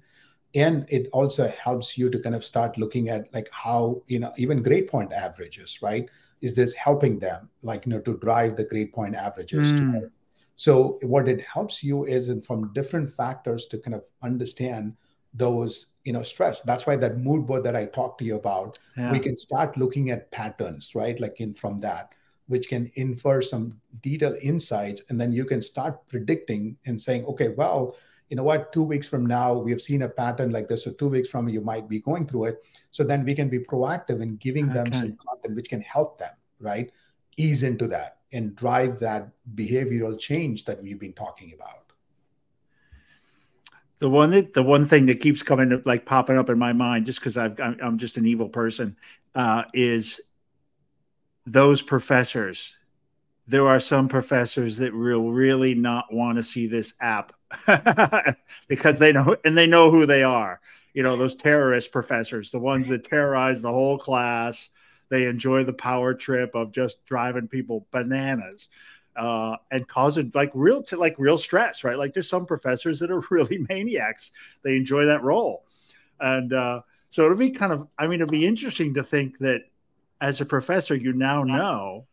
and 0.55 0.87
it 0.89 1.09
also 1.13 1.49
helps 1.49 1.99
you 1.99 2.09
to 2.09 2.19
kind 2.19 2.35
of 2.35 2.45
start 2.45 2.79
looking 2.79 3.09
at 3.09 3.33
like 3.35 3.49
how 3.51 4.03
you 4.07 4.19
know 4.19 4.33
even 4.37 4.63
grade 4.63 4.89
point 4.89 5.13
averages 5.13 5.81
right 5.83 6.09
is 6.41 6.55
this 6.55 6.75
helping 6.75 7.19
them 7.19 7.49
like 7.63 7.87
you 7.87 7.91
know 7.91 8.01
to 8.01 8.17
drive 8.19 8.57
the 8.57 8.65
grade 8.65 8.93
point 8.93 9.15
averages 9.15 9.73
mm. 9.73 10.11
so 10.57 10.99
what 11.03 11.29
it 11.29 11.41
helps 11.43 11.83
you 11.83 12.05
is 12.05 12.31
from 12.47 12.73
different 12.73 13.11
factors 13.11 13.67
to 13.67 13.79
kind 13.79 13.95
of 13.95 14.05
understand 14.23 14.95
those 15.33 15.89
you 16.05 16.13
know 16.13 16.23
stress 16.23 16.63
that's 16.63 16.87
why 16.87 16.95
that 16.95 17.19
mood 17.19 17.47
board 17.47 17.65
that 17.65 17.75
i 17.75 17.85
talked 17.85 18.19
to 18.19 18.25
you 18.25 18.37
about 18.37 18.79
yeah. 18.97 19.11
we 19.11 19.19
can 19.19 19.37
start 19.37 19.77
looking 19.77 20.11
at 20.11 20.31
patterns 20.31 20.95
right 20.95 21.21
like 21.21 21.41
in 21.41 21.53
from 21.55 21.81
that 21.81 22.11
which 22.47 22.69
can 22.69 22.91
infer 22.95 23.41
some 23.41 23.81
detailed 24.03 24.37
insights 24.43 25.03
and 25.09 25.21
then 25.21 25.33
you 25.33 25.45
can 25.45 25.63
start 25.63 26.07
predicting 26.09 26.77
and 26.87 27.01
saying 27.01 27.25
okay 27.25 27.49
well 27.49 27.97
you 28.35 28.37
know 28.37 28.43
what, 28.43 28.73
two 28.73 28.83
weeks 28.83 29.09
from 29.09 29.25
now, 29.25 29.53
we 29.53 29.71
have 29.71 29.81
seen 29.81 30.03
a 30.03 30.09
pattern 30.09 30.51
like 30.51 30.67
this. 30.67 30.83
So 30.83 30.93
two 30.93 31.07
weeks 31.07 31.29
from 31.29 31.49
you 31.49 31.61
might 31.61 31.89
be 31.89 32.01
going 32.01 32.27
through 32.27 32.47
it. 32.47 32.65
So 32.91 33.05
then 33.05 33.25
we 33.25 33.33
can 33.33 33.49
be 33.49 33.61
proactive 33.61 34.21
in 34.21 34.39
giving 34.39 34.65
okay. 34.71 34.75
them 34.75 34.93
some 34.93 35.17
content 35.25 35.55
which 35.55 35.69
can 35.69 35.81
help 35.83 36.19
them, 36.19 36.33
right? 36.59 36.91
Ease 37.37 37.63
into 37.63 37.87
that 37.87 38.17
and 38.33 38.57
drive 38.57 38.99
that 38.99 39.29
behavioral 39.55 40.19
change 40.19 40.65
that 40.65 40.83
we've 40.83 40.99
been 40.99 41.13
talking 41.13 41.53
about. 41.53 41.93
The 44.01 44.09
one 44.09 44.33
that 44.33 44.53
the 44.53 44.65
one 44.65 44.89
thing 44.89 45.07
that 45.07 45.21
keeps 45.21 45.45
coming 45.45 45.73
up, 45.73 45.87
like 45.87 46.05
popping 46.05 46.37
up 46.37 46.51
in 46.51 46.59
my 46.59 46.73
mind, 46.73 47.07
just 47.07 47.21
because 47.21 47.37
I've 47.37 47.57
I'm 47.61 47.99
just 47.99 48.17
an 48.17 48.27
evil 48.27 48.49
person, 48.49 48.97
uh, 49.37 49.63
is 49.73 50.21
those 51.47 51.83
professors 51.83 52.79
there 53.47 53.69
are 53.69 53.81
some 53.81 54.09
professors 54.09 54.79
that 54.79 54.95
will 54.95 55.31
really 55.31 55.75
not 55.75 56.13
want 56.13 56.37
to 56.37 56.43
see 56.43 56.67
this 56.67 56.95
app 57.01 57.33
because 58.69 58.99
they 58.99 59.13
know 59.13 59.37
and 59.45 59.57
they 59.57 59.67
know 59.67 59.91
who 59.91 60.07
they 60.07 60.23
are. 60.23 60.61
You 60.93 61.03
know, 61.03 61.17
those 61.17 61.35
terrorist 61.35 61.91
professors, 61.93 62.51
the 62.51 62.59
ones 62.59 62.89
that 62.89 63.05
terrorize 63.05 63.63
the 63.63 63.73
whole 63.73 63.99
class. 63.99 64.71
They 65.11 65.27
enjoy 65.27 65.65
the 65.65 65.73
power 65.73 66.15
trip 66.15 66.55
of 66.55 66.73
just 66.73 67.05
driving 67.05 67.47
people 67.47 67.87
bananas 67.93 68.69
uh, 69.17 69.57
and 69.71 69.87
causing 69.87 70.31
like 70.35 70.51
real 70.55 70.85
like 70.93 71.15
real 71.19 71.39
stress, 71.39 71.85
right? 71.85 71.99
Like 71.99 72.15
there's 72.15 72.29
some 72.29 72.47
professors 72.47 72.99
that 73.01 73.11
are 73.11 73.23
really 73.31 73.59
maniacs. 73.69 74.33
They 74.63 74.77
enjoy 74.77 75.07
that 75.07 75.23
role, 75.23 75.65
and 76.21 76.53
uh, 76.53 76.81
so 77.11 77.25
it'll 77.25 77.37
be 77.37 77.51
kind 77.51 77.73
of. 77.73 77.89
I 77.99 78.07
mean, 78.07 78.21
it'll 78.21 78.31
be 78.31 78.47
interesting 78.47 78.95
to 78.95 79.03
think 79.03 79.39
that 79.39 79.63
as 80.21 80.41
a 80.41 80.47
professor, 80.47 80.95
you 80.95 81.13
now 81.13 81.45
know 81.45 82.07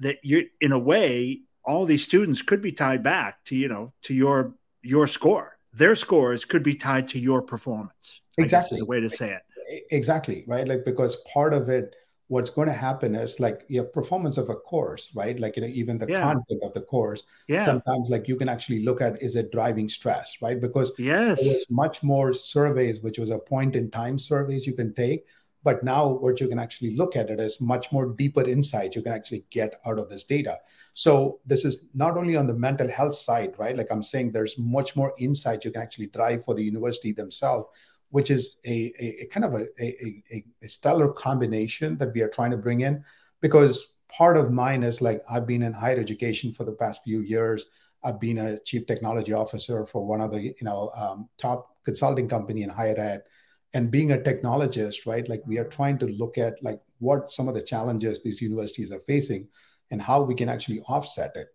that 0.00 0.18
you're 0.22 0.44
in 0.60 0.72
a 0.72 0.78
way 0.78 1.42
all 1.68 1.84
these 1.84 2.02
students 2.02 2.42
could 2.42 2.62
be 2.62 2.72
tied 2.72 3.02
back 3.02 3.44
to 3.44 3.54
you 3.54 3.68
know 3.68 3.92
to 4.02 4.14
your 4.14 4.54
your 4.82 5.06
score. 5.06 5.58
Their 5.74 5.94
scores 5.94 6.44
could 6.44 6.62
be 6.62 6.74
tied 6.74 7.06
to 7.08 7.18
your 7.18 7.42
performance 7.42 8.22
exactly 8.38 8.76
is 8.76 8.82
a 8.82 8.86
way 8.86 9.00
to 9.00 9.10
say 9.10 9.32
it. 9.32 9.42
Exactly 9.90 10.44
right? 10.48 10.66
Like 10.66 10.84
because 10.84 11.16
part 11.32 11.52
of 11.52 11.68
it 11.68 11.94
what's 12.28 12.50
going 12.50 12.68
to 12.68 12.74
happen 12.74 13.14
is 13.14 13.40
like 13.40 13.64
your 13.68 13.84
performance 13.84 14.36
of 14.36 14.48
a 14.48 14.54
course 14.54 15.10
right? 15.14 15.38
Like 15.38 15.56
you 15.56 15.62
know 15.62 15.68
even 15.68 15.98
the 15.98 16.06
yeah. 16.08 16.22
content 16.22 16.62
of 16.62 16.72
the 16.72 16.80
course 16.80 17.22
yeah. 17.48 17.64
sometimes 17.64 18.08
like 18.08 18.28
you 18.28 18.36
can 18.36 18.48
actually 18.48 18.82
look 18.82 19.00
at 19.00 19.22
is 19.22 19.36
it 19.36 19.52
driving 19.52 19.88
stress 19.88 20.38
right? 20.40 20.60
Because 20.60 20.92
yes. 20.98 21.44
there's 21.44 21.66
much 21.70 22.02
more 22.02 22.32
surveys 22.32 23.02
which 23.02 23.18
was 23.18 23.30
a 23.30 23.38
point 23.38 23.76
in 23.76 23.90
time 23.90 24.18
surveys 24.18 24.66
you 24.66 24.72
can 24.72 24.94
take 24.94 25.26
but 25.64 25.82
now, 25.82 26.06
what 26.06 26.40
you 26.40 26.48
can 26.48 26.58
actually 26.58 26.94
look 26.96 27.16
at 27.16 27.30
it 27.30 27.40
is 27.40 27.60
much 27.60 27.90
more 27.90 28.06
deeper 28.06 28.42
insights 28.48 28.96
you 28.96 29.02
can 29.02 29.12
actually 29.12 29.44
get 29.50 29.80
out 29.84 29.98
of 29.98 30.08
this 30.08 30.24
data. 30.24 30.56
So, 30.98 31.38
this 31.46 31.64
is 31.64 31.84
not 31.94 32.16
only 32.16 32.34
on 32.34 32.48
the 32.48 32.54
mental 32.54 32.88
health 32.88 33.14
side, 33.14 33.54
right? 33.56 33.76
Like 33.76 33.86
I'm 33.88 34.02
saying, 34.02 34.32
there's 34.32 34.58
much 34.58 34.96
more 34.96 35.14
insight 35.16 35.64
you 35.64 35.70
can 35.70 35.80
actually 35.80 36.08
drive 36.08 36.44
for 36.44 36.56
the 36.56 36.64
university 36.64 37.12
themselves, 37.12 37.68
which 38.10 38.32
is 38.32 38.58
a, 38.66 38.92
a, 38.98 39.22
a 39.22 39.26
kind 39.26 39.44
of 39.44 39.54
a, 39.54 39.68
a, 39.80 40.44
a 40.60 40.68
stellar 40.68 41.12
combination 41.12 41.98
that 41.98 42.12
we 42.12 42.20
are 42.20 42.28
trying 42.28 42.50
to 42.50 42.56
bring 42.56 42.80
in. 42.80 43.04
Because 43.40 43.94
part 44.08 44.36
of 44.36 44.50
mine 44.50 44.82
is 44.82 45.00
like 45.00 45.22
I've 45.30 45.46
been 45.46 45.62
in 45.62 45.72
higher 45.72 46.00
education 46.00 46.50
for 46.52 46.64
the 46.64 46.72
past 46.72 47.04
few 47.04 47.20
years. 47.20 47.66
I've 48.02 48.18
been 48.18 48.38
a 48.38 48.58
chief 48.58 48.84
technology 48.88 49.32
officer 49.32 49.86
for 49.86 50.04
one 50.04 50.20
of 50.20 50.32
the 50.32 50.42
you 50.42 50.54
know 50.62 50.90
um, 50.96 51.28
top 51.38 51.76
consulting 51.84 52.28
company 52.28 52.64
in 52.64 52.70
higher 52.70 52.98
ed 52.98 53.22
and 53.72 53.92
being 53.92 54.10
a 54.10 54.16
technologist 54.16 55.06
right 55.06 55.28
like 55.28 55.42
we 55.46 55.58
are 55.58 55.68
trying 55.76 55.98
to 55.98 56.06
look 56.06 56.38
at 56.38 56.54
like 56.60 56.80
what 56.98 57.30
some 57.30 57.46
of 57.46 57.54
the 57.54 57.62
challenges 57.62 58.22
these 58.22 58.42
universities 58.42 58.90
are 58.90 59.00
facing 59.06 59.46
and 59.90 60.00
how 60.00 60.22
we 60.22 60.34
can 60.34 60.48
actually 60.48 60.80
offset 60.82 61.36
it. 61.36 61.48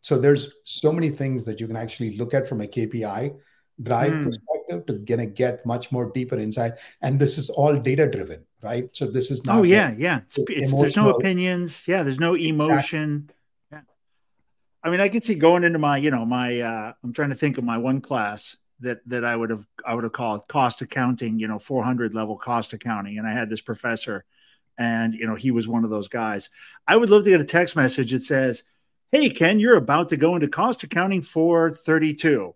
So 0.00 0.18
there's 0.18 0.52
so 0.64 0.92
many 0.92 1.10
things 1.10 1.44
that 1.44 1.60
you 1.60 1.66
can 1.66 1.76
actually 1.76 2.16
look 2.16 2.34
at 2.34 2.46
from 2.46 2.60
a 2.60 2.66
kpi 2.66 3.36
drive 3.82 4.12
mm. 4.12 4.24
perspective 4.24 4.86
to 4.86 4.94
gonna 5.04 5.26
get 5.26 5.66
much 5.66 5.92
more 5.92 6.10
deeper 6.10 6.38
insight. 6.38 6.74
And 7.02 7.18
this 7.18 7.38
is 7.38 7.50
all 7.50 7.76
data 7.78 8.06
driven 8.08 8.44
right? 8.62 8.88
So 8.96 9.06
this 9.06 9.30
is 9.30 9.44
not 9.44 9.58
oh 9.58 9.62
yeah 9.62 9.94
yeah. 9.96 10.20
It's, 10.26 10.38
it's, 10.38 10.80
there's 10.80 10.96
no 10.96 11.10
opinions. 11.10 11.86
Yeah 11.86 12.02
there's 12.02 12.18
no 12.18 12.34
emotion. 12.34 13.30
Exactly. 13.30 13.34
yeah. 13.72 13.80
I 14.82 14.90
mean 14.90 15.00
i 15.00 15.08
can 15.08 15.22
see 15.22 15.34
going 15.34 15.62
into 15.62 15.78
my 15.78 15.96
you 15.98 16.10
know 16.10 16.24
my 16.24 16.60
uh 16.60 16.92
i'm 17.04 17.12
trying 17.12 17.30
to 17.30 17.36
think 17.36 17.58
of 17.58 17.64
my 17.64 17.78
one 17.78 18.00
class 18.00 18.56
that 18.80 19.00
that 19.06 19.24
I 19.24 19.34
would 19.34 19.50
have 19.50 19.66
I 19.84 19.94
would 19.94 20.04
have 20.04 20.12
called 20.12 20.46
cost 20.48 20.82
accounting, 20.82 21.38
you 21.38 21.48
know, 21.48 21.58
400 21.58 22.14
level 22.14 22.36
cost 22.36 22.72
accounting, 22.72 23.18
and 23.18 23.26
I 23.26 23.32
had 23.32 23.48
this 23.48 23.60
professor, 23.60 24.24
and 24.78 25.14
you 25.14 25.26
know 25.26 25.34
he 25.34 25.50
was 25.50 25.68
one 25.68 25.84
of 25.84 25.90
those 25.90 26.08
guys. 26.08 26.50
I 26.86 26.96
would 26.96 27.10
love 27.10 27.24
to 27.24 27.30
get 27.30 27.40
a 27.40 27.44
text 27.44 27.76
message 27.76 28.12
that 28.12 28.22
says, 28.22 28.64
"Hey 29.12 29.30
Ken, 29.30 29.58
you're 29.60 29.76
about 29.76 30.08
to 30.10 30.16
go 30.16 30.34
into 30.34 30.48
cost 30.48 30.82
accounting 30.82 31.22
for 31.22 31.70
32. 31.70 32.54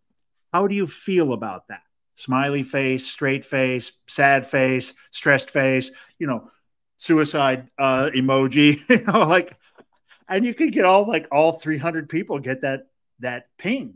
How 0.52 0.66
do 0.66 0.74
you 0.74 0.86
feel 0.86 1.32
about 1.32 1.68
that?" 1.68 1.82
smiley 2.20 2.62
face, 2.62 3.06
straight 3.06 3.44
face, 3.44 3.92
sad 4.06 4.46
face, 4.46 4.92
stressed 5.10 5.50
face, 5.50 5.90
you 6.18 6.26
know, 6.26 6.50
suicide 6.96 7.68
uh, 7.78 8.10
emoji, 8.14 8.78
you 8.88 9.04
know, 9.06 9.26
like, 9.26 9.56
and 10.28 10.44
you 10.44 10.54
could 10.54 10.72
get 10.72 10.84
all 10.84 11.08
like 11.08 11.26
all 11.32 11.52
300 11.52 12.08
people 12.08 12.38
get 12.38 12.60
that 12.62 12.88
that 13.20 13.46
ping. 13.58 13.94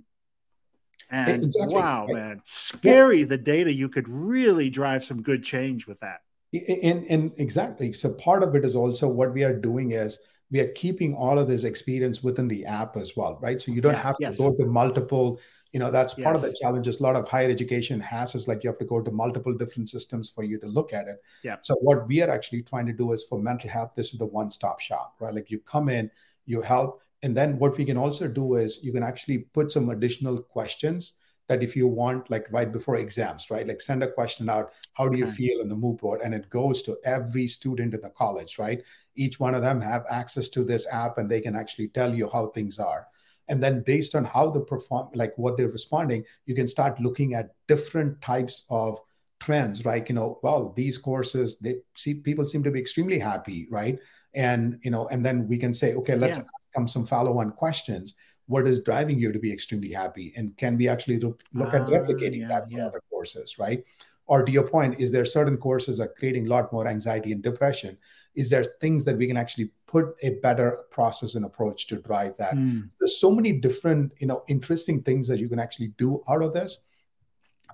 And 1.11 1.45
exactly. 1.45 1.77
wow, 1.77 2.07
man, 2.09 2.41
scary 2.45 3.25
the 3.25 3.39
data. 3.39 3.73
You 3.73 3.89
could 3.89 4.09
really 4.09 4.71
drive 4.71 5.05
some 5.05 5.23
good 5.23 5.45
change 5.45 5.87
with 5.87 6.01
that. 6.01 6.23
And, 6.55 7.05
and 7.11 7.33
exactly. 7.37 7.93
So 7.93 8.13
part 8.13 8.43
of 8.43 8.55
it 8.55 8.65
is 8.65 8.77
also 8.77 9.09
what 9.09 9.33
we 9.33 9.43
are 9.43 9.55
doing 9.55 9.91
is 9.91 10.19
we 10.51 10.61
are 10.61 10.69
keeping 10.69 11.15
all 11.15 11.39
of 11.39 11.49
this 11.49 11.65
experience 11.65 12.23
within 12.23 12.49
the 12.49 12.65
app 12.65 12.97
as 12.97 13.17
well, 13.17 13.39
right? 13.43 13.61
So 13.61 13.73
you 13.73 13.81
don't 13.81 13.95
yeah, 13.95 14.03
have 14.03 14.17
to 14.19 14.27
yes. 14.27 14.39
go 14.39 14.55
to 14.55 14.65
multiple, 14.67 15.41
you 15.73 15.81
know, 15.81 15.91
that's 15.91 16.15
part 16.15 16.37
yes. 16.37 16.45
of 16.45 16.51
the 16.51 16.57
challenges 16.61 17.01
a 17.01 17.03
lot 17.03 17.17
of 17.17 17.29
higher 17.29 17.51
education 17.51 17.99
has 18.01 18.35
is 18.37 18.47
like 18.47 18.63
you 18.63 18.71
have 18.71 18.79
to 18.79 18.85
go 18.85 19.01
to 19.01 19.11
multiple 19.11 19.53
different 19.53 19.89
systems 19.89 20.31
for 20.31 20.45
you 20.45 20.59
to 20.61 20.67
look 20.67 20.93
at 20.93 21.09
it. 21.09 21.17
Yeah. 21.43 21.57
So 21.63 21.75
what 21.81 22.07
we 22.07 22.23
are 22.23 22.31
actually 22.31 22.63
trying 22.63 22.87
to 22.87 22.93
do 22.93 23.13
is 23.13 23.25
for 23.25 23.41
mental 23.41 23.69
health, 23.69 23.93
this 23.97 24.13
is 24.13 24.19
the 24.19 24.27
one-stop 24.27 24.79
shop, 24.81 25.17
right? 25.19 25.35
Like 25.35 25.51
you 25.51 25.59
come 25.59 25.89
in, 25.89 26.11
you 26.47 26.61
help, 26.61 27.03
and 27.23 27.37
then 27.37 27.59
what 27.59 27.77
we 27.77 27.85
can 27.85 27.97
also 27.97 28.29
do 28.29 28.55
is 28.55 28.79
you 28.83 28.93
can 28.93 29.03
actually 29.03 29.39
put 29.39 29.73
some 29.73 29.89
additional 29.89 30.43
questions 30.43 31.15
that 31.49 31.63
if 31.63 31.77
you 31.77 31.87
want, 31.87 32.31
like 32.31 32.47
right 32.51 32.73
before 32.73 32.97
exams, 32.97 33.51
right? 33.51 33.67
Like 33.67 33.81
send 33.81 34.03
a 34.03 34.11
question 34.11 34.49
out, 34.49 34.73
how 34.95 35.09
do 35.09 35.19
you 35.19 35.25
okay. 35.25 35.35
feel 35.35 35.61
in 35.61 35.69
the 35.69 35.77
mood 35.77 35.99
board? 35.99 36.21
And 36.23 36.35
it 36.35 36.49
goes 36.49 36.83
to 36.83 36.97
every 37.05 37.47
student 37.47 37.95
in 37.95 38.01
the 38.01 38.11
college, 38.11 38.59
right? 38.59 38.83
Each 39.15 39.39
one 39.39 39.55
of 39.55 39.63
them 39.63 39.81
have 39.81 40.05
access 40.11 40.49
to 40.51 40.65
this 40.65 40.87
app 40.91 41.19
and 41.19 41.31
they 41.31 41.41
can 41.41 41.55
actually 41.55 41.89
tell 41.89 42.15
you 42.15 42.31
how 42.33 42.49
things 42.49 42.79
are. 42.79 43.07
And 43.49 43.63
then 43.63 43.83
based 43.83 44.15
on 44.15 44.25
how 44.25 44.51
the 44.51 44.63
perform, 44.63 45.11
like 45.15 45.37
what 45.37 45.59
they're 45.59 45.69
responding, 45.69 46.25
you 46.47 46.55
can 46.55 46.67
start 46.67 46.99
looking 46.99 47.35
at 47.35 47.55
different 47.69 48.23
types 48.23 48.65
of 48.71 48.99
trends, 49.39 49.85
right? 49.85 50.09
You 50.09 50.15
know, 50.15 50.39
well, 50.43 50.73
these 50.75 50.97
courses, 50.97 51.59
they 51.59 51.77
see 51.95 52.15
people 52.15 52.47
seem 52.47 52.63
to 52.63 52.71
be 52.71 52.81
extremely 52.81 53.19
happy, 53.19 53.67
right? 53.71 53.99
And 54.35 54.81
you 54.83 54.91
know, 54.91 55.09
and 55.09 55.25
then 55.25 55.47
we 55.47 55.59
can 55.59 55.75
say, 55.75 55.95
okay, 55.95 56.17
let's 56.17 56.39
yeah. 56.39 56.45
ask 56.45 56.75
them 56.75 56.89
some 56.89 57.05
follow-on 57.05 57.53
questions 57.53 58.15
what 58.47 58.67
is 58.67 58.83
driving 58.83 59.19
you 59.19 59.33
to 59.33 59.39
be 59.39 59.53
extremely 59.53 59.91
happy? 59.91 60.33
And 60.37 60.57
can 60.57 60.77
we 60.77 60.89
actually 60.89 61.19
look, 61.19 61.43
at 61.57 61.83
ah, 61.83 61.87
replicating 61.87 62.41
yeah, 62.41 62.49
that 62.49 62.71
for 62.71 62.79
yeah. 62.79 62.87
other 62.87 63.01
courses 63.11 63.59
right? 63.59 63.85
Or 64.27 64.43
to 64.43 64.51
your 64.51 64.67
point 64.69 65.01
is 65.01 65.13
there 65.13 65.25
certain 65.25 65.57
courses 65.57 66.01
are 66.01 66.09
creating 66.09 66.47
a 66.47 66.51
lot 66.51 66.73
more 66.73 66.87
anxiety 66.87 67.33
and 67.33 67.43
depression? 67.43 67.99
Is 68.35 68.51
there 68.51 68.65
things 68.65 69.05
that 69.05 69.17
we 69.17 69.27
can 69.27 69.37
actually 69.37 69.71
put 69.87 70.17
a 70.23 70.31
better 70.41 70.85
process 70.91 71.37
and 71.37 71.45
approach 71.45 71.87
to 71.89 71.97
drive 71.97 72.37
that? 72.39 72.55
Mm. 72.55 72.91
there's 72.99 73.21
so 73.21 73.31
many 73.31 73.53
different 73.53 74.13
you 74.19 74.27
know 74.27 74.45
interesting 74.49 75.03
things 75.03 75.29
that 75.29 75.39
you 75.39 75.49
can 75.49 75.59
actually 75.59 75.89
do 75.99 76.23
out 76.29 76.43
of 76.43 76.53
this 76.53 76.85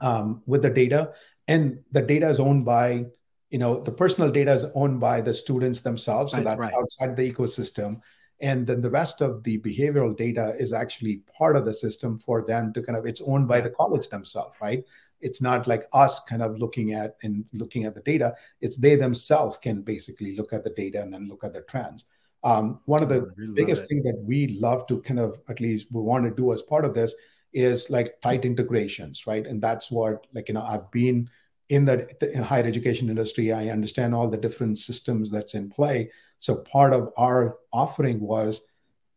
um, 0.01 0.43
with 0.47 0.63
the 0.63 0.71
data. 0.71 1.13
And 1.49 1.81
the 1.91 2.03
data 2.03 2.29
is 2.29 2.41
owned 2.41 2.65
by 2.65 3.07
you 3.51 3.59
know 3.59 3.81
the 3.81 3.93
personal 3.93 4.31
data 4.31 4.53
is 4.53 4.65
owned 4.75 5.01
by 5.01 5.21
the 5.21 5.35
students 5.35 5.81
themselves. 5.81 6.33
So 6.33 6.39
right, 6.39 6.45
that's 6.45 6.61
right. 6.61 6.75
outside 6.75 7.17
the 7.17 7.33
ecosystem 7.33 8.01
and 8.41 8.67
then 8.67 8.81
the 8.81 8.91
rest 8.91 9.21
of 9.21 9.43
the 9.45 9.59
behavioral 9.59 10.17
data 10.17 10.55
is 10.59 10.73
actually 10.73 11.23
part 11.37 11.57
of 11.57 11.65
the 11.65 11.75
system 11.75 12.19
for 12.19 12.45
them 12.47 12.73
to 12.73 12.83
kind 12.83 12.99
of 12.99 13.07
it's 13.07 13.21
owned 13.21 13.47
by 13.47 13.61
the 13.61 13.71
college 13.71 14.09
themselves 14.09 14.57
right? 14.61 14.85
It's 15.21 15.43
not 15.43 15.67
like 15.67 15.85
us 15.93 16.21
kind 16.21 16.43
of 16.43 16.59
looking 16.59 16.95
at 16.95 17.17
and 17.23 17.45
looking 17.53 17.85
at 17.85 17.95
the 17.95 18.01
data. 18.01 18.35
It's 18.63 18.79
they 18.79 18.97
themselves 18.97 19.59
can 19.59 19.83
basically 19.83 20.35
look 20.35 20.55
at 20.55 20.65
the 20.65 20.71
data 20.71 21.03
and 21.03 21.13
then 21.13 21.29
look 21.29 21.45
at 21.45 21.53
the 21.53 21.61
trends. 21.63 22.07
Um, 22.43 22.81
one 22.87 23.03
of 23.03 23.11
the 23.11 23.31
really 23.37 23.53
biggest 23.53 23.87
things 23.87 24.03
that 24.05 24.19
we 24.25 24.59
love 24.59 24.87
to 24.87 25.03
kind 25.03 25.21
of 25.21 25.39
at 25.51 25.61
least 25.61 25.89
we 25.91 26.01
want 26.01 26.25
to 26.25 26.31
do 26.31 26.55
as 26.55 26.63
part 26.63 26.87
of 26.87 26.95
this 26.95 27.15
is 27.53 27.91
like 27.91 28.21
tight 28.23 28.47
integrations 28.47 29.27
right? 29.27 29.47
And 29.47 29.61
that's 29.61 29.91
what 29.91 30.27
like 30.33 30.49
you 30.49 30.55
know 30.55 30.63
i've 30.63 30.91
been 30.91 31.29
in 31.71 31.85
the 31.85 31.97
in 32.37 32.43
higher 32.43 32.65
education 32.65 33.09
industry 33.09 33.53
i 33.53 33.69
understand 33.69 34.15
all 34.15 34.29
the 34.29 34.37
different 34.37 34.79
systems 34.79 35.31
that's 35.31 35.55
in 35.55 35.71
play 35.71 36.11
so 36.39 36.57
part 36.57 36.93
of 36.93 37.13
our 37.17 37.59
offering 37.73 38.21
was 38.21 38.63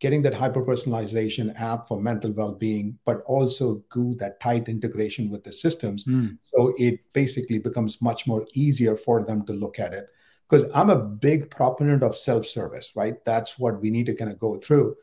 getting 0.03 0.21
that 0.21 0.33
hyper 0.33 0.61
personalization 0.61 1.57
app 1.57 1.87
for 1.87 1.97
mental 1.97 2.29
well-being, 2.33 2.99
but 3.05 3.21
also 3.21 3.81
do 3.93 4.13
that 4.15 4.37
tight 4.41 4.67
integration 4.67 5.29
with 5.29 5.45
the 5.45 5.53
systems. 5.53 6.03
Mm. 6.03 6.37
So 6.43 6.73
it 6.77 6.99
basically 7.13 7.57
becomes 7.57 8.01
much 8.01 8.27
more 8.27 8.45
easier 8.53 8.97
for 8.97 9.23
them 9.23 9.45
to 9.45 9.53
look 9.53 9.79
at 9.79 9.93
it. 9.93 10.09
Because 10.49 10.69
I'm 10.75 10.89
a 10.89 10.99
big 10.99 11.49
proponent 11.49 12.03
of 12.03 12.17
self-service, 12.17 12.91
right? 12.97 13.15
That's 13.23 13.57
what 13.57 13.81
we 13.81 13.91
need 13.91 14.07
to 14.07 14.13
kind 14.13 14.29
of 14.29 14.37
go 14.37 14.57
through. 14.57 14.97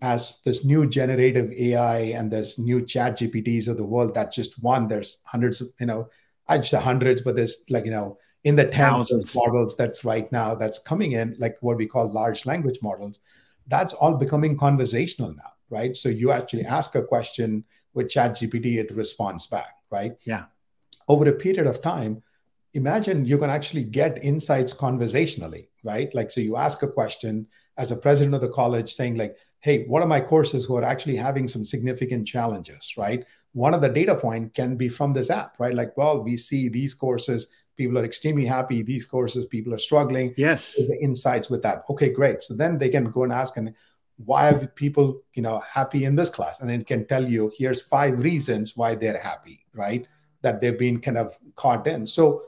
As 0.00 0.38
this 0.44 0.64
new 0.64 0.86
generative 0.88 1.50
AI 1.50 1.98
and 2.16 2.30
this 2.30 2.56
new 2.56 2.86
chat 2.86 3.18
GPTs 3.18 3.66
of 3.66 3.76
the 3.76 3.84
world, 3.84 4.14
that's 4.14 4.36
just 4.36 4.62
one. 4.62 4.86
There's 4.86 5.18
hundreds 5.24 5.62
of, 5.62 5.70
you 5.80 5.86
know, 5.86 6.08
I 6.48 6.58
just 6.58 6.74
hundreds, 6.74 7.20
but 7.20 7.36
there's 7.36 7.64
like, 7.68 7.84
you 7.84 7.90
know, 7.90 8.18
in 8.44 8.56
the 8.56 8.66
tens 8.66 9.10
of 9.10 9.34
models 9.34 9.76
that's 9.76 10.04
right 10.04 10.30
now 10.30 10.54
that's 10.54 10.78
coming 10.78 11.12
in, 11.12 11.34
like 11.38 11.56
what 11.60 11.78
we 11.78 11.86
call 11.86 12.12
large 12.12 12.44
language 12.44 12.78
models, 12.82 13.20
that's 13.66 13.94
all 13.94 14.14
becoming 14.14 14.56
conversational 14.56 15.34
now, 15.34 15.52
right? 15.70 15.96
So 15.96 16.10
you 16.10 16.30
actually 16.30 16.66
ask 16.66 16.94
a 16.94 17.02
question 17.02 17.64
with 17.94 18.08
ChatGPT, 18.08 18.76
it 18.76 18.94
responds 18.94 19.46
back, 19.46 19.76
right? 19.90 20.12
Yeah. 20.24 20.44
Over 21.08 21.28
a 21.28 21.32
period 21.32 21.66
of 21.66 21.80
time, 21.80 22.22
imagine 22.74 23.24
you 23.24 23.38
can 23.38 23.50
actually 23.50 23.84
get 23.84 24.22
insights 24.22 24.72
conversationally, 24.72 25.70
right? 25.82 26.14
Like, 26.14 26.30
so 26.30 26.40
you 26.40 26.56
ask 26.56 26.82
a 26.82 26.88
question 26.88 27.46
as 27.78 27.90
a 27.90 27.96
president 27.96 28.34
of 28.34 28.40
the 28.40 28.48
college 28.48 28.92
saying, 28.92 29.16
like, 29.16 29.36
hey, 29.60 29.84
what 29.84 30.02
are 30.02 30.08
my 30.08 30.20
courses 30.20 30.66
who 30.66 30.76
are 30.76 30.84
actually 30.84 31.16
having 31.16 31.48
some 31.48 31.64
significant 31.64 32.26
challenges, 32.26 32.94
right? 32.98 33.24
One 33.54 33.72
of 33.72 33.80
the 33.80 33.88
data 33.88 34.14
point 34.14 34.52
can 34.52 34.76
be 34.76 34.88
from 34.88 35.14
this 35.14 35.30
app, 35.30 35.54
right? 35.58 35.74
Like, 35.74 35.96
well, 35.96 36.22
we 36.22 36.36
see 36.36 36.68
these 36.68 36.92
courses 36.94 37.48
people 37.76 37.98
are 37.98 38.04
extremely 38.04 38.46
happy 38.46 38.82
these 38.82 39.04
courses 39.04 39.46
people 39.46 39.74
are 39.74 39.78
struggling. 39.78 40.34
Yes. 40.36 40.74
The 40.74 40.98
insights 41.00 41.50
with 41.50 41.62
that. 41.62 41.84
Okay 41.90 42.12
great. 42.12 42.42
So 42.42 42.54
then 42.54 42.78
they 42.78 42.88
can 42.88 43.10
go 43.10 43.24
and 43.24 43.32
ask 43.32 43.56
and 43.56 43.74
why 44.16 44.50
are 44.50 44.66
people 44.66 45.22
you 45.34 45.42
know 45.42 45.58
happy 45.60 46.04
in 46.04 46.14
this 46.14 46.30
class? 46.30 46.60
And 46.60 46.70
it 46.70 46.86
can 46.86 47.06
tell 47.06 47.28
you 47.28 47.52
here's 47.56 47.80
five 47.80 48.18
reasons 48.18 48.76
why 48.76 48.94
they're 48.94 49.20
happy 49.20 49.64
right? 49.74 50.06
That 50.42 50.60
they've 50.60 50.78
been 50.78 51.00
kind 51.00 51.18
of 51.18 51.36
caught 51.56 51.86
in. 51.86 52.06
So 52.06 52.42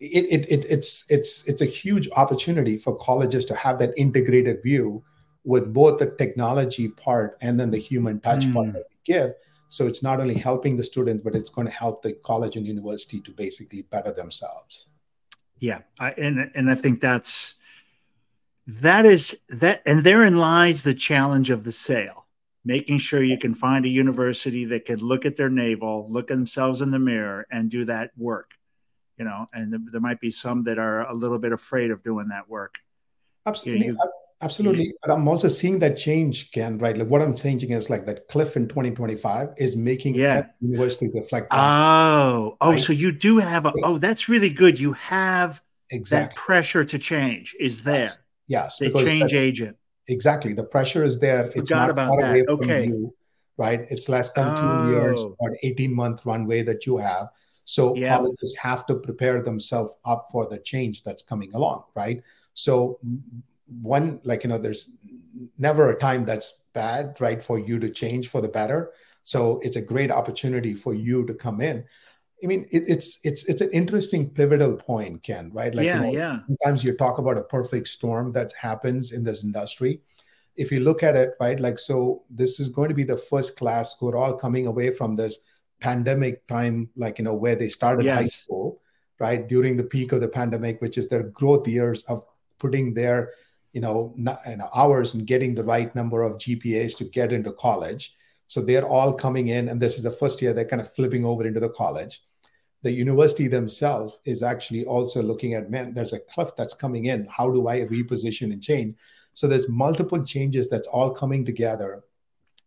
it, 0.00 0.24
it, 0.30 0.46
it 0.50 0.64
it's 0.68 1.04
it's 1.08 1.44
it's 1.46 1.60
a 1.60 1.66
huge 1.66 2.08
opportunity 2.16 2.78
for 2.78 2.96
colleges 2.96 3.44
to 3.46 3.54
have 3.54 3.78
that 3.78 3.92
integrated 3.96 4.62
view 4.62 5.04
with 5.44 5.72
both 5.72 5.98
the 5.98 6.06
technology 6.06 6.88
part 6.88 7.36
and 7.42 7.60
then 7.60 7.70
the 7.70 7.78
human 7.78 8.18
touch 8.20 8.44
mm. 8.44 8.54
part 8.54 8.72
that 8.72 8.84
we 8.90 9.14
give 9.14 9.34
so 9.74 9.88
it's 9.88 10.04
not 10.04 10.20
only 10.20 10.34
helping 10.34 10.76
the 10.76 10.84
students, 10.84 11.24
but 11.24 11.34
it's 11.34 11.50
going 11.50 11.66
to 11.66 11.72
help 11.72 12.02
the 12.02 12.12
college 12.12 12.54
and 12.54 12.64
university 12.64 13.20
to 13.20 13.32
basically 13.32 13.82
better 13.82 14.12
themselves. 14.12 14.88
Yeah, 15.58 15.80
I, 15.98 16.12
and 16.12 16.50
and 16.54 16.70
I 16.70 16.76
think 16.76 17.00
that's 17.00 17.54
that 18.68 19.04
is 19.04 19.36
that, 19.48 19.82
and 19.84 20.04
therein 20.04 20.36
lies 20.36 20.82
the 20.82 20.94
challenge 20.94 21.50
of 21.50 21.64
the 21.64 21.72
sale. 21.72 22.26
Making 22.64 22.98
sure 22.98 23.22
you 23.22 23.36
can 23.36 23.52
find 23.52 23.84
a 23.84 23.88
university 23.88 24.64
that 24.66 24.84
can 24.84 25.00
look 25.00 25.26
at 25.26 25.36
their 25.36 25.50
navel, 25.50 26.06
look 26.08 26.30
at 26.30 26.36
themselves 26.36 26.80
in 26.80 26.92
the 26.92 26.98
mirror, 27.00 27.44
and 27.50 27.68
do 27.68 27.84
that 27.86 28.12
work. 28.16 28.54
You 29.18 29.24
know, 29.24 29.46
and 29.52 29.88
there 29.90 30.00
might 30.00 30.20
be 30.20 30.30
some 30.30 30.62
that 30.62 30.78
are 30.78 31.02
a 31.02 31.14
little 31.14 31.38
bit 31.38 31.52
afraid 31.52 31.90
of 31.90 32.04
doing 32.04 32.28
that 32.28 32.48
work. 32.48 32.78
Absolutely. 33.44 33.86
You, 33.86 33.98
Absolutely. 34.42 34.86
Mm-hmm. 34.86 34.96
But 35.02 35.12
I'm 35.12 35.28
also 35.28 35.48
seeing 35.48 35.78
that 35.78 35.96
change, 35.96 36.50
Ken, 36.52 36.78
right? 36.78 36.96
Like 36.96 37.08
what 37.08 37.22
I'm 37.22 37.34
changing 37.34 37.70
is 37.70 37.88
like 37.88 38.06
that 38.06 38.28
cliff 38.28 38.56
in 38.56 38.68
2025 38.68 39.50
is 39.56 39.76
making 39.76 40.16
yeah. 40.16 40.46
university 40.60 41.10
reflect. 41.14 41.48
Oh, 41.50 42.56
oh, 42.60 42.72
right? 42.72 42.80
so 42.80 42.92
you 42.92 43.12
do 43.12 43.38
have 43.38 43.66
a, 43.66 43.72
oh, 43.82 43.98
that's 43.98 44.28
really 44.28 44.50
good. 44.50 44.78
You 44.78 44.92
have 44.94 45.62
exactly. 45.90 46.34
that 46.34 46.36
pressure 46.36 46.84
to 46.84 46.98
change 46.98 47.56
is 47.58 47.82
there. 47.84 48.10
Yes. 48.46 48.78
yes 48.78 48.78
the 48.78 48.90
change 48.92 49.32
agent. 49.32 49.76
Exactly. 50.08 50.52
The 50.52 50.64
pressure 50.64 51.04
is 51.04 51.18
there. 51.18 51.50
It's 51.54 51.70
not 51.70 51.90
about 51.90 52.18
that. 52.18 52.30
Away 52.30 52.44
okay. 52.46 52.86
You, 52.86 53.14
right. 53.56 53.86
It's 53.88 54.08
less 54.08 54.32
than 54.32 54.54
oh. 54.58 54.86
two 54.86 54.92
years 54.92 55.20
oh. 55.20 55.36
or 55.38 55.56
18 55.62 55.94
month 55.94 56.26
runway 56.26 56.62
that 56.62 56.84
you 56.86 56.98
have. 56.98 57.28
So 57.64 57.96
yeah. 57.96 58.16
colleges 58.16 58.54
have 58.60 58.84
to 58.86 58.94
prepare 58.96 59.42
themselves 59.42 59.94
up 60.04 60.28
for 60.30 60.46
the 60.46 60.58
change 60.58 61.02
that's 61.02 61.22
coming 61.22 61.54
along, 61.54 61.84
right? 61.94 62.22
So 62.52 62.98
one 63.82 64.20
like 64.24 64.44
you 64.44 64.50
know 64.50 64.58
there's 64.58 64.96
never 65.58 65.90
a 65.90 65.98
time 65.98 66.24
that's 66.24 66.62
bad 66.72 67.16
right 67.20 67.42
for 67.42 67.58
you 67.58 67.78
to 67.78 67.88
change 67.88 68.28
for 68.28 68.40
the 68.40 68.48
better 68.48 68.92
so 69.22 69.60
it's 69.62 69.76
a 69.76 69.82
great 69.82 70.10
opportunity 70.10 70.74
for 70.74 70.94
you 70.94 71.24
to 71.26 71.34
come 71.34 71.60
in 71.60 71.84
i 72.42 72.46
mean 72.46 72.66
it, 72.70 72.84
it's 72.86 73.18
it's 73.24 73.44
it's 73.46 73.60
an 73.60 73.70
interesting 73.70 74.28
pivotal 74.28 74.74
point 74.74 75.22
ken 75.22 75.50
right 75.52 75.74
like 75.74 75.86
yeah, 75.86 75.96
you 75.96 76.02
know, 76.02 76.12
yeah. 76.12 76.38
sometimes 76.46 76.84
you 76.84 76.96
talk 76.96 77.18
about 77.18 77.38
a 77.38 77.44
perfect 77.44 77.88
storm 77.88 78.32
that 78.32 78.52
happens 78.52 79.12
in 79.12 79.24
this 79.24 79.44
industry 79.44 80.00
if 80.56 80.70
you 80.70 80.80
look 80.80 81.02
at 81.02 81.16
it 81.16 81.34
right 81.40 81.60
like 81.60 81.78
so 81.78 82.22
this 82.30 82.60
is 82.60 82.68
going 82.68 82.88
to 82.88 82.94
be 82.94 83.04
the 83.04 83.16
first 83.16 83.56
class 83.56 83.96
who 83.98 84.08
are 84.08 84.16
all 84.16 84.34
coming 84.34 84.66
away 84.66 84.90
from 84.90 85.16
this 85.16 85.38
pandemic 85.80 86.46
time 86.46 86.88
like 86.96 87.18
you 87.18 87.24
know 87.24 87.34
where 87.34 87.56
they 87.56 87.68
started 87.68 88.04
yes. 88.04 88.18
high 88.18 88.26
school 88.26 88.80
right 89.18 89.48
during 89.48 89.76
the 89.76 89.82
peak 89.82 90.12
of 90.12 90.20
the 90.20 90.28
pandemic 90.28 90.80
which 90.80 90.98
is 90.98 91.08
their 91.08 91.24
growth 91.24 91.66
years 91.66 92.02
of 92.04 92.24
putting 92.58 92.94
their 92.94 93.32
you 93.74 93.80
know, 93.80 94.14
not, 94.16 94.40
you 94.48 94.56
know, 94.56 94.70
hours 94.74 95.12
and 95.12 95.26
getting 95.26 95.54
the 95.54 95.64
right 95.64 95.94
number 95.94 96.22
of 96.22 96.38
GPAs 96.38 96.96
to 96.98 97.04
get 97.04 97.32
into 97.32 97.52
college. 97.52 98.12
So 98.46 98.62
they're 98.62 98.86
all 98.86 99.12
coming 99.12 99.48
in, 99.48 99.68
and 99.68 99.80
this 99.82 99.96
is 99.96 100.04
the 100.04 100.10
first 100.10 100.40
year 100.40 100.54
they're 100.54 100.64
kind 100.64 100.80
of 100.80 100.94
flipping 100.94 101.24
over 101.24 101.46
into 101.46 101.60
the 101.60 101.68
college. 101.68 102.22
the 102.84 102.92
university 102.92 103.48
themselves 103.48 104.20
is 104.26 104.42
actually 104.42 104.84
also 104.84 105.22
looking 105.22 105.54
at 105.54 105.70
man 105.70 105.94
there's 105.94 106.12
a 106.12 106.24
cliff 106.32 106.50
that's 106.56 106.74
coming 106.82 107.06
in 107.12 107.26
how 107.36 107.46
do 107.50 107.66
i 107.66 107.76
reposition 107.80 108.52
and 108.52 108.62
change 108.62 108.94
so 109.32 109.48
there's 109.48 109.68
multiple 109.84 110.22
changes 110.32 110.68
that's 110.68 110.90
all 110.98 111.10
coming 111.20 111.46
together 111.46 111.90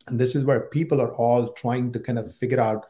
and 0.07 0.19
this 0.19 0.33
is 0.35 0.43
where 0.43 0.61
people 0.77 0.99
are 0.99 1.13
all 1.25 1.43
trying 1.61 1.91
to 1.93 1.99
kind 1.99 2.19
of 2.21 2.33
figure 2.41 2.63
out 2.69 2.87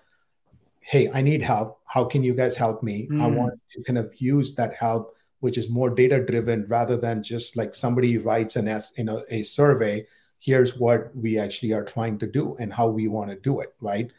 hey 0.80 1.04
i 1.20 1.22
need 1.22 1.42
help 1.42 1.82
how 1.96 2.06
can 2.06 2.24
you 2.24 2.34
guys 2.34 2.56
help 2.56 2.82
me 2.82 2.98
mm. 3.12 3.22
i 3.22 3.28
hmm. 3.28 3.36
want 3.36 3.60
to 3.72 3.84
kind 3.84 4.00
of 4.04 4.10
use 4.22 4.56
that 4.56 4.74
help 4.86 5.17
which 5.40 5.58
is 5.58 5.70
more 5.70 5.90
data 5.90 6.24
driven 6.24 6.66
rather 6.68 6.98
than 6.98 7.24
just 7.24 7.56
like 7.56 7.74
somebody 7.74 8.18
writes 8.18 8.56
an 8.56 8.68
s 8.68 8.92
in 8.94 9.06
know 9.08 9.24
a 9.30 9.44
survey 9.44 10.06
here's 10.40 10.78
what 10.78 11.16
we 11.16 11.38
actually 11.40 11.74
are 11.74 11.84
trying 11.84 12.18
to 12.18 12.28
do 12.28 12.56
and 12.60 12.74
how 12.74 12.88
we 12.88 13.08
want 13.08 13.30
to 13.30 13.36
do 13.36 13.60
it 13.60 13.74
right 13.82 14.12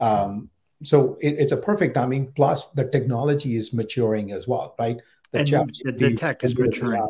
um, 0.00 0.50
so 0.82 1.16
it, 1.20 1.36
it's 1.38 1.52
a 1.52 1.56
perfect 1.56 1.94
timing. 1.94 2.32
Plus, 2.32 2.68
the 2.68 2.84
technology 2.84 3.56
is 3.56 3.72
maturing 3.72 4.32
as 4.32 4.46
well, 4.46 4.74
right? 4.78 5.00
The, 5.32 5.44
the, 5.84 5.92
the 5.92 6.14
tech 6.14 6.44
is 6.44 6.56
maturing. 6.56 7.00
AI, 7.00 7.06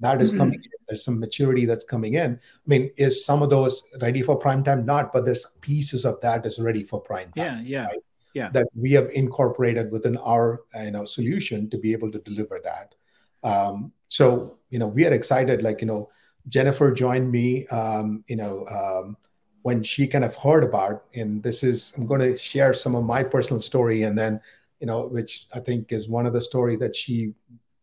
that 0.00 0.22
is 0.22 0.30
coming 0.30 0.54
in. 0.54 0.70
There's 0.88 1.04
some 1.04 1.20
maturity 1.20 1.64
that's 1.64 1.84
coming 1.84 2.14
in. 2.14 2.34
I 2.34 2.66
mean, 2.66 2.90
is 2.96 3.24
some 3.24 3.42
of 3.42 3.50
those 3.50 3.82
ready 4.00 4.22
for 4.22 4.36
prime 4.36 4.64
time? 4.64 4.86
Not, 4.86 5.12
but 5.12 5.24
there's 5.24 5.46
pieces 5.60 6.04
of 6.04 6.20
that 6.22 6.46
is 6.46 6.58
ready 6.58 6.84
for 6.84 7.00
prime 7.00 7.32
time. 7.32 7.58
Yeah, 7.58 7.60
yeah, 7.62 7.84
right? 7.84 7.98
yeah. 8.32 8.50
That 8.50 8.68
we 8.74 8.92
have 8.92 9.10
incorporated 9.10 9.90
within 9.90 10.16
our 10.18 10.62
you 10.82 10.92
know 10.92 11.04
solution 11.04 11.68
to 11.70 11.78
be 11.78 11.92
able 11.92 12.10
to 12.12 12.18
deliver 12.18 12.58
that. 12.64 12.94
Um, 13.42 13.92
so 14.08 14.58
you 14.70 14.78
know, 14.78 14.88
we 14.88 15.06
are 15.06 15.12
excited. 15.12 15.62
Like 15.62 15.80
you 15.80 15.86
know, 15.86 16.10
Jennifer 16.48 16.92
joined 16.92 17.30
me. 17.30 17.66
Um, 17.68 18.24
you 18.28 18.36
know. 18.36 18.66
Um, 18.66 19.16
when 19.62 19.82
she 19.82 20.06
kind 20.06 20.24
of 20.24 20.34
heard 20.34 20.64
about 20.64 21.04
and 21.14 21.42
this 21.42 21.62
is 21.62 21.92
i'm 21.96 22.06
going 22.06 22.20
to 22.20 22.34
share 22.36 22.72
some 22.72 22.94
of 22.94 23.04
my 23.04 23.22
personal 23.22 23.60
story 23.60 24.04
and 24.04 24.16
then 24.16 24.40
you 24.80 24.86
know 24.86 25.06
which 25.06 25.46
i 25.52 25.60
think 25.60 25.92
is 25.92 26.08
one 26.08 26.26
of 26.26 26.32
the 26.32 26.40
story 26.40 26.76
that 26.76 26.94
she 26.94 27.34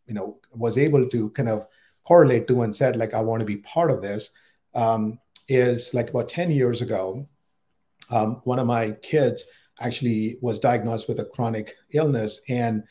you 0.08 0.14
know 0.14 0.38
was 0.52 0.78
able 0.78 1.08
to 1.08 1.30
kind 1.32 1.50
of 1.50 1.68
correlate 2.04 2.48
to 2.48 2.62
and 2.62 2.76
said 2.76 2.96
like 2.96 3.14
i 3.14 3.22
want 3.22 3.40
to 3.40 3.46
be 3.46 3.58
part 3.58 3.92
of 3.92 4.02
this 4.02 4.32
um, 4.74 5.20
is 5.48 5.94
like 5.94 6.10
about 6.10 6.28
10 6.28 6.52
years 6.52 6.82
ago 6.82 7.28
um, 8.10 8.42
one 8.44 8.60
of 8.60 8.68
my 8.68 8.92
kids 8.92 9.46
actually 9.80 10.38
was 10.42 10.60
diagnosed 10.60 11.08
with 11.08 11.20
a 11.20 11.26
chronic 11.26 11.76
illness 11.92 12.42
and 12.50 12.84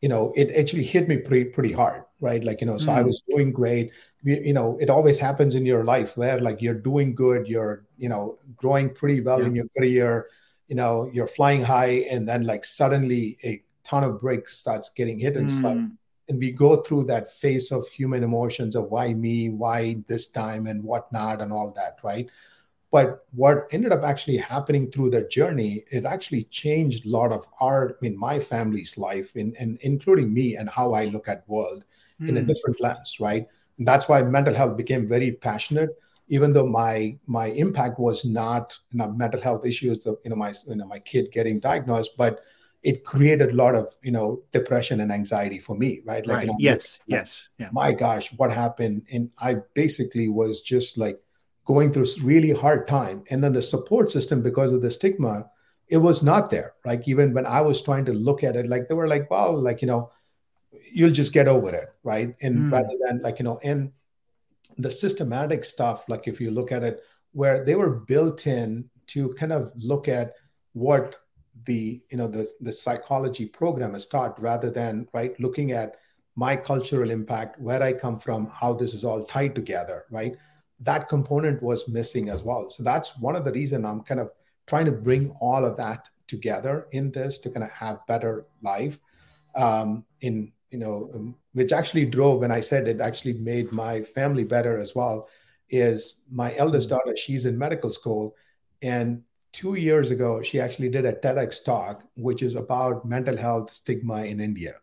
you 0.00 0.08
know 0.08 0.32
it 0.36 0.54
actually 0.54 0.84
hit 0.84 1.08
me 1.08 1.16
pretty 1.16 1.46
pretty 1.46 1.72
hard 1.72 2.02
right 2.20 2.44
like 2.44 2.60
you 2.60 2.66
know 2.66 2.78
so 2.78 2.88
mm. 2.88 2.96
i 2.96 3.02
was 3.02 3.22
doing 3.28 3.52
great 3.52 3.90
you 4.22 4.52
know 4.52 4.76
it 4.80 4.90
always 4.90 5.18
happens 5.18 5.54
in 5.54 5.66
your 5.66 5.84
life 5.84 6.16
where 6.16 6.40
like 6.40 6.62
you're 6.62 6.74
doing 6.74 7.14
good 7.14 7.46
you're 7.46 7.84
you 7.98 8.08
know 8.08 8.38
growing 8.56 8.92
pretty 8.92 9.20
well 9.20 9.40
yeah. 9.40 9.46
in 9.46 9.54
your 9.54 9.66
career 9.76 10.26
you 10.68 10.74
know 10.74 11.10
you're 11.12 11.26
flying 11.26 11.62
high 11.62 12.06
and 12.10 12.28
then 12.28 12.44
like 12.44 12.64
suddenly 12.64 13.36
a 13.44 13.62
ton 13.84 14.02
of 14.02 14.20
bricks 14.20 14.56
starts 14.56 14.90
getting 14.90 15.18
hit 15.18 15.36
and 15.36 15.48
mm. 15.48 15.58
stuff 15.58 15.78
and 16.28 16.38
we 16.40 16.50
go 16.50 16.76
through 16.76 17.04
that 17.04 17.30
phase 17.30 17.70
of 17.70 17.86
human 17.88 18.24
emotions 18.24 18.74
of 18.74 18.90
why 18.90 19.12
me 19.12 19.50
why 19.50 19.96
this 20.08 20.26
time 20.28 20.66
and 20.66 20.82
whatnot 20.82 21.40
and 21.40 21.52
all 21.52 21.72
that 21.76 21.98
right 22.02 22.30
but 22.90 23.26
what 23.32 23.68
ended 23.70 23.92
up 23.92 24.02
actually 24.02 24.36
happening 24.36 24.90
through 24.90 25.10
that 25.10 25.30
journey 25.30 25.84
it 25.90 26.04
actually 26.04 26.44
changed 26.44 27.06
a 27.06 27.10
lot 27.10 27.30
of 27.30 27.46
our 27.60 27.90
i 27.90 27.94
mean 28.00 28.18
my 28.18 28.40
family's 28.40 28.96
life 28.96 29.32
and, 29.36 29.54
and 29.60 29.78
including 29.82 30.32
me 30.32 30.56
and 30.56 30.68
how 30.68 30.92
i 30.94 31.04
look 31.04 31.28
at 31.28 31.48
world 31.48 31.84
mm. 32.20 32.28
in 32.28 32.36
a 32.36 32.40
hmm. 32.40 32.46
different 32.46 32.80
lens 32.80 33.18
right 33.20 33.46
and 33.78 33.86
that's 33.86 34.08
why 34.08 34.22
mental 34.22 34.54
health 34.54 34.76
became 34.76 35.06
very 35.06 35.32
passionate 35.32 35.90
even 36.28 36.52
though 36.52 36.66
my 36.66 37.16
my 37.26 37.46
impact 37.46 37.98
was 37.98 38.24
not 38.24 38.76
you 38.90 38.98
know, 38.98 39.10
mental 39.12 39.40
health 39.40 39.64
issues 39.64 40.06
of 40.06 40.18
you 40.24 40.30
know 40.30 40.36
my 40.36 40.52
you 40.66 40.76
know 40.76 40.86
my 40.86 40.98
kid 40.98 41.30
getting 41.32 41.60
diagnosed 41.60 42.16
but 42.16 42.40
it 42.82 43.04
created 43.04 43.50
a 43.50 43.54
lot 43.54 43.74
of 43.74 43.94
you 44.02 44.10
know 44.10 44.42
depression 44.52 45.00
and 45.00 45.12
anxiety 45.12 45.58
for 45.58 45.76
me 45.76 46.00
right 46.04 46.26
like 46.26 46.36
right. 46.36 46.46
You 46.46 46.52
know, 46.52 46.56
yes 46.58 47.00
like, 47.08 47.18
yes 47.18 47.48
yeah. 47.58 47.68
my 47.72 47.92
gosh 47.92 48.32
what 48.34 48.52
happened 48.52 49.06
and 49.10 49.30
i 49.38 49.56
basically 49.74 50.28
was 50.28 50.60
just 50.60 50.98
like 50.98 51.20
going 51.64 51.92
through 51.92 52.06
really 52.22 52.52
hard 52.52 52.86
time 52.86 53.24
and 53.30 53.42
then 53.42 53.52
the 53.52 53.62
support 53.62 54.10
system 54.10 54.42
because 54.42 54.72
of 54.72 54.82
the 54.82 54.90
stigma 54.90 55.50
it 55.88 55.96
was 55.98 56.22
not 56.22 56.50
there 56.50 56.74
like 56.84 57.06
even 57.08 57.32
when 57.32 57.46
i 57.46 57.60
was 57.60 57.82
trying 57.82 58.04
to 58.04 58.12
look 58.12 58.44
at 58.44 58.56
it 58.56 58.68
like 58.68 58.88
they 58.88 58.94
were 58.94 59.08
like 59.08 59.30
well 59.30 59.60
like 59.60 59.80
you 59.82 59.88
know 59.88 60.10
you'll 60.92 61.12
just 61.12 61.32
get 61.32 61.48
over 61.48 61.74
it 61.74 61.88
right? 62.02 62.34
And 62.42 62.58
mm. 62.58 62.72
rather 62.72 62.94
than 63.04 63.20
like 63.22 63.38
you 63.38 63.44
know 63.44 63.58
and 63.62 63.92
the 64.78 64.90
systematic 64.90 65.64
stuff 65.64 66.08
like 66.08 66.28
if 66.28 66.40
you 66.40 66.50
look 66.50 66.70
at 66.72 66.82
it 66.82 67.00
where 67.32 67.64
they 67.64 67.74
were 67.74 67.90
built 67.90 68.46
in 68.46 68.88
to 69.08 69.28
kind 69.34 69.52
of 69.52 69.72
look 69.74 70.08
at 70.08 70.32
what 70.72 71.16
the 71.64 72.00
you 72.10 72.16
know 72.16 72.28
the 72.28 72.46
the 72.60 72.72
psychology 72.72 73.46
program 73.46 73.94
is 73.94 74.06
taught 74.06 74.40
rather 74.40 74.70
than 74.70 75.08
right 75.14 75.38
looking 75.40 75.72
at 75.72 75.96
my 76.34 76.54
cultural 76.54 77.10
impact 77.10 77.58
where 77.58 77.82
i 77.82 77.92
come 77.92 78.18
from 78.18 78.46
how 78.48 78.72
this 78.74 78.92
is 78.92 79.04
all 79.04 79.24
tied 79.24 79.54
together 79.54 80.04
right? 80.10 80.36
That 80.80 81.08
component 81.08 81.62
was 81.62 81.88
missing 81.88 82.28
as 82.28 82.42
well. 82.42 82.68
So 82.68 82.82
that's 82.82 83.16
one 83.18 83.34
of 83.34 83.44
the 83.44 83.52
reason 83.52 83.86
i'm 83.86 84.02
kind 84.02 84.20
of 84.20 84.30
trying 84.66 84.84
to 84.86 84.92
bring 84.92 85.30
all 85.40 85.64
of 85.64 85.76
that 85.78 86.10
together 86.26 86.86
in 86.92 87.10
this 87.12 87.38
to 87.38 87.50
kind 87.50 87.64
of 87.64 87.70
have 87.70 88.06
better 88.06 88.46
life 88.60 88.98
um, 89.56 90.04
in 90.20 90.52
you 90.70 90.78
know, 90.78 91.10
um, 91.14 91.36
which 91.52 91.72
actually 91.72 92.06
drove 92.06 92.40
when 92.40 92.52
I 92.52 92.60
said 92.60 92.88
it 92.88 93.00
actually 93.00 93.34
made 93.34 93.72
my 93.72 94.02
family 94.02 94.44
better 94.44 94.78
as 94.78 94.94
well. 94.94 95.28
Is 95.68 96.16
my 96.30 96.54
eldest 96.56 96.88
daughter? 96.88 97.16
She's 97.16 97.46
in 97.46 97.58
medical 97.58 97.92
school, 97.92 98.36
and 98.82 99.22
two 99.52 99.74
years 99.74 100.10
ago 100.10 100.42
she 100.42 100.60
actually 100.60 100.88
did 100.88 101.04
a 101.04 101.12
TEDx 101.12 101.64
talk, 101.64 102.02
which 102.14 102.42
is 102.42 102.54
about 102.54 103.04
mental 103.04 103.36
health 103.36 103.72
stigma 103.72 104.24
in 104.24 104.40
India, 104.40 104.74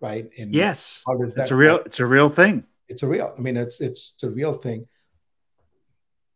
right? 0.00 0.28
And 0.38 0.54
yes, 0.54 1.02
how 1.06 1.14
does 1.16 1.34
that? 1.34 1.42
It's 1.42 1.50
a 1.50 1.56
real. 1.56 1.76
It's 1.84 2.00
a 2.00 2.06
real 2.06 2.28
thing. 2.28 2.64
It's 2.88 3.02
a 3.02 3.06
real. 3.06 3.34
I 3.36 3.40
mean, 3.40 3.56
it's 3.56 3.80
it's 3.80 4.12
it's 4.14 4.22
a 4.22 4.30
real 4.30 4.52
thing. 4.52 4.86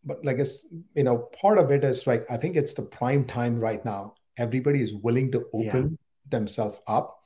But 0.04 0.24
like 0.24 0.38
it's 0.38 0.66
you 0.94 1.04
know, 1.04 1.18
part 1.40 1.58
of 1.58 1.70
it 1.70 1.84
is 1.84 2.06
like 2.06 2.26
I 2.30 2.36
think 2.36 2.56
it's 2.56 2.74
the 2.74 2.82
prime 2.82 3.24
time 3.24 3.58
right 3.58 3.84
now. 3.84 4.14
Everybody 4.36 4.82
is 4.82 4.94
willing 4.94 5.32
to 5.32 5.46
open 5.52 5.98
yeah. 5.98 6.38
themselves 6.38 6.80
up 6.86 7.17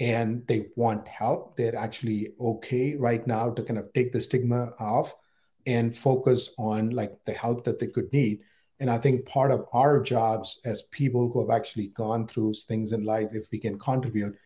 and 0.00 0.46
they 0.46 0.66
want 0.76 1.06
help. 1.06 1.56
They're 1.56 1.76
actually 1.76 2.28
okay 2.40 2.96
right 2.96 3.24
now 3.26 3.50
to 3.50 3.62
kind 3.62 3.78
of 3.78 3.92
take 3.92 4.12
the 4.12 4.20
stigma 4.20 4.72
off 4.80 5.14
and 5.66 5.96
focus 5.96 6.54
on 6.58 6.90
like 6.90 7.22
the 7.24 7.34
help 7.34 7.64
that 7.64 7.78
they 7.78 7.86
could 7.86 8.10
need. 8.12 8.40
And 8.80 8.90
I 8.90 8.96
think 8.96 9.26
part 9.26 9.52
of 9.52 9.66
our 9.74 10.02
jobs 10.02 10.58
as 10.64 10.82
people 10.90 11.30
who 11.30 11.40
have 11.40 11.54
actually 11.54 11.88
gone 11.88 12.26
through 12.26 12.54
things 12.54 12.92
in 12.92 13.04
life, 13.04 13.28
if 13.32 13.50
we 13.52 13.58
can 13.58 13.78
contribute, 13.78 14.36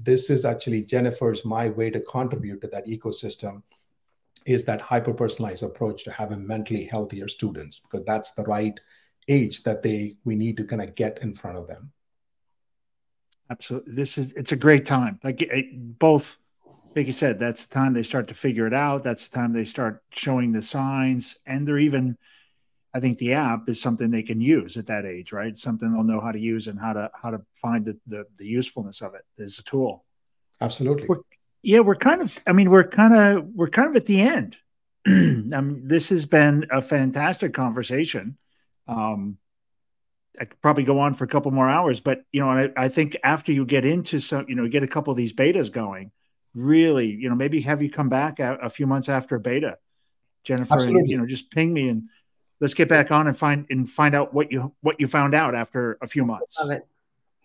this 0.00 0.30
is 0.30 0.44
actually 0.44 0.82
Jennifer's 0.82 1.44
my 1.44 1.68
way 1.68 1.90
to 1.90 2.00
contribute 2.00 2.60
to 2.62 2.68
that 2.68 2.88
ecosystem 2.88 3.62
is 4.46 4.64
that 4.64 4.80
hyper 4.80 5.14
personalized 5.14 5.62
approach 5.62 6.04
to 6.04 6.10
having 6.10 6.46
mentally 6.46 6.84
healthier 6.84 7.28
students 7.28 7.78
because 7.78 8.04
that's 8.04 8.32
the 8.32 8.42
right 8.44 8.78
age 9.28 9.62
that 9.62 9.82
they 9.82 10.16
we 10.24 10.36
need 10.36 10.56
to 10.56 10.64
kind 10.64 10.82
of 10.82 10.94
get 10.94 11.22
in 11.22 11.34
front 11.34 11.56
of 11.56 11.66
them 11.66 11.93
Absolutely. 13.54 13.94
This 13.94 14.18
is 14.18 14.32
it's 14.32 14.50
a 14.50 14.56
great 14.56 14.84
time. 14.84 15.20
Like 15.22 15.40
it, 15.42 15.66
both, 15.98 16.38
like 16.96 17.06
you 17.06 17.12
said, 17.12 17.38
that's 17.38 17.66
the 17.66 17.74
time 17.74 17.94
they 17.94 18.02
start 18.02 18.26
to 18.28 18.34
figure 18.34 18.66
it 18.66 18.74
out. 18.74 19.04
That's 19.04 19.28
the 19.28 19.36
time 19.36 19.52
they 19.52 19.64
start 19.64 20.02
showing 20.10 20.50
the 20.50 20.60
signs, 20.60 21.36
and 21.46 21.66
they're 21.66 21.78
even. 21.78 22.18
I 22.92 23.00
think 23.00 23.18
the 23.18 23.34
app 23.34 23.68
is 23.68 23.80
something 23.80 24.10
they 24.10 24.22
can 24.22 24.40
use 24.40 24.76
at 24.76 24.86
that 24.86 25.04
age, 25.04 25.32
right? 25.32 25.56
something 25.56 25.92
they'll 25.92 26.04
know 26.04 26.20
how 26.20 26.30
to 26.30 26.38
use 26.38 26.66
and 26.66 26.78
how 26.78 26.92
to 26.94 27.10
how 27.14 27.30
to 27.30 27.42
find 27.54 27.84
the 27.84 27.96
the, 28.08 28.24
the 28.38 28.46
usefulness 28.46 29.02
of 29.02 29.14
it 29.14 29.24
as 29.40 29.60
a 29.60 29.62
tool. 29.62 30.04
Absolutely. 30.60 31.06
We're, 31.08 31.20
yeah, 31.62 31.80
we're 31.80 31.94
kind 31.94 32.22
of. 32.22 32.36
I 32.48 32.52
mean, 32.52 32.70
we're 32.70 32.88
kind 32.88 33.14
of 33.14 33.46
we're 33.54 33.70
kind 33.70 33.88
of 33.88 33.94
at 33.94 34.06
the 34.06 34.20
end. 34.20 34.56
I 35.06 35.10
mean, 35.10 35.82
this 35.86 36.08
has 36.08 36.26
been 36.26 36.66
a 36.72 36.82
fantastic 36.82 37.54
conversation. 37.54 38.36
Um, 38.88 39.38
I 40.40 40.46
could 40.46 40.60
probably 40.60 40.84
go 40.84 40.98
on 40.98 41.14
for 41.14 41.24
a 41.24 41.28
couple 41.28 41.50
more 41.50 41.68
hours, 41.68 42.00
but 42.00 42.24
you 42.32 42.40
know, 42.40 42.50
I, 42.50 42.70
I 42.76 42.88
think 42.88 43.16
after 43.22 43.52
you 43.52 43.64
get 43.64 43.84
into 43.84 44.20
some, 44.20 44.46
you 44.48 44.54
know, 44.54 44.66
get 44.68 44.82
a 44.82 44.88
couple 44.88 45.10
of 45.10 45.16
these 45.16 45.32
betas 45.32 45.70
going, 45.70 46.10
really, 46.54 47.08
you 47.08 47.28
know, 47.28 47.34
maybe 47.34 47.60
have 47.62 47.82
you 47.82 47.90
come 47.90 48.08
back 48.08 48.40
a, 48.40 48.56
a 48.56 48.70
few 48.70 48.86
months 48.86 49.08
after 49.08 49.36
a 49.36 49.40
beta, 49.40 49.78
Jennifer, 50.42 50.78
and, 50.78 51.08
you 51.08 51.18
know, 51.18 51.26
just 51.26 51.50
ping 51.50 51.72
me 51.72 51.88
and 51.88 52.08
let's 52.60 52.74
get 52.74 52.88
back 52.88 53.10
on 53.10 53.26
and 53.26 53.36
find 53.36 53.66
and 53.70 53.88
find 53.88 54.14
out 54.14 54.32
what 54.32 54.50
you 54.50 54.72
what 54.80 55.00
you 55.00 55.06
found 55.06 55.34
out 55.34 55.54
after 55.54 55.98
a 56.00 56.06
few 56.06 56.24
months. 56.24 56.56
Love 56.60 56.70
it. 56.70 56.86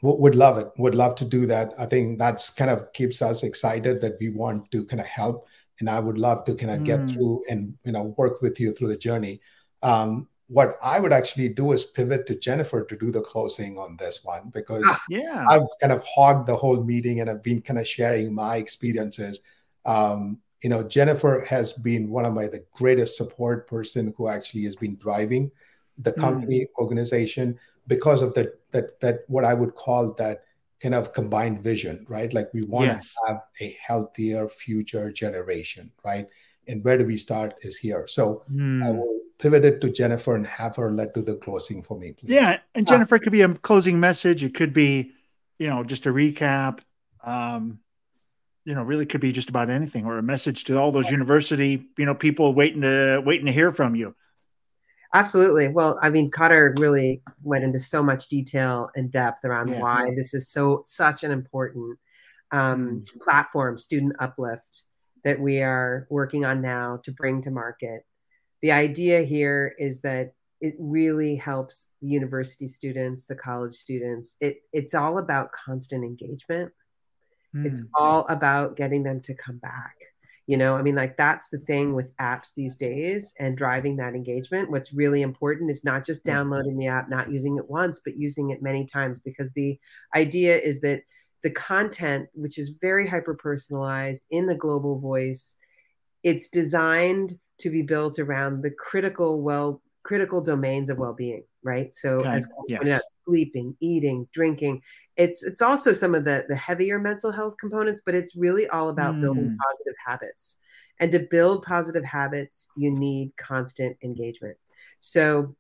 Would 0.01 0.35
love 0.35 0.57
it. 0.57 0.69
Would 0.77 0.95
love 0.95 1.15
to 1.15 1.25
do 1.25 1.45
that. 1.47 1.73
I 1.77 1.85
think 1.85 2.19
that's 2.19 2.49
kind 2.49 2.71
of 2.71 2.93
keeps 2.93 3.21
us 3.21 3.43
excited 3.43 3.99
that 3.99 4.15
we 4.19 4.29
want 4.29 4.71
to 4.71 4.85
kind 4.85 5.01
of 5.01 5.07
help, 5.07 5.47
and 5.81 5.89
I 5.89 5.99
would 5.99 6.17
love 6.17 6.45
to 6.45 6.55
kind 6.55 6.71
of 6.71 6.79
mm. 6.79 6.85
get 6.85 7.09
through 7.09 7.43
and 7.49 7.77
you 7.83 7.91
know 7.91 8.15
work 8.17 8.41
with 8.41 8.61
you 8.61 8.71
through 8.71 8.87
the 8.87 8.97
journey. 8.97 9.41
Um, 9.83 10.28
what 10.49 10.79
I 10.81 10.99
would 10.99 11.13
actually 11.13 11.49
do 11.49 11.71
is 11.73 11.85
pivot 11.85 12.25
to 12.25 12.35
Jennifer 12.35 12.83
to 12.83 12.97
do 12.97 13.11
the 13.11 13.21
closing 13.21 13.77
on 13.77 13.97
this 13.97 14.23
one 14.23 14.49
because 14.51 14.83
ah, 14.85 15.01
yeah, 15.07 15.45
I've 15.47 15.67
kind 15.79 15.93
of 15.93 16.03
hogged 16.03 16.47
the 16.47 16.55
whole 16.55 16.83
meeting 16.83 17.21
and 17.21 17.29
I've 17.29 17.43
been 17.43 17.61
kind 17.61 17.79
of 17.79 17.87
sharing 17.87 18.33
my 18.33 18.57
experiences. 18.57 19.41
Um, 19.85 20.39
you 20.63 20.69
know, 20.69 20.81
Jennifer 20.81 21.45
has 21.47 21.73
been 21.73 22.09
one 22.09 22.25
of 22.25 22.33
my 22.33 22.47
the 22.47 22.65
greatest 22.73 23.15
support 23.15 23.67
person 23.67 24.11
who 24.17 24.27
actually 24.27 24.63
has 24.63 24.75
been 24.75 24.95
driving 24.95 25.51
the 25.99 26.11
hmm. 26.11 26.19
company 26.19 26.61
mm. 26.61 26.81
organization 26.81 27.59
because 27.85 28.23
of 28.23 28.33
that 28.33 28.59
that 28.71 28.99
that 29.01 29.19
what 29.27 29.45
I 29.45 29.53
would 29.53 29.75
call 29.75 30.13
that 30.13 30.45
kind 30.81 30.95
of 30.95 31.13
combined 31.13 31.61
vision, 31.61 32.05
right? 32.09 32.33
Like 32.33 32.51
we 32.55 32.63
want 32.63 32.87
yes. 32.87 33.13
to 33.13 33.19
have 33.27 33.41
a 33.61 33.77
healthier 33.85 34.49
future 34.49 35.11
generation, 35.11 35.91
right? 36.03 36.27
And 36.67 36.83
where 36.83 36.97
do 36.97 37.05
we 37.05 37.17
start 37.17 37.53
is 37.61 37.77
here. 37.77 38.07
So 38.07 38.43
mm. 38.51 38.83
I 38.83 38.91
will 38.91 39.18
pivot 39.39 39.65
it 39.65 39.81
to 39.81 39.89
Jennifer 39.89 40.35
and 40.35 40.45
have 40.45 40.75
her 40.75 40.91
let 40.91 41.13
to 41.13 41.21
the 41.21 41.35
closing 41.35 41.81
for 41.81 41.97
me, 41.97 42.11
please. 42.11 42.31
Yeah. 42.31 42.59
And 42.75 42.87
Jennifer, 42.87 43.15
it 43.15 43.21
could 43.21 43.31
be 43.31 43.41
a 43.41 43.53
closing 43.55 43.99
message. 43.99 44.43
It 44.43 44.53
could 44.53 44.73
be, 44.73 45.13
you 45.57 45.67
know, 45.67 45.83
just 45.83 46.05
a 46.05 46.09
recap. 46.09 46.79
Um, 47.23 47.79
you 48.65 48.75
know, 48.75 48.83
really 48.83 49.05
could 49.05 49.21
be 49.21 49.31
just 49.31 49.49
about 49.49 49.69
anything 49.69 50.05
or 50.05 50.17
a 50.17 50.23
message 50.23 50.65
to 50.65 50.77
all 50.77 50.91
those 50.91 51.09
university, 51.09 51.87
you 51.97 52.05
know, 52.05 52.13
people 52.13 52.53
waiting 52.53 52.81
to 52.81 53.21
waiting 53.25 53.47
to 53.47 53.51
hear 53.51 53.71
from 53.71 53.95
you. 53.95 54.13
Absolutely. 55.13 55.69
Well, 55.69 55.97
I 56.01 56.09
mean, 56.09 56.29
Kader 56.29 56.75
really 56.77 57.23
went 57.41 57.63
into 57.63 57.79
so 57.79 58.03
much 58.03 58.27
detail 58.27 58.89
and 58.95 59.11
depth 59.11 59.43
around 59.43 59.69
yeah. 59.69 59.79
why 59.79 60.11
this 60.15 60.35
is 60.35 60.51
so 60.51 60.83
such 60.85 61.23
an 61.23 61.31
important 61.31 61.97
um, 62.51 63.01
mm. 63.01 63.21
platform, 63.21 63.77
student 63.77 64.13
uplift, 64.19 64.83
that 65.23 65.39
we 65.39 65.61
are 65.61 66.05
working 66.11 66.45
on 66.45 66.61
now 66.61 66.99
to 67.03 67.11
bring 67.11 67.41
to 67.41 67.51
market. 67.51 68.05
The 68.61 68.71
idea 68.71 69.21
here 69.21 69.73
is 69.77 70.01
that 70.01 70.33
it 70.61 70.75
really 70.77 71.35
helps 71.35 71.87
the 72.01 72.07
university 72.09 72.67
students, 72.67 73.25
the 73.25 73.35
college 73.35 73.73
students. 73.73 74.35
It, 74.41 74.57
it's 74.73 74.93
all 74.93 75.17
about 75.17 75.53
constant 75.53 76.03
engagement. 76.03 76.71
Mm. 77.55 77.65
It's 77.65 77.83
all 77.97 78.25
about 78.27 78.75
getting 78.75 79.03
them 79.03 79.21
to 79.21 79.33
come 79.33 79.57
back 79.57 79.95
you 80.49 80.57
know 80.57 80.75
i 80.75 80.81
mean 80.81 80.95
like 80.95 81.15
that's 81.15 81.49
the 81.49 81.59
thing 81.59 81.93
with 81.93 82.15
apps 82.17 82.53
these 82.55 82.75
days 82.75 83.33
and 83.37 83.55
driving 83.55 83.95
that 83.95 84.15
engagement 84.15 84.71
what's 84.71 84.97
really 84.97 85.21
important 85.21 85.69
is 85.69 85.83
not 85.83 86.03
just 86.03 86.25
downloading 86.25 86.75
the 86.75 86.87
app 86.87 87.07
not 87.07 87.31
using 87.31 87.57
it 87.57 87.69
once 87.69 88.01
but 88.03 88.17
using 88.17 88.49
it 88.49 88.59
many 88.59 88.83
times 88.83 89.19
because 89.19 89.51
the 89.51 89.79
idea 90.15 90.57
is 90.57 90.81
that 90.81 91.03
the 91.43 91.51
content 91.51 92.27
which 92.33 92.57
is 92.57 92.77
very 92.81 93.05
hyper 93.05 93.35
personalized 93.35 94.25
in 94.31 94.47
the 94.47 94.55
global 94.55 94.99
voice 94.99 95.53
it's 96.23 96.49
designed 96.49 97.37
to 97.59 97.69
be 97.69 97.81
built 97.81 98.19
around 98.19 98.61
the 98.61 98.71
critical 98.71 99.41
well 99.41 99.81
critical 100.03 100.41
domains 100.41 100.89
of 100.89 100.97
well-being 100.97 101.43
right 101.63 101.93
so 101.93 102.19
okay. 102.19 102.29
as 102.29 102.47
yes. 102.67 102.89
out, 102.89 103.01
sleeping 103.25 103.75
eating 103.79 104.27
drinking 104.31 104.81
it's 105.17 105.43
it's 105.43 105.61
also 105.61 105.91
some 105.91 106.15
of 106.15 106.23
the 106.23 106.45
the 106.47 106.55
heavier 106.55 106.97
mental 106.97 107.31
health 107.31 107.55
components 107.59 108.01
but 108.05 108.15
it's 108.15 108.35
really 108.35 108.67
all 108.69 108.89
about 108.89 109.15
mm. 109.15 109.21
building 109.21 109.57
positive 109.67 109.95
habits 110.05 110.55
and 111.01 111.11
to 111.11 111.19
build 111.19 111.63
positive 111.63 112.03
habits 112.03 112.67
you 112.77 112.89
need 112.89 113.31
constant 113.37 113.95
engagement 114.03 114.57
so 114.99 115.53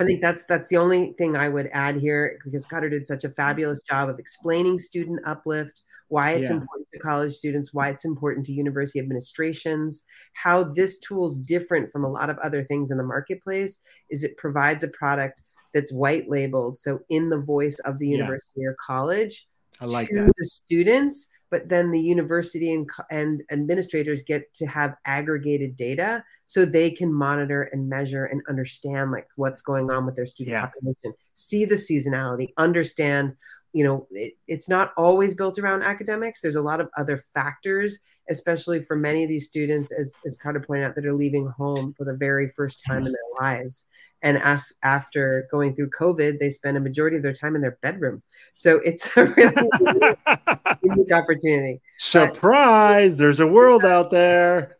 I 0.00 0.04
think 0.04 0.20
that's 0.20 0.44
that's 0.44 0.68
the 0.68 0.76
only 0.76 1.14
thing 1.18 1.36
I 1.36 1.48
would 1.48 1.68
add 1.72 1.96
here 1.96 2.38
because 2.44 2.66
Kader 2.66 2.88
did 2.88 3.06
such 3.06 3.24
a 3.24 3.30
fabulous 3.30 3.80
job 3.82 4.08
of 4.08 4.18
explaining 4.18 4.78
student 4.78 5.20
uplift, 5.24 5.82
why 6.08 6.32
it's 6.32 6.48
yeah. 6.48 6.56
important 6.56 6.88
to 6.92 6.98
college 6.98 7.34
students, 7.34 7.72
why 7.72 7.88
it's 7.88 8.04
important 8.04 8.44
to 8.46 8.52
university 8.52 8.98
administrations, 8.98 10.02
how 10.34 10.64
this 10.64 10.98
tool 10.98 11.26
is 11.26 11.38
different 11.38 11.90
from 11.90 12.04
a 12.04 12.08
lot 12.08 12.30
of 12.30 12.38
other 12.38 12.64
things 12.64 12.90
in 12.90 12.98
the 12.98 13.04
marketplace 13.04 13.78
is 14.10 14.24
it 14.24 14.36
provides 14.36 14.82
a 14.84 14.88
product 14.88 15.42
that's 15.74 15.92
white 15.92 16.28
labeled, 16.28 16.78
so 16.78 17.00
in 17.10 17.28
the 17.28 17.38
voice 17.38 17.78
of 17.80 17.98
the 17.98 18.08
university 18.08 18.62
yeah. 18.62 18.68
or 18.68 18.76
college 18.84 19.46
I 19.80 19.84
like 19.84 20.08
to 20.08 20.14
that. 20.14 20.32
the 20.36 20.44
students, 20.44 21.28
but 21.50 21.68
then 21.68 21.90
the 21.90 22.00
university 22.00 22.72
and, 22.72 22.88
and 23.10 23.42
administrators 23.50 24.22
get 24.22 24.52
to 24.54 24.66
have 24.66 24.96
aggregated 25.04 25.76
data 25.76 26.24
so 26.46 26.64
they 26.64 26.90
can 26.90 27.12
monitor 27.12 27.68
and 27.72 27.88
measure 27.88 28.24
and 28.24 28.42
understand 28.48 29.12
like 29.12 29.26
what's 29.36 29.62
going 29.62 29.90
on 29.90 30.06
with 30.06 30.16
their 30.16 30.26
student 30.26 30.54
yeah. 30.54 30.66
population 30.66 31.14
see 31.34 31.64
the 31.64 31.76
seasonality 31.76 32.48
understand 32.56 33.34
you 33.72 33.84
know 33.84 34.06
it, 34.10 34.34
it's 34.46 34.68
not 34.68 34.92
always 34.96 35.34
built 35.34 35.58
around 35.58 35.82
academics. 35.82 36.40
There's 36.40 36.56
a 36.56 36.62
lot 36.62 36.80
of 36.80 36.88
other 36.96 37.18
factors 37.34 37.98
especially 38.30 38.84
for 38.84 38.96
many 38.96 39.22
of 39.24 39.28
these 39.28 39.46
students 39.46 39.90
as, 39.90 40.18
as 40.26 40.36
Kader 40.36 40.60
pointed 40.60 40.86
out 40.86 40.94
that 40.94 41.06
are 41.06 41.12
leaving 41.12 41.46
home 41.46 41.94
for 41.96 42.04
the 42.04 42.14
very 42.14 42.48
first 42.50 42.84
time 42.86 42.98
in 42.98 43.04
mm-hmm. 43.04 43.12
their 43.12 43.50
lives. 43.50 43.86
And 44.22 44.38
af- 44.38 44.72
after 44.82 45.46
going 45.50 45.72
through 45.72 45.90
covid 45.90 46.40
they 46.40 46.50
spend 46.50 46.76
a 46.76 46.80
majority 46.80 47.16
of 47.16 47.22
their 47.22 47.32
time 47.32 47.54
in 47.54 47.62
their 47.62 47.78
bedroom. 47.82 48.22
So 48.54 48.80
it's 48.84 49.08
a 49.16 49.26
really 49.26 50.16
unique 50.82 51.12
opportunity. 51.12 51.80
Surprise! 51.98 53.10
But, 53.10 53.18
there's 53.18 53.40
a 53.40 53.46
world 53.46 53.84
out 53.84 54.10
there. 54.10 54.76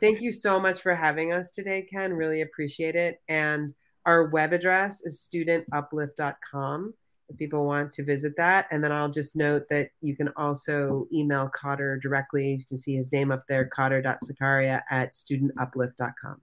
Thank 0.00 0.20
you 0.20 0.32
so 0.32 0.58
much 0.58 0.82
for 0.82 0.94
having 0.94 1.32
us 1.32 1.50
today 1.50 1.82
ken. 1.82 2.12
Really 2.12 2.40
appreciate 2.40 2.96
it. 2.96 3.20
And 3.28 3.72
our 4.04 4.26
web 4.26 4.52
address 4.52 5.02
is 5.02 5.26
studentuplift.com 5.32 6.94
if 7.28 7.36
people 7.38 7.66
want 7.66 7.92
to 7.94 8.04
visit 8.04 8.34
that. 8.36 8.66
And 8.70 8.82
then 8.82 8.92
I'll 8.92 9.08
just 9.08 9.36
note 9.36 9.68
that 9.70 9.90
you 10.00 10.16
can 10.16 10.28
also 10.36 11.06
email 11.12 11.50
Kader 11.50 11.98
directly. 11.98 12.54
You 12.54 12.64
can 12.64 12.78
see 12.78 12.94
his 12.94 13.12
name 13.12 13.30
up 13.30 13.44
there, 13.48 13.66
kader.sakaria 13.66 14.82
at 14.90 15.12
studentuplift.com. 15.12 16.40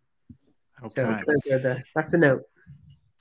Okay. 0.83 0.87
So 0.87 1.19
those 1.27 1.47
are 1.51 1.59
the, 1.59 1.83
that's 1.95 2.11
the 2.11 2.17
note. 2.17 2.43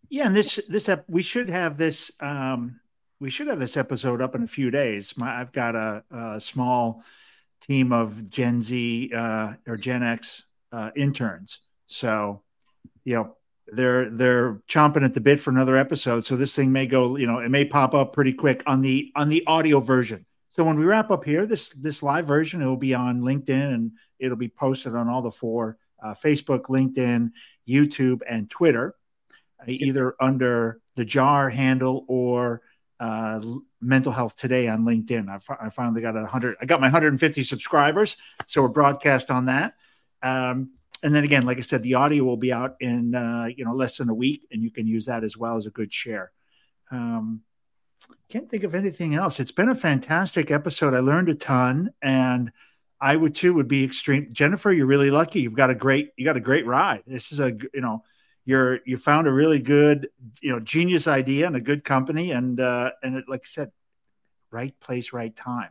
Yeah. 0.09 0.27
And 0.27 0.35
this, 0.35 0.59
this, 0.69 0.89
ep- 0.89 1.05
we 1.09 1.23
should 1.23 1.49
have 1.49 1.77
this, 1.77 2.11
um, 2.21 2.81
we 3.21 3.31
should 3.31 3.49
have 3.49 3.61
this 3.61 3.77
episode 3.77 4.23
up 4.23 4.35
in 4.35 4.43
a 4.43 4.47
few 4.47 4.71
days. 4.71 5.17
My, 5.17 5.41
I've 5.41 5.53
got 5.53 5.77
a, 5.77 6.03
a 6.11 6.41
small 6.41 7.05
team 7.61 7.93
of 7.93 8.31
Gen 8.31 8.63
Z 8.63 9.13
uh, 9.15 9.55
or 9.67 9.77
Gen 9.77 10.03
X 10.03 10.45
uh, 10.73 10.91
interns. 10.97 11.61
So, 11.87 12.43
you 13.05 13.17
know, 13.17 13.37
they're 13.73 14.11
they're 14.11 14.55
chomping 14.69 15.05
at 15.05 15.15
the 15.15 15.21
bit 15.21 15.41
for 15.41 15.51
another 15.51 15.77
episode. 15.77 16.25
So 16.25 16.37
this 16.37 16.55
thing 16.55 16.73
may 16.73 16.87
go 16.87 17.17
you 17.17 17.27
know 17.27 17.39
it 17.39 17.51
may 17.51 17.65
pop 17.65 17.95
up 17.95 18.13
pretty 18.13 18.33
quick 18.33 18.63
on 18.67 18.81
the 18.81 19.13
on 19.17 19.29
the 19.29 19.45
audio 19.47 19.81
version. 19.81 20.27
So 20.51 20.65
when 20.65 20.79
we 20.79 20.85
wrap 20.85 21.11
up 21.11 21.25
here 21.25 21.47
this 21.47 21.71
this 21.71 22.03
live 22.03 22.27
version 22.27 22.61
it 22.61 22.67
will 22.67 22.77
be 22.77 22.95
on 22.95 23.21
linkedin 23.21 23.75
and 23.75 23.93
it'll 24.19 24.37
be 24.37 24.49
posted 24.49 24.95
on 24.95 25.09
all 25.09 25.23
the 25.23 25.31
four 25.31 25.79
uh, 26.03 26.15
facebook 26.15 26.63
linkedin 26.63 27.31
youtube 27.69 28.21
and 28.29 28.51
twitter 28.51 28.97
uh, 29.61 29.65
either 29.69 30.17
under 30.21 30.81
the 30.97 31.05
jar 31.05 31.49
handle 31.49 32.05
or 32.09 32.63
uh, 32.99 33.41
mental 33.81 34.13
health 34.13 34.37
today 34.37 34.69
on 34.69 34.83
linkedin. 34.83 35.29
I, 35.31 35.67
I 35.67 35.71
finally 35.71 36.03
got 36.03 36.17
a 36.17 36.21
100 36.21 36.57
i 36.61 36.67
got 36.67 36.81
my 36.81 36.89
150 36.89 37.43
subscribers 37.43 38.17
so 38.47 38.63
we're 38.63 38.69
broadcast 38.69 39.31
on 39.31 39.47
that. 39.47 39.75
Um, 40.23 40.73
and 41.03 41.15
then 41.15 41.25
again, 41.25 41.45
like 41.45 41.59
I 41.59 41.63
said, 41.63 41.83
the 41.83 41.95
audio 41.95 42.25
will 42.25 42.37
be 42.37 42.53
out 42.53 42.77
in 42.81 43.15
uh, 43.15 43.47
you 43.55 43.65
know 43.65 43.73
less 43.73 43.99
than 43.99 44.09
a 44.09 44.15
week, 44.15 44.47
and 44.51 44.63
you 44.63 44.71
can 44.71 44.87
use 44.87 45.07
that 45.07 45.25
as 45.25 45.37
well 45.37 45.57
as 45.57 45.67
a 45.67 45.71
good 45.71 45.93
share. 45.93 46.33
Um, 46.91 47.43
can't 48.29 48.51
think 48.51 48.65
of 48.65 48.75
anything 48.75 49.15
else. 49.15 49.41
It's 49.41 49.53
been 49.53 49.69
a 49.69 49.75
fantastic 49.75 50.51
episode. 50.51 50.95
I 50.95 51.01
learned 51.01 51.29
a 51.29 51.35
ton, 51.35 51.91
and 52.03 52.53
I 53.01 53.17
would 53.17 53.35
too 53.35 53.55
would 53.55 53.69
be 53.69 53.85
extreme. 53.85 54.29
Jennifer, 54.33 54.73
you're 54.73 54.87
really 54.87 55.11
lucky. 55.11 55.41
You've 55.41 55.55
got 55.55 55.71
a 55.71 55.75
great 55.75 56.11
you 56.17 56.25
got 56.25 56.37
a 56.37 56.41
great 56.41 56.67
ride. 56.67 57.03
This 57.07 57.33
is 57.33 57.41
a 57.41 57.53
you 57.73 57.81
know 57.81 58.05
you're 58.45 58.81
you 58.85 58.97
found 58.97 59.27
a 59.27 59.33
really 59.33 59.61
good 59.61 60.09
you 60.41 60.51
know 60.51 60.61
genius 60.61 61.07
idea 61.07 61.47
and 61.47 61.57
a 61.57 61.61
good 61.61 61.85
company, 61.85 62.33
and 62.33 62.61
uh, 62.61 62.91
and 63.03 63.17
it, 63.17 63.25
like 63.29 63.43
I 63.45 63.49
said, 63.49 63.73
right 64.51 64.79
place, 64.81 65.13
right 65.13 65.35
time 65.35 65.71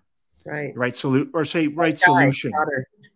right 0.50 0.78
right 0.78 0.96
salute 0.96 1.30
or 1.34 1.46
say 1.46 1.68
right 1.68 1.98
solution 1.98 2.52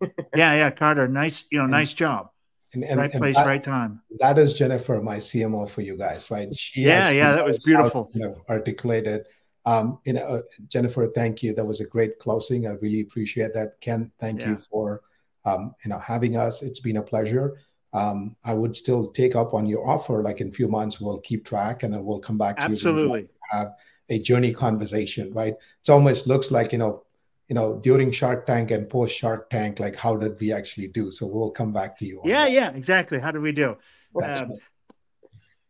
yeah 0.34 0.54
yeah 0.54 0.70
Kader 0.70 1.08
nice 1.08 1.44
you 1.50 1.58
know 1.58 1.66
nice 1.66 1.92
job 1.92 2.30
and, 2.72 2.84
and, 2.84 2.98
right 2.98 3.12
and 3.12 3.20
place 3.20 3.36
that, 3.36 3.46
right 3.46 3.62
time 3.62 4.02
that 4.18 4.38
is 4.38 4.54
jennifer 4.54 5.00
my 5.00 5.16
cmo 5.16 5.68
for 5.68 5.82
you 5.82 5.96
guys 5.96 6.30
right 6.30 6.54
she 6.54 6.82
yeah 6.82 7.10
yeah 7.10 7.32
that 7.32 7.44
was 7.44 7.58
beautiful 7.64 8.10
you 8.14 8.20
know, 8.20 8.36
articulated 8.48 9.26
um 9.66 9.98
you 10.04 10.12
know 10.12 10.22
uh, 10.22 10.40
jennifer 10.68 11.06
thank 11.14 11.42
you 11.42 11.54
that 11.54 11.64
was 11.64 11.80
a 11.80 11.86
great 11.86 12.18
closing 12.18 12.66
i 12.66 12.72
really 12.80 13.00
appreciate 13.00 13.52
that 13.54 13.80
ken 13.80 14.10
thank 14.20 14.40
yeah. 14.40 14.50
you 14.50 14.56
for 14.56 15.02
um 15.44 15.74
you 15.84 15.90
know 15.90 15.98
having 15.98 16.36
us 16.36 16.62
it's 16.62 16.80
been 16.80 16.96
a 16.96 17.02
pleasure 17.02 17.56
um, 17.94 18.34
I 18.44 18.54
would 18.54 18.74
still 18.74 19.12
take 19.12 19.36
up 19.36 19.54
on 19.54 19.66
your 19.66 19.88
offer. 19.88 20.20
Like 20.20 20.40
in 20.40 20.48
a 20.48 20.52
few 20.52 20.66
months, 20.66 21.00
we'll 21.00 21.20
keep 21.20 21.44
track 21.44 21.84
and 21.84 21.94
then 21.94 22.04
we'll 22.04 22.18
come 22.18 22.36
back 22.36 22.56
to 22.56 22.64
Absolutely. 22.64 23.20
you. 23.20 23.28
Absolutely. 23.28 23.28
Have 23.52 23.68
a 24.08 24.18
journey 24.18 24.52
conversation, 24.52 25.32
right? 25.32 25.54
It 25.54 25.90
almost 25.90 26.26
looks 26.26 26.50
like, 26.50 26.72
you 26.72 26.78
know, 26.78 27.03
you 27.48 27.54
know, 27.54 27.78
during 27.82 28.10
Shark 28.10 28.46
Tank 28.46 28.70
and 28.70 28.88
post 28.88 29.14
Shark 29.16 29.50
Tank, 29.50 29.78
like 29.78 29.96
how 29.96 30.16
did 30.16 30.40
we 30.40 30.52
actually 30.52 30.88
do? 30.88 31.10
So 31.10 31.26
we'll 31.26 31.50
come 31.50 31.72
back 31.72 31.96
to 31.98 32.06
you. 32.06 32.20
Yeah, 32.24 32.44
that. 32.44 32.52
yeah, 32.52 32.70
exactly. 32.70 33.18
How 33.18 33.30
did 33.30 33.42
we 33.42 33.52
do? 33.52 33.76
Um, 34.22 34.52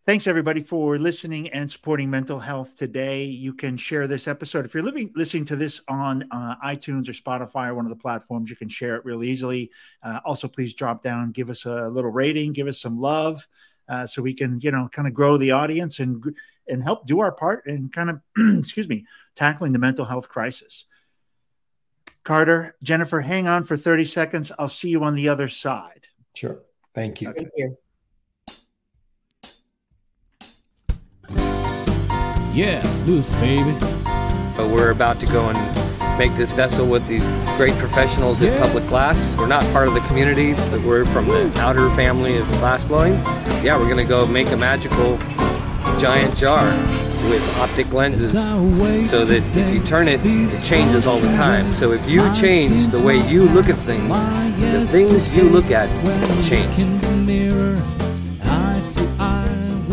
thanks 0.06 0.26
everybody 0.26 0.62
for 0.62 0.98
listening 0.98 1.48
and 1.48 1.68
supporting 1.68 2.10
mental 2.10 2.38
health 2.38 2.76
today. 2.76 3.24
You 3.24 3.54
can 3.54 3.76
share 3.76 4.06
this 4.06 4.28
episode 4.28 4.64
if 4.64 4.74
you're 4.74 4.84
living 4.84 5.10
listening 5.16 5.46
to 5.46 5.56
this 5.56 5.80
on 5.88 6.28
uh, 6.30 6.56
iTunes 6.64 7.08
or 7.08 7.12
Spotify 7.12 7.68
or 7.68 7.74
one 7.74 7.86
of 7.86 7.90
the 7.90 8.00
platforms. 8.00 8.50
You 8.50 8.56
can 8.56 8.68
share 8.68 8.94
it 8.96 9.04
really 9.04 9.28
easily. 9.28 9.70
Uh, 10.02 10.20
also, 10.24 10.46
please 10.46 10.74
drop 10.74 11.02
down, 11.02 11.32
give 11.32 11.50
us 11.50 11.64
a 11.64 11.88
little 11.88 12.10
rating, 12.10 12.52
give 12.52 12.68
us 12.68 12.80
some 12.80 13.00
love, 13.00 13.48
uh, 13.88 14.06
so 14.06 14.22
we 14.22 14.34
can 14.34 14.60
you 14.60 14.70
know 14.70 14.88
kind 14.92 15.08
of 15.08 15.14
grow 15.14 15.36
the 15.38 15.50
audience 15.50 15.98
and 15.98 16.22
and 16.68 16.82
help 16.84 17.06
do 17.06 17.20
our 17.20 17.32
part 17.32 17.66
in 17.66 17.88
kind 17.88 18.10
of 18.10 18.20
excuse 18.58 18.88
me 18.88 19.04
tackling 19.34 19.72
the 19.72 19.78
mental 19.78 20.04
health 20.04 20.28
crisis. 20.28 20.84
Kader, 22.24 22.74
Jennifer, 22.82 23.20
hang 23.20 23.46
on 23.48 23.64
for 23.64 23.76
30 23.76 24.04
seconds. 24.04 24.52
I'll 24.58 24.68
see 24.68 24.88
you 24.88 25.04
on 25.04 25.14
the 25.14 25.28
other 25.28 25.48
side. 25.48 26.06
Sure. 26.34 26.60
Thank 26.94 27.20
you. 27.20 27.32
Thank 27.32 27.50
you. 27.56 27.76
Yeah, 32.54 32.80
loose, 33.06 33.32
baby. 33.34 33.72
But 34.56 34.70
we're 34.70 34.90
about 34.90 35.18
to 35.20 35.26
go 35.26 35.48
and 35.48 36.18
make 36.18 36.32
this 36.36 36.52
vessel 36.52 36.86
with 36.86 37.06
these 37.08 37.26
great 37.56 37.74
professionals 37.74 38.40
at 38.42 38.60
Public 38.62 38.86
Glass. 38.86 39.16
We're 39.36 39.48
not 39.48 39.64
part 39.72 39.88
of 39.88 39.94
the 39.94 40.00
community, 40.02 40.54
but 40.54 40.80
we're 40.82 41.04
from 41.06 41.26
the 41.26 41.52
outer 41.58 41.90
family 41.96 42.36
of 42.36 42.46
glass 42.48 42.84
blowing. 42.84 43.14
Yeah, 43.64 43.76
we're 43.76 43.88
gonna 43.88 44.04
go 44.04 44.24
make 44.24 44.52
a 44.52 44.56
magical 44.56 45.18
giant 46.01 46.36
jar 46.36 46.64
with 47.30 47.57
optic 47.57 47.92
lenses 47.92 48.32
so 48.32 49.24
that 49.24 49.57
if 49.57 49.74
you 49.74 49.82
turn 49.84 50.09
it, 50.09 50.20
it 50.24 50.64
changes 50.64 51.07
all 51.07 51.18
the 51.18 51.28
time. 51.36 51.72
So 51.74 51.92
if 51.92 52.07
you 52.09 52.20
change 52.34 52.88
the 52.88 53.03
way 53.03 53.16
you 53.28 53.49
look 53.49 53.68
at 53.68 53.78
things, 53.78 54.12
the 54.61 54.86
things 54.86 55.34
you 55.34 55.45
look 55.45 55.70
at 55.70 55.88
change. 56.45 58.03